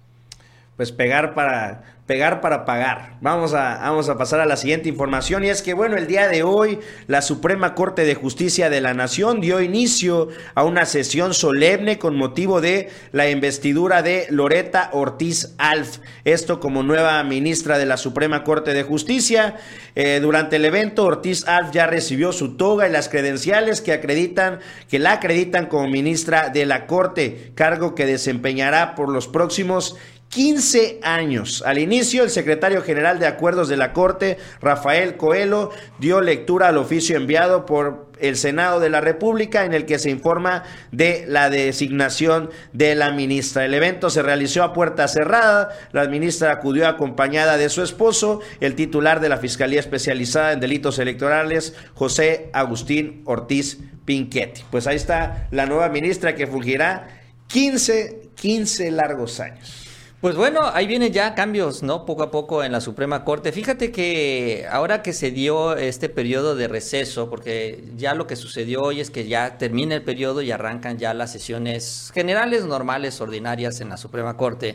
Pues 0.75 0.91
pegar 0.91 1.33
para 1.33 1.95
pegar 2.05 2.39
para 2.39 2.65
pagar. 2.65 3.17
Vamos 3.21 3.53
a, 3.53 3.79
vamos 3.81 4.09
a 4.09 4.17
pasar 4.17 4.39
a 4.39 4.45
la 4.45 4.57
siguiente 4.57 4.89
información 4.89 5.43
y 5.43 5.49
es 5.49 5.63
que 5.63 5.73
bueno, 5.73 5.97
el 5.97 6.05
día 6.05 6.27
de 6.27 6.43
hoy 6.43 6.79
la 7.07 7.23
Suprema 7.23 7.73
Corte 7.73 8.03
de 8.03 8.13
Justicia 8.13 8.69
de 8.69 8.79
la 8.79 8.93
Nación 8.93 9.41
dio 9.41 9.59
inicio 9.59 10.27
a 10.53 10.63
una 10.63 10.85
sesión 10.85 11.33
solemne 11.33 11.97
con 11.97 12.15
motivo 12.15 12.61
de 12.61 12.89
la 13.11 13.29
investidura 13.29 14.03
de 14.03 14.27
Loreta 14.29 14.91
Ortiz 14.93 15.55
Alf, 15.57 15.97
esto 16.25 16.59
como 16.59 16.83
nueva 16.83 17.23
ministra 17.23 17.79
de 17.79 17.87
la 17.87 17.97
Suprema 17.97 18.43
Corte 18.43 18.73
de 18.73 18.83
Justicia. 18.83 19.55
Eh, 19.95 20.19
durante 20.21 20.57
el 20.57 20.65
evento 20.65 21.05
Ortiz 21.05 21.47
Alf 21.47 21.71
ya 21.71 21.87
recibió 21.87 22.33
su 22.33 22.55
toga 22.55 22.87
y 22.87 22.91
las 22.91 23.09
credenciales 23.09 23.81
que 23.81 23.93
acreditan, 23.93 24.59
que 24.89 24.99
la 24.99 25.13
acreditan 25.13 25.65
como 25.65 25.87
ministra 25.87 26.49
de 26.49 26.67
la 26.67 26.85
Corte, 26.85 27.51
cargo 27.55 27.95
que 27.95 28.05
desempeñará 28.05 28.93
por 28.93 29.09
los 29.09 29.27
próximos 29.27 29.95
15 30.35 30.99
años. 31.01 31.63
Al 31.65 31.77
inicio, 31.77 32.21
el 32.21 32.29
secretario 32.29 32.81
general 32.81 33.19
de 33.19 33.25
Acuerdos 33.25 33.69
de 33.69 33.77
la 33.77 33.93
Corte, 33.93 34.37
Rafael 34.59 35.15
Coelho, 35.15 35.71
dio 35.97 36.19
lectura 36.19 36.67
al 36.67 36.77
oficio 36.77 37.15
enviado 37.15 37.65
por 37.65 38.07
el 38.19 38.35
Senado 38.35 38.81
de 38.81 38.89
la 38.89 38.99
República 38.99 39.63
en 39.63 39.73
el 39.73 39.85
que 39.85 39.97
se 39.97 40.09
informa 40.09 40.63
de 40.91 41.23
la 41.25 41.49
designación 41.49 42.49
de 42.73 42.95
la 42.95 43.11
ministra. 43.11 43.63
El 43.63 43.75
evento 43.75 44.09
se 44.09 44.23
realizó 44.23 44.63
a 44.63 44.73
puerta 44.73 45.07
cerrada. 45.07 45.69
La 45.93 46.05
ministra 46.09 46.51
acudió 46.51 46.89
acompañada 46.89 47.55
de 47.55 47.69
su 47.69 47.81
esposo, 47.81 48.41
el 48.59 48.75
titular 48.75 49.21
de 49.21 49.29
la 49.29 49.37
Fiscalía 49.37 49.79
Especializada 49.79 50.51
en 50.51 50.59
Delitos 50.59 50.99
Electorales, 50.99 51.75
José 51.93 52.49
Agustín 52.51 53.21
Ortiz 53.23 53.77
Pinchetti. 54.03 54.63
Pues 54.69 54.85
ahí 54.85 54.97
está 54.97 55.47
la 55.51 55.65
nueva 55.65 55.87
ministra 55.87 56.35
que 56.35 56.45
fungirá 56.45 57.07
15, 57.47 58.31
15 58.35 58.91
largos 58.91 59.39
años. 59.39 59.84
Pues 60.21 60.35
bueno, 60.35 60.61
ahí 60.73 60.87
vienen 60.87 61.13
ya 61.13 61.35
cambios, 61.35 61.83
¿no? 61.83 62.05
Poco 62.05 62.23
a 62.23 62.31
poco 62.31 62.63
en 62.63 62.71
la 62.71 62.81
Suprema 62.81 63.23
Corte. 63.23 63.51
Fíjate 63.51 63.91
que 63.91 64.65
ahora 64.71 65.03
que 65.03 65.13
se 65.13 65.29
dio 65.29 65.75
este 65.75 66.09
periodo 66.09 66.55
de 66.55 66.67
receso, 66.67 67.29
porque 67.29 67.83
ya 67.95 68.15
lo 68.15 68.25
que 68.25 68.35
sucedió 68.35 68.81
hoy 68.81 69.01
es 69.01 69.11
que 69.11 69.27
ya 69.27 69.57
termina 69.57 69.93
el 69.93 70.01
periodo 70.01 70.41
y 70.41 70.51
arrancan 70.51 70.97
ya 70.97 71.13
las 71.13 71.31
sesiones 71.31 72.11
generales, 72.13 72.65
normales, 72.65 73.21
ordinarias 73.21 73.81
en 73.81 73.89
la 73.89 73.97
Suprema 73.97 74.35
Corte. 74.35 74.73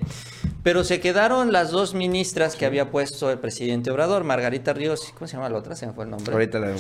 Pero 0.63 0.85
se 0.85 1.01
quedaron 1.01 1.53
las 1.53 1.71
dos 1.71 1.95
ministras 1.95 2.55
que 2.55 2.67
había 2.67 2.91
puesto 2.91 3.31
el 3.31 3.39
presidente 3.39 3.91
Obrador, 3.91 4.25
Margarita 4.25 4.75
Ríos, 4.75 5.11
¿cómo 5.15 5.27
se 5.27 5.37
llama 5.37 5.49
la 5.49 5.57
otra? 5.57 5.75
Se 5.75 5.87
me 5.87 5.95
fue 5.95 6.05
el 6.05 6.11
nombre. 6.11 6.33
Ahorita 6.33 6.61
la 6.61 6.75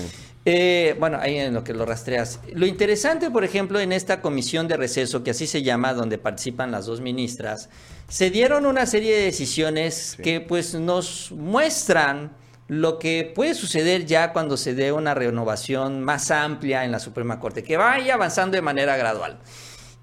eh, 0.46 0.96
bueno, 0.98 1.18
ahí 1.20 1.36
en 1.36 1.52
lo 1.52 1.64
que 1.64 1.74
lo 1.74 1.84
rastreas. 1.84 2.40
Lo 2.54 2.66
interesante, 2.66 3.30
por 3.30 3.44
ejemplo, 3.44 3.78
en 3.78 3.92
esta 3.92 4.22
comisión 4.22 4.68
de 4.68 4.76
receso, 4.76 5.22
que 5.22 5.32
así 5.32 5.46
se 5.46 5.62
llama, 5.62 5.92
donde 5.92 6.16
participan 6.16 6.70
las 6.70 6.86
dos 6.86 7.00
ministras, 7.00 7.68
se 8.10 8.28
dieron 8.28 8.66
una 8.66 8.86
serie 8.86 9.16
de 9.16 9.22
decisiones 9.22 10.18
que 10.20 10.40
pues 10.40 10.74
nos 10.74 11.30
muestran 11.30 12.32
lo 12.66 12.98
que 12.98 13.32
puede 13.34 13.54
suceder 13.54 14.04
ya 14.04 14.32
cuando 14.32 14.56
se 14.56 14.74
dé 14.74 14.90
una 14.90 15.14
renovación 15.14 16.02
más 16.02 16.32
amplia 16.32 16.84
en 16.84 16.90
la 16.90 16.98
Suprema 16.98 17.38
Corte, 17.38 17.62
que 17.62 17.76
vaya 17.76 18.14
avanzando 18.14 18.56
de 18.56 18.62
manera 18.62 18.96
gradual. 18.96 19.38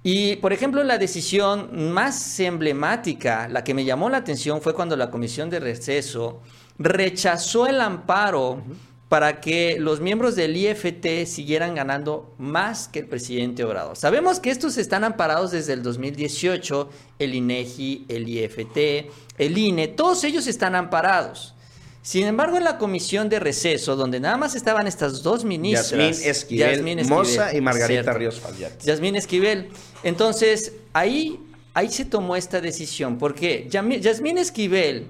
Y, 0.03 0.37
por 0.37 0.53
ejemplo, 0.53 0.85
la 0.85 0.97
decisión 0.97 1.91
más 1.91 2.39
emblemática, 2.39 3.49
la 3.49 3.65
que 3.65 3.73
me 3.73 3.83
llamó 3.83 4.09
la 4.09 4.17
atención, 4.17 4.61
fue 4.61 4.73
cuando 4.73 4.95
la 4.95 5.11
Comisión 5.11 5.49
de 5.49 5.59
Receso 5.59 6.41
rechazó 6.77 7.67
el 7.67 7.81
amparo 7.81 8.63
para 9.09 9.39
que 9.39 9.77
los 9.79 10.01
miembros 10.01 10.35
del 10.35 10.57
IFT 10.57 11.25
siguieran 11.25 11.75
ganando 11.75 12.33
más 12.37 12.87
que 12.87 12.99
el 12.99 13.07
presidente 13.07 13.63
Obrador. 13.63 13.95
Sabemos 13.95 14.39
que 14.39 14.49
estos 14.49 14.77
están 14.77 15.03
amparados 15.03 15.51
desde 15.51 15.73
el 15.73 15.81
2018, 15.81 16.89
el 17.19 17.35
INEGI, 17.35 18.05
el 18.09 18.27
IFT, 18.27 19.09
el 19.37 19.57
INE, 19.57 19.87
todos 19.87 20.23
ellos 20.23 20.47
están 20.47 20.75
amparados. 20.75 21.53
Sin 22.01 22.25
embargo, 22.25 22.57
en 22.57 22.63
la 22.63 22.77
comisión 22.77 23.27
de 23.27 23.39
receso, 23.39 23.95
donde 23.97 24.19
nada 24.19 24.37
más 24.37 24.55
estaban 24.55 24.87
estas 24.87 25.23
dos 25.23 25.43
ministras, 25.43 25.91
Yasmín 25.91 26.29
Esquivel, 26.29 27.05
Moza 27.05 27.53
y 27.53 27.59
Margarita 27.59 28.13
Ríos 28.13 28.39
Fallat. 28.39 28.81
Yasmín 28.81 29.17
Esquivel. 29.17 29.69
Entonces, 30.03 30.73
ahí, 30.93 31.37
ahí 31.73 31.89
se 31.89 32.05
tomó 32.05 32.37
esta 32.37 32.61
decisión, 32.61 33.17
porque 33.17 33.67
Yasmín 33.69 34.37
Esquivel 34.37 35.07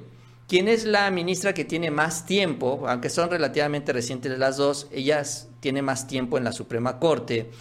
¿Quién 0.47 0.69
es 0.69 0.85
la 0.85 1.11
ministra 1.11 1.53
que 1.53 1.65
tiene 1.65 1.91
más 1.91 2.25
tiempo, 2.25 2.85
aunque 2.87 3.09
son 3.09 3.29
relativamente 3.29 3.91
recientes 3.91 4.39
las 4.39 4.55
dos, 4.55 4.87
ellas 4.93 5.49
tiene 5.59 5.81
más 5.81 6.07
tiempo 6.07 6.37
en 6.37 6.45
la 6.45 6.53
Suprema 6.53 6.99
Corte. 6.99 7.51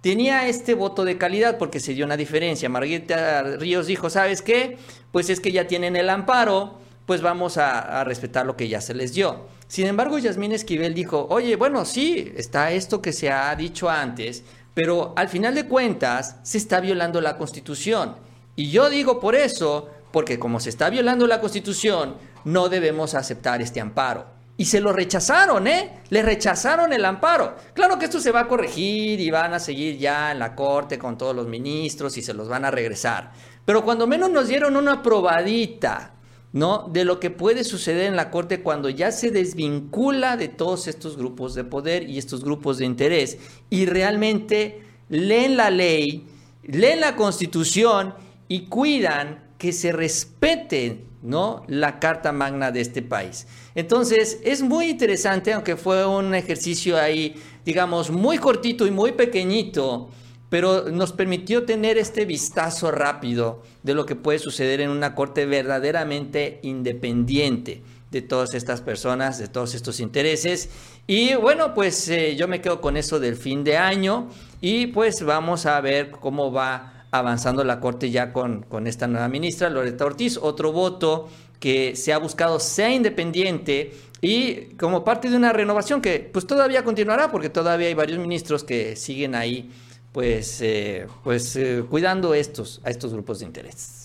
Tenía 0.00 0.46
este 0.46 0.74
voto 0.74 1.04
de 1.04 1.18
calidad 1.18 1.58
porque 1.58 1.80
se 1.80 1.94
dio 1.94 2.04
una 2.06 2.16
diferencia. 2.16 2.68
Margarita 2.68 3.42
Ríos 3.42 3.88
dijo, 3.88 4.08
¿sabes 4.08 4.40
qué? 4.40 4.78
Pues 5.10 5.30
es 5.30 5.40
que 5.40 5.50
ya 5.50 5.66
tienen 5.66 5.96
el 5.96 6.08
amparo, 6.08 6.78
pues 7.06 7.22
vamos 7.22 7.56
a, 7.56 8.00
a 8.00 8.04
respetar 8.04 8.46
lo 8.46 8.56
que 8.56 8.68
ya 8.68 8.80
se 8.80 8.94
les 8.94 9.14
dio. 9.14 9.48
Sin 9.66 9.88
embargo, 9.88 10.16
Yasmín 10.16 10.52
Esquivel 10.52 10.94
dijo, 10.94 11.26
oye, 11.30 11.56
bueno, 11.56 11.84
sí, 11.84 12.32
está 12.36 12.70
esto 12.70 13.02
que 13.02 13.12
se 13.12 13.32
ha 13.32 13.52
dicho 13.56 13.90
antes, 13.90 14.44
pero 14.74 15.12
al 15.16 15.28
final 15.28 15.56
de 15.56 15.66
cuentas 15.66 16.36
se 16.44 16.58
está 16.58 16.78
violando 16.78 17.20
la 17.20 17.36
Constitución. 17.36 18.14
Y 18.54 18.70
yo 18.70 18.90
digo 18.90 19.18
por 19.18 19.34
eso, 19.34 19.88
porque 20.18 20.36
como 20.36 20.58
se 20.58 20.70
está 20.70 20.90
violando 20.90 21.28
la 21.28 21.40
Constitución, 21.40 22.16
no 22.44 22.68
debemos 22.68 23.14
aceptar 23.14 23.62
este 23.62 23.80
amparo. 23.80 24.26
Y 24.56 24.64
se 24.64 24.80
lo 24.80 24.92
rechazaron, 24.92 25.68
¿eh? 25.68 26.00
Le 26.10 26.22
rechazaron 26.22 26.92
el 26.92 27.04
amparo. 27.04 27.54
Claro 27.72 28.00
que 28.00 28.06
esto 28.06 28.18
se 28.18 28.32
va 28.32 28.40
a 28.40 28.48
corregir 28.48 29.20
y 29.20 29.30
van 29.30 29.54
a 29.54 29.60
seguir 29.60 29.96
ya 29.96 30.32
en 30.32 30.40
la 30.40 30.56
corte 30.56 30.98
con 30.98 31.16
todos 31.16 31.36
los 31.36 31.46
ministros 31.46 32.18
y 32.18 32.22
se 32.22 32.34
los 32.34 32.48
van 32.48 32.64
a 32.64 32.72
regresar. 32.72 33.30
Pero 33.64 33.84
cuando 33.84 34.08
menos 34.08 34.28
nos 34.28 34.48
dieron 34.48 34.76
una 34.76 35.04
probadita, 35.04 36.14
¿no? 36.52 36.88
De 36.92 37.04
lo 37.04 37.20
que 37.20 37.30
puede 37.30 37.62
suceder 37.62 38.06
en 38.06 38.16
la 38.16 38.32
corte 38.32 38.60
cuando 38.60 38.88
ya 38.88 39.12
se 39.12 39.30
desvincula 39.30 40.36
de 40.36 40.48
todos 40.48 40.88
estos 40.88 41.16
grupos 41.16 41.54
de 41.54 41.62
poder 41.62 42.10
y 42.10 42.18
estos 42.18 42.42
grupos 42.42 42.78
de 42.78 42.86
interés 42.86 43.38
y 43.70 43.86
realmente 43.86 44.82
leen 45.10 45.56
la 45.56 45.70
ley, 45.70 46.26
leen 46.64 47.02
la 47.02 47.14
constitución 47.14 48.14
y 48.48 48.66
cuidan 48.66 49.46
que 49.58 49.72
se 49.72 49.92
respete 49.92 51.04
¿no? 51.22 51.64
la 51.66 51.98
Carta 51.98 52.32
Magna 52.32 52.70
de 52.70 52.80
este 52.80 53.02
país. 53.02 53.46
Entonces, 53.74 54.38
es 54.44 54.62
muy 54.62 54.88
interesante, 54.88 55.52
aunque 55.52 55.76
fue 55.76 56.06
un 56.06 56.34
ejercicio 56.34 56.96
ahí, 56.96 57.34
digamos, 57.64 58.10
muy 58.10 58.38
cortito 58.38 58.86
y 58.86 58.90
muy 58.90 59.12
pequeñito, 59.12 60.08
pero 60.48 60.88
nos 60.90 61.12
permitió 61.12 61.64
tener 61.64 61.98
este 61.98 62.24
vistazo 62.24 62.90
rápido 62.90 63.62
de 63.82 63.94
lo 63.94 64.06
que 64.06 64.16
puede 64.16 64.38
suceder 64.38 64.80
en 64.80 64.90
una 64.90 65.14
corte 65.14 65.44
verdaderamente 65.44 66.60
independiente 66.62 67.82
de 68.10 68.22
todas 68.22 68.54
estas 68.54 68.80
personas, 68.80 69.38
de 69.38 69.48
todos 69.48 69.74
estos 69.74 70.00
intereses. 70.00 70.70
Y 71.06 71.34
bueno, 71.34 71.74
pues 71.74 72.08
eh, 72.08 72.36
yo 72.36 72.48
me 72.48 72.62
quedo 72.62 72.80
con 72.80 72.96
eso 72.96 73.20
del 73.20 73.36
fin 73.36 73.64
de 73.64 73.76
año 73.76 74.28
y 74.62 74.86
pues 74.86 75.22
vamos 75.22 75.66
a 75.66 75.78
ver 75.82 76.10
cómo 76.10 76.50
va 76.50 76.97
avanzando 77.10 77.64
la 77.64 77.80
Corte 77.80 78.10
ya 78.10 78.32
con, 78.32 78.62
con 78.62 78.86
esta 78.86 79.06
nueva 79.06 79.28
ministra, 79.28 79.70
Loreta 79.70 80.04
Ortiz. 80.04 80.38
Otro 80.40 80.72
voto 80.72 81.28
que 81.60 81.96
se 81.96 82.12
ha 82.12 82.18
buscado 82.18 82.60
sea 82.60 82.92
independiente 82.92 83.92
y 84.20 84.74
como 84.76 85.04
parte 85.04 85.30
de 85.30 85.36
una 85.36 85.52
renovación 85.52 86.00
que 86.00 86.20
pues 86.32 86.46
todavía 86.46 86.84
continuará 86.84 87.30
porque 87.30 87.50
todavía 87.50 87.88
hay 87.88 87.94
varios 87.94 88.18
ministros 88.18 88.64
que 88.64 88.96
siguen 88.96 89.34
ahí 89.34 89.70
pues, 90.12 90.60
eh, 90.62 91.06
pues 91.22 91.54
eh, 91.56 91.84
cuidando 91.88 92.34
estos, 92.34 92.80
a 92.84 92.90
estos 92.90 93.12
grupos 93.12 93.40
de 93.40 93.46
interés. 93.46 93.97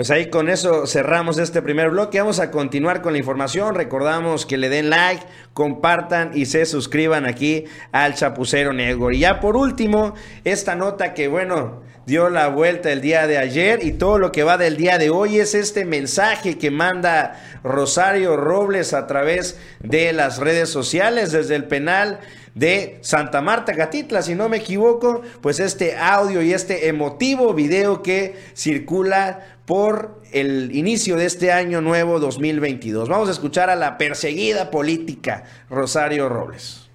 Pues 0.00 0.10
ahí 0.10 0.30
con 0.30 0.48
eso 0.48 0.86
cerramos 0.86 1.36
este 1.36 1.60
primer 1.60 1.90
bloque. 1.90 2.20
Vamos 2.20 2.40
a 2.40 2.50
continuar 2.50 3.02
con 3.02 3.12
la 3.12 3.18
información. 3.18 3.74
Recordamos 3.74 4.46
que 4.46 4.56
le 4.56 4.70
den 4.70 4.88
like, 4.88 5.26
compartan 5.52 6.30
y 6.32 6.46
se 6.46 6.64
suscriban 6.64 7.26
aquí 7.26 7.66
al 7.92 8.14
Chapucero 8.14 8.72
Negro. 8.72 9.10
Y 9.10 9.18
ya 9.18 9.40
por 9.40 9.58
último, 9.58 10.14
esta 10.44 10.74
nota 10.74 11.12
que 11.12 11.28
bueno, 11.28 11.82
dio 12.06 12.30
la 12.30 12.48
vuelta 12.48 12.90
el 12.90 13.02
día 13.02 13.26
de 13.26 13.36
ayer 13.36 13.84
y 13.84 13.92
todo 13.92 14.18
lo 14.18 14.32
que 14.32 14.42
va 14.42 14.56
del 14.56 14.78
día 14.78 14.96
de 14.96 15.10
hoy 15.10 15.38
es 15.38 15.54
este 15.54 15.84
mensaje 15.84 16.56
que 16.56 16.70
manda 16.70 17.38
Rosario 17.62 18.38
Robles 18.38 18.94
a 18.94 19.06
través 19.06 19.58
de 19.80 20.14
las 20.14 20.38
redes 20.38 20.70
sociales 20.70 21.30
desde 21.30 21.56
el 21.56 21.64
penal 21.64 22.20
de 22.54 22.98
Santa 23.02 23.42
Marta 23.42 23.72
Gatitla, 23.72 24.22
si 24.22 24.34
no 24.34 24.48
me 24.48 24.56
equivoco, 24.56 25.22
pues 25.40 25.60
este 25.60 25.96
audio 25.96 26.42
y 26.42 26.52
este 26.52 26.88
emotivo 26.88 27.54
video 27.54 28.02
que 28.02 28.36
circula 28.54 29.59
por 29.70 30.16
el 30.32 30.74
inicio 30.74 31.14
de 31.14 31.26
este 31.26 31.52
año 31.52 31.80
nuevo 31.80 32.18
2022. 32.18 33.08
Vamos 33.08 33.28
a 33.28 33.30
escuchar 33.30 33.70
a 33.70 33.76
la 33.76 33.98
perseguida 33.98 34.68
política 34.68 35.44
Rosario 35.70 36.28
Robles. 36.28 36.90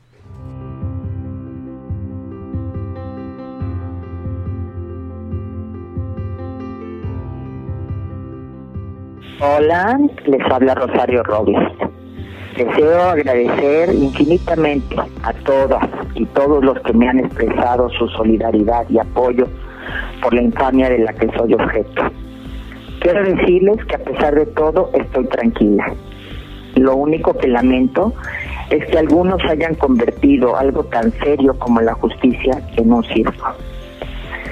Hola, 9.39 9.97
les 10.25 10.51
habla 10.51 10.75
Rosario 10.75 11.23
Robles. 11.23 11.71
Deseo 12.57 13.03
agradecer 13.03 13.95
infinitamente 13.95 14.97
a 15.23 15.31
todas 15.45 15.87
y 16.15 16.25
todos 16.25 16.61
los 16.61 16.77
que 16.81 16.91
me 16.91 17.07
han 17.07 17.19
expresado 17.19 17.89
su 17.91 18.09
solidaridad 18.09 18.85
y 18.89 18.99
apoyo 18.99 19.47
por 20.21 20.33
la 20.33 20.41
infamia 20.41 20.89
de 20.89 20.99
la 20.99 21.13
que 21.13 21.31
soy 21.37 21.53
objeto. 21.53 22.11
Quiero 23.05 23.23
decirles 23.23 23.85
que 23.85 23.97
a 23.97 23.99
pesar 23.99 24.33
de 24.33 24.47
todo 24.47 24.89
estoy 24.95 25.27
tranquila. 25.27 25.93
Lo 26.73 26.95
único 26.95 27.37
que 27.37 27.47
lamento 27.47 28.15
es 28.71 28.83
que 28.87 28.97
algunos 28.97 29.39
hayan 29.47 29.75
convertido 29.75 30.57
algo 30.57 30.85
tan 30.85 31.11
serio 31.19 31.53
como 31.59 31.81
la 31.81 31.93
justicia 31.93 32.59
en 32.75 32.91
un 32.91 33.03
circo. 33.03 33.53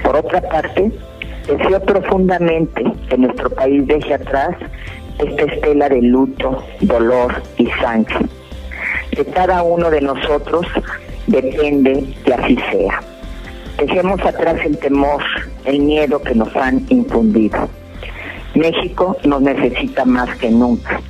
Por 0.04 0.14
otra 0.14 0.40
parte, 0.40 0.92
deseo 1.48 1.80
profundamente 1.80 2.84
que 3.08 3.18
nuestro 3.18 3.50
país 3.50 3.88
deje 3.88 4.14
atrás 4.14 4.54
esta 5.18 5.42
estela 5.42 5.88
de 5.88 6.02
luto, 6.02 6.62
dolor 6.82 7.34
y 7.58 7.66
sangre. 7.82 8.20
De 9.16 9.24
cada 9.32 9.64
uno 9.64 9.90
de 9.90 10.00
nosotros 10.00 10.64
depende 11.26 12.04
que 12.24 12.34
así 12.34 12.56
sea. 12.70 13.00
Dejemos 13.78 14.24
atrás 14.24 14.60
el 14.64 14.78
temor, 14.78 15.24
el 15.64 15.80
miedo 15.80 16.22
que 16.22 16.36
nos 16.36 16.54
han 16.54 16.86
infundido. 16.88 17.68
México 18.54 19.16
nos 19.24 19.42
necesita 19.42 20.04
más 20.04 20.34
que 20.38 20.50
nunca. 20.50 21.00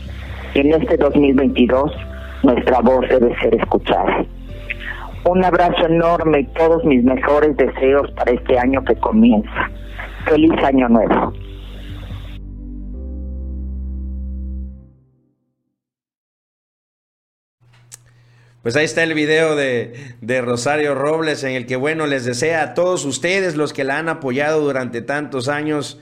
En 0.55 0.73
este 0.73 0.97
2022 0.97 1.93
nuestra 2.43 2.81
voz 2.81 3.09
debe 3.09 3.35
ser 3.41 3.55
escuchada. 3.55 4.25
Un 5.25 5.45
abrazo 5.45 5.87
enorme 5.87 6.41
y 6.41 6.45
todos 6.55 6.85
mis 6.85 7.03
mejores 7.03 7.57
deseos 7.57 8.11
para 8.13 8.33
este 8.33 8.59
año 8.59 8.85
que 8.85 8.95
comienza. 8.97 9.71
Feliz 10.27 10.53
año 10.63 10.89
nuevo. 10.89 11.33
Pues 18.63 18.77
ahí 18.77 18.87
está 18.87 19.03
el 19.03 19.13
video 19.13 19.57
de, 19.57 19.93
de, 20.23 20.41
Rosario 20.41 20.95
Robles 20.95 21.45
en 21.45 21.53
el 21.53 21.67
que, 21.67 21.77
bueno, 21.77 22.07
les 22.07 22.25
desea 22.25 22.63
a 22.63 22.73
todos 22.73 23.05
ustedes, 23.05 23.57
los 23.57 23.75
que 23.75 23.85
la 23.85 23.99
han 23.99 24.09
apoyado 24.09 24.63
durante 24.63 25.03
tantos 25.03 25.49
años, 25.49 26.01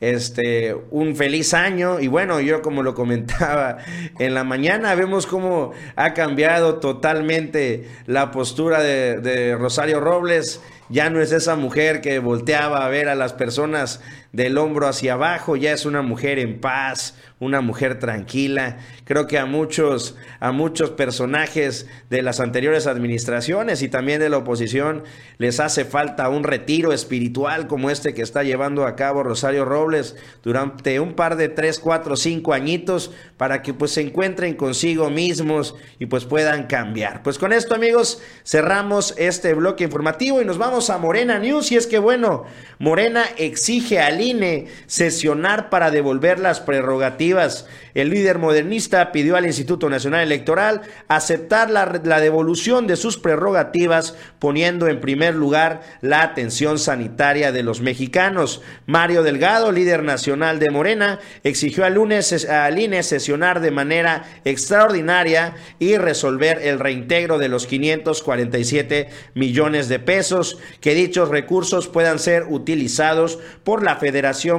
este, 0.00 0.74
un 0.90 1.16
feliz 1.16 1.54
año. 1.54 2.00
Y 2.00 2.08
bueno, 2.08 2.40
yo 2.40 2.62
como 2.62 2.82
lo 2.82 2.94
comentaba 2.94 3.78
en 4.18 4.34
la 4.34 4.44
mañana, 4.44 4.94
vemos 4.94 5.26
cómo 5.26 5.72
ha 5.96 6.14
cambiado 6.14 6.76
totalmente 6.76 7.88
la 8.06 8.30
postura 8.30 8.82
de, 8.82 9.16
de 9.20 9.56
Rosario 9.56 10.00
Robles. 10.00 10.60
Ya 10.90 11.08
no 11.10 11.20
es 11.20 11.32
esa 11.32 11.56
mujer 11.56 12.00
que 12.00 12.18
volteaba 12.18 12.84
a 12.84 12.88
ver 12.88 13.08
a 13.08 13.14
las 13.14 13.32
personas 13.32 14.00
del 14.34 14.58
hombro 14.58 14.88
hacia 14.88 15.12
abajo, 15.12 15.54
ya 15.54 15.72
es 15.72 15.86
una 15.86 16.02
mujer 16.02 16.40
en 16.40 16.60
paz, 16.60 17.14
una 17.38 17.60
mujer 17.60 18.00
tranquila. 18.00 18.78
Creo 19.04 19.28
que 19.28 19.38
a 19.38 19.46
muchos, 19.46 20.16
a 20.40 20.50
muchos 20.50 20.90
personajes 20.90 21.86
de 22.10 22.22
las 22.22 22.40
anteriores 22.40 22.88
administraciones 22.88 23.82
y 23.82 23.88
también 23.88 24.18
de 24.18 24.28
la 24.28 24.38
oposición 24.38 25.04
les 25.38 25.60
hace 25.60 25.84
falta 25.84 26.28
un 26.28 26.42
retiro 26.42 26.92
espiritual 26.92 27.68
como 27.68 27.90
este 27.90 28.12
que 28.12 28.22
está 28.22 28.42
llevando 28.42 28.86
a 28.86 28.96
cabo 28.96 29.22
Rosario 29.22 29.64
Robles 29.64 30.16
durante 30.42 30.98
un 30.98 31.14
par 31.14 31.36
de 31.36 31.48
tres, 31.48 31.78
cuatro, 31.78 32.16
cinco 32.16 32.54
añitos 32.54 33.12
para 33.36 33.62
que 33.62 33.72
pues 33.72 33.92
se 33.92 34.00
encuentren 34.00 34.54
consigo 34.54 35.10
mismos 35.10 35.76
y 36.00 36.06
pues 36.06 36.24
puedan 36.24 36.66
cambiar. 36.66 37.22
Pues 37.22 37.38
con 37.38 37.52
esto 37.52 37.76
amigos 37.76 38.20
cerramos 38.44 39.14
este 39.16 39.54
bloque 39.54 39.84
informativo 39.84 40.42
y 40.42 40.44
nos 40.44 40.58
vamos 40.58 40.90
a 40.90 40.98
Morena 40.98 41.38
News 41.38 41.70
y 41.70 41.76
es 41.76 41.86
que 41.86 42.00
bueno, 42.00 42.44
Morena 42.80 43.24
exige 43.36 44.00
al 44.00 44.23
INE 44.24 44.66
sesionar 44.86 45.70
para 45.70 45.90
devolver 45.90 46.38
las 46.38 46.60
prerrogativas. 46.60 47.66
El 47.94 48.10
líder 48.10 48.38
modernista 48.38 49.12
pidió 49.12 49.36
al 49.36 49.46
Instituto 49.46 49.88
Nacional 49.88 50.22
Electoral 50.22 50.80
aceptar 51.06 51.70
la, 51.70 52.00
la, 52.04 52.20
devolución 52.20 52.86
de 52.86 52.96
sus 52.96 53.18
prerrogativas, 53.18 54.16
poniendo 54.38 54.88
en 54.88 55.00
primer 55.00 55.34
lugar 55.34 55.82
la 56.00 56.22
atención 56.22 56.78
sanitaria 56.78 57.52
de 57.52 57.62
los 57.62 57.80
mexicanos. 57.80 58.62
Mario 58.86 59.22
Delgado, 59.22 59.70
líder 59.70 60.02
nacional 60.02 60.58
de 60.58 60.70
Morena, 60.70 61.20
exigió 61.44 61.84
al, 61.84 61.94
lunes, 61.94 62.48
al 62.48 62.78
INE 62.78 63.02
sesionar 63.02 63.60
de 63.60 63.70
manera 63.70 64.24
extraordinaria 64.44 65.54
y 65.78 65.96
resolver 65.96 66.60
el 66.62 66.80
reintegro 66.80 67.38
de 67.38 67.48
los 67.48 67.66
547 67.66 69.08
millones 69.34 69.88
de 69.88 69.98
pesos, 70.00 70.58
que 70.80 70.94
dichos 70.94 71.28
recursos 71.28 71.88
puedan 71.88 72.18
ser 72.18 72.46
utilizados 72.48 73.38
por 73.62 73.82
la 73.82 73.96
Federación 73.96 74.13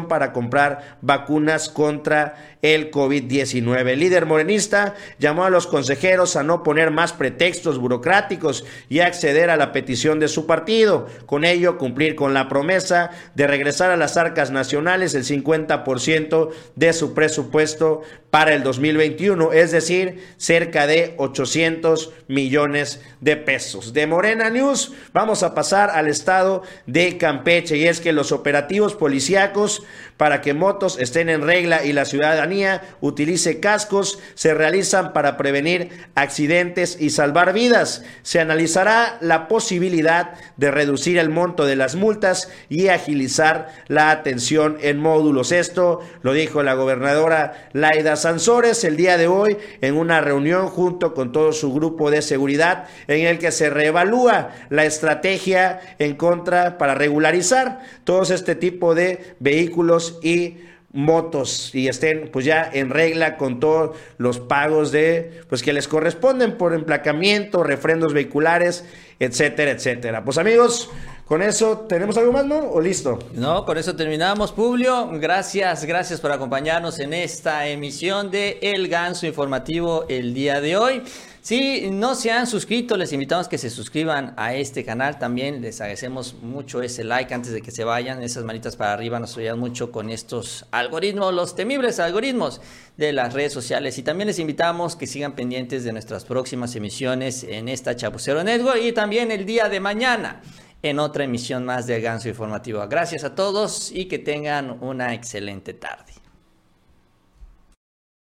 para 0.08 0.34
comprar 0.34 0.98
vacunas 1.02 1.70
contra 1.70 2.36
el 2.62 2.92
COVID-19. 2.92 3.90
El 3.90 4.00
líder 4.00 4.26
morenista 4.26 4.96
llamó 5.20 5.46
a 5.46 5.50
los 5.50 5.68
consejeros 5.68 6.36
a 6.36 6.44
no 6.44 6.64
poner 6.64 6.92
más 6.92 7.14
pretextos 7.14 7.80
burocráticos 7.80 8.66
y 8.90 9.00
acceder 9.00 9.50
a 9.50 9.58
la 9.58 9.72
petición 9.72 10.20
de 10.20 10.28
su 10.28 10.46
partido. 10.46 11.08
Con 11.26 11.46
ello, 11.46 11.78
cumplir 11.78 12.16
con 12.16 12.34
la 12.34 12.50
promesa 12.50 13.12
de 13.36 13.48
regresar 13.48 13.92
a 13.92 13.98
las 13.98 14.18
arcas 14.18 14.52
nacionales 14.52 15.16
el 15.16 15.24
50% 15.24 16.50
de 16.76 16.94
su 16.94 17.14
presupuesto 17.14 18.02
para 18.30 18.54
el 18.54 18.64
2021, 18.64 19.54
es 19.54 19.72
decir, 19.72 20.22
cerca 20.36 20.88
de 20.88 21.14
800 21.18 22.12
millones 22.28 23.02
de 23.22 23.38
pesos. 23.38 23.94
De 23.94 24.08
Morena 24.08 24.50
News, 24.50 24.92
vamos 25.14 25.42
a 25.42 25.56
pasar 25.56 25.90
al 25.92 26.10
estado 26.10 26.64
de 26.86 27.18
Campeche 27.18 27.78
y 27.78 27.88
es 27.88 28.02
que 28.02 28.12
los 28.12 28.34
operativos 28.34 28.94
policíacos 28.94 29.84
para 30.18 30.42
que 30.42 30.54
motos 30.54 30.98
estén 31.00 31.30
en 31.30 31.44
regla 31.44 31.86
y 31.86 31.94
la 31.94 32.04
ciudadanía 32.04 32.55
utilice 33.02 33.60
cascos 33.60 34.20
se 34.34 34.54
realizan 34.54 35.14
para 35.14 35.38
prevenir 35.38 35.90
accidentes 36.16 36.98
y 37.00 37.10
salvar 37.10 37.54
vidas. 37.54 38.04
Se 38.22 38.40
analizará 38.40 39.18
la 39.22 39.48
posibilidad 39.48 40.34
de 40.58 40.72
reducir 40.72 41.18
el 41.18 41.30
monto 41.30 41.66
de 41.66 41.76
las 41.76 41.96
multas 41.96 42.50
y 42.70 42.88
agilizar 42.88 43.70
la 43.88 44.12
atención 44.12 44.78
en 44.82 44.98
módulos. 44.98 45.52
Esto 45.52 46.02
lo 46.22 46.34
dijo 46.34 46.64
la 46.64 46.74
gobernadora 46.74 47.70
Laida 47.74 48.16
Sansores 48.16 48.84
el 48.84 48.98
día 48.98 49.18
de 49.18 49.28
hoy 49.28 49.58
en 49.82 49.96
una 49.96 50.22
reunión 50.22 50.68
junto 50.68 51.14
con 51.14 51.32
todo 51.32 51.54
su 51.54 51.74
grupo 51.74 52.12
de 52.12 52.22
seguridad 52.22 52.88
en 53.08 53.26
el 53.26 53.40
que 53.40 53.52
se 53.52 53.70
reevalúa 53.70 54.52
la 54.70 54.86
estrategia 54.86 55.80
en 56.00 56.16
contra 56.16 56.78
para 56.78 56.96
regularizar 56.96 57.82
todos 58.04 58.30
este 58.30 58.56
tipo 58.56 58.96
de 58.96 59.36
vehículos 59.40 60.20
y 60.22 60.58
motos 60.96 61.76
y 61.76 61.88
estén 61.88 62.30
pues 62.32 62.46
ya 62.46 62.68
en 62.74 62.90
regla 62.90 63.38
con 63.38 63.60
todos 63.60 63.96
los 64.18 64.40
pagos 64.40 64.92
de 64.92 65.42
pues 65.50 65.62
que 65.62 65.74
les 65.74 65.88
corresponden 65.88 66.58
por 66.58 66.74
emplacamiento, 66.74 67.64
refrendos 67.64 68.14
vehiculares, 68.14 68.86
etcétera, 69.20 69.72
etcétera. 69.72 70.24
Pues 70.24 70.38
amigos, 70.38 70.90
con 71.26 71.42
eso 71.42 71.86
tenemos 71.90 72.18
algo 72.18 72.32
más, 72.32 72.46
¿no? 72.46 72.60
¿O 72.60 72.80
listo? 72.80 73.20
No, 73.34 73.66
con 73.66 73.78
eso 73.78 73.96
terminamos, 73.96 74.52
Publio. 74.52 75.10
Gracias, 75.20 75.84
gracias 75.86 76.22
por 76.22 76.32
acompañarnos 76.32 77.00
en 77.00 77.14
esta 77.14 77.68
emisión 77.68 78.32
de 78.32 78.60
El 78.62 78.88
Ganso 78.88 79.28
Informativo 79.28 80.06
el 80.08 80.34
día 80.34 80.62
de 80.62 80.78
hoy. 80.78 81.04
Si 81.46 81.92
no 81.92 82.16
se 82.16 82.32
han 82.32 82.48
suscrito, 82.48 82.98
les 82.98 83.14
invitamos 83.14 83.48
que 83.48 83.60
se 83.60 83.70
suscriban 83.70 84.34
a 84.36 84.56
este 84.56 84.84
canal. 84.84 85.20
También 85.20 85.62
les 85.62 85.80
agradecemos 85.80 86.34
mucho 86.42 86.82
ese 86.82 87.04
like 87.04 87.32
antes 87.36 87.52
de 87.52 87.62
que 87.62 87.70
se 87.70 87.84
vayan. 87.84 88.24
Esas 88.24 88.44
manitas 88.44 88.76
para 88.76 88.94
arriba 88.94 89.20
nos 89.20 89.38
ayudan 89.38 89.60
mucho 89.60 89.92
con 89.92 90.10
estos 90.10 90.66
algoritmos, 90.72 91.32
los 91.36 91.56
temibles 91.56 92.00
algoritmos 92.00 92.62
de 92.98 93.14
las 93.14 93.34
redes 93.34 93.54
sociales. 93.54 93.96
Y 94.00 94.02
también 94.02 94.26
les 94.26 94.40
invitamos 94.40 94.96
que 94.96 95.06
sigan 95.06 95.36
pendientes 95.36 95.84
de 95.84 95.94
nuestras 95.94 96.26
próximas 96.26 96.76
emisiones 96.76 97.44
en 97.44 97.70
esta 97.70 97.96
Chapucero 97.96 98.44
Network 98.44 98.82
y 98.82 98.92
también 98.92 99.30
el 99.30 99.46
día 99.46 99.70
de 99.70 99.80
mañana 99.80 100.42
en 100.82 100.98
otra 100.98 101.26
emisión 101.26 101.64
más 101.64 101.86
de 101.86 102.02
Ganso 102.02 102.28
Informativo. 102.28 102.84
Gracias 102.88 103.24
a 103.24 103.36
todos 103.36 103.92
y 103.92 104.06
que 104.06 104.18
tengan 104.18 104.82
una 104.82 105.14
excelente 105.14 105.76
tarde. 105.76 106.15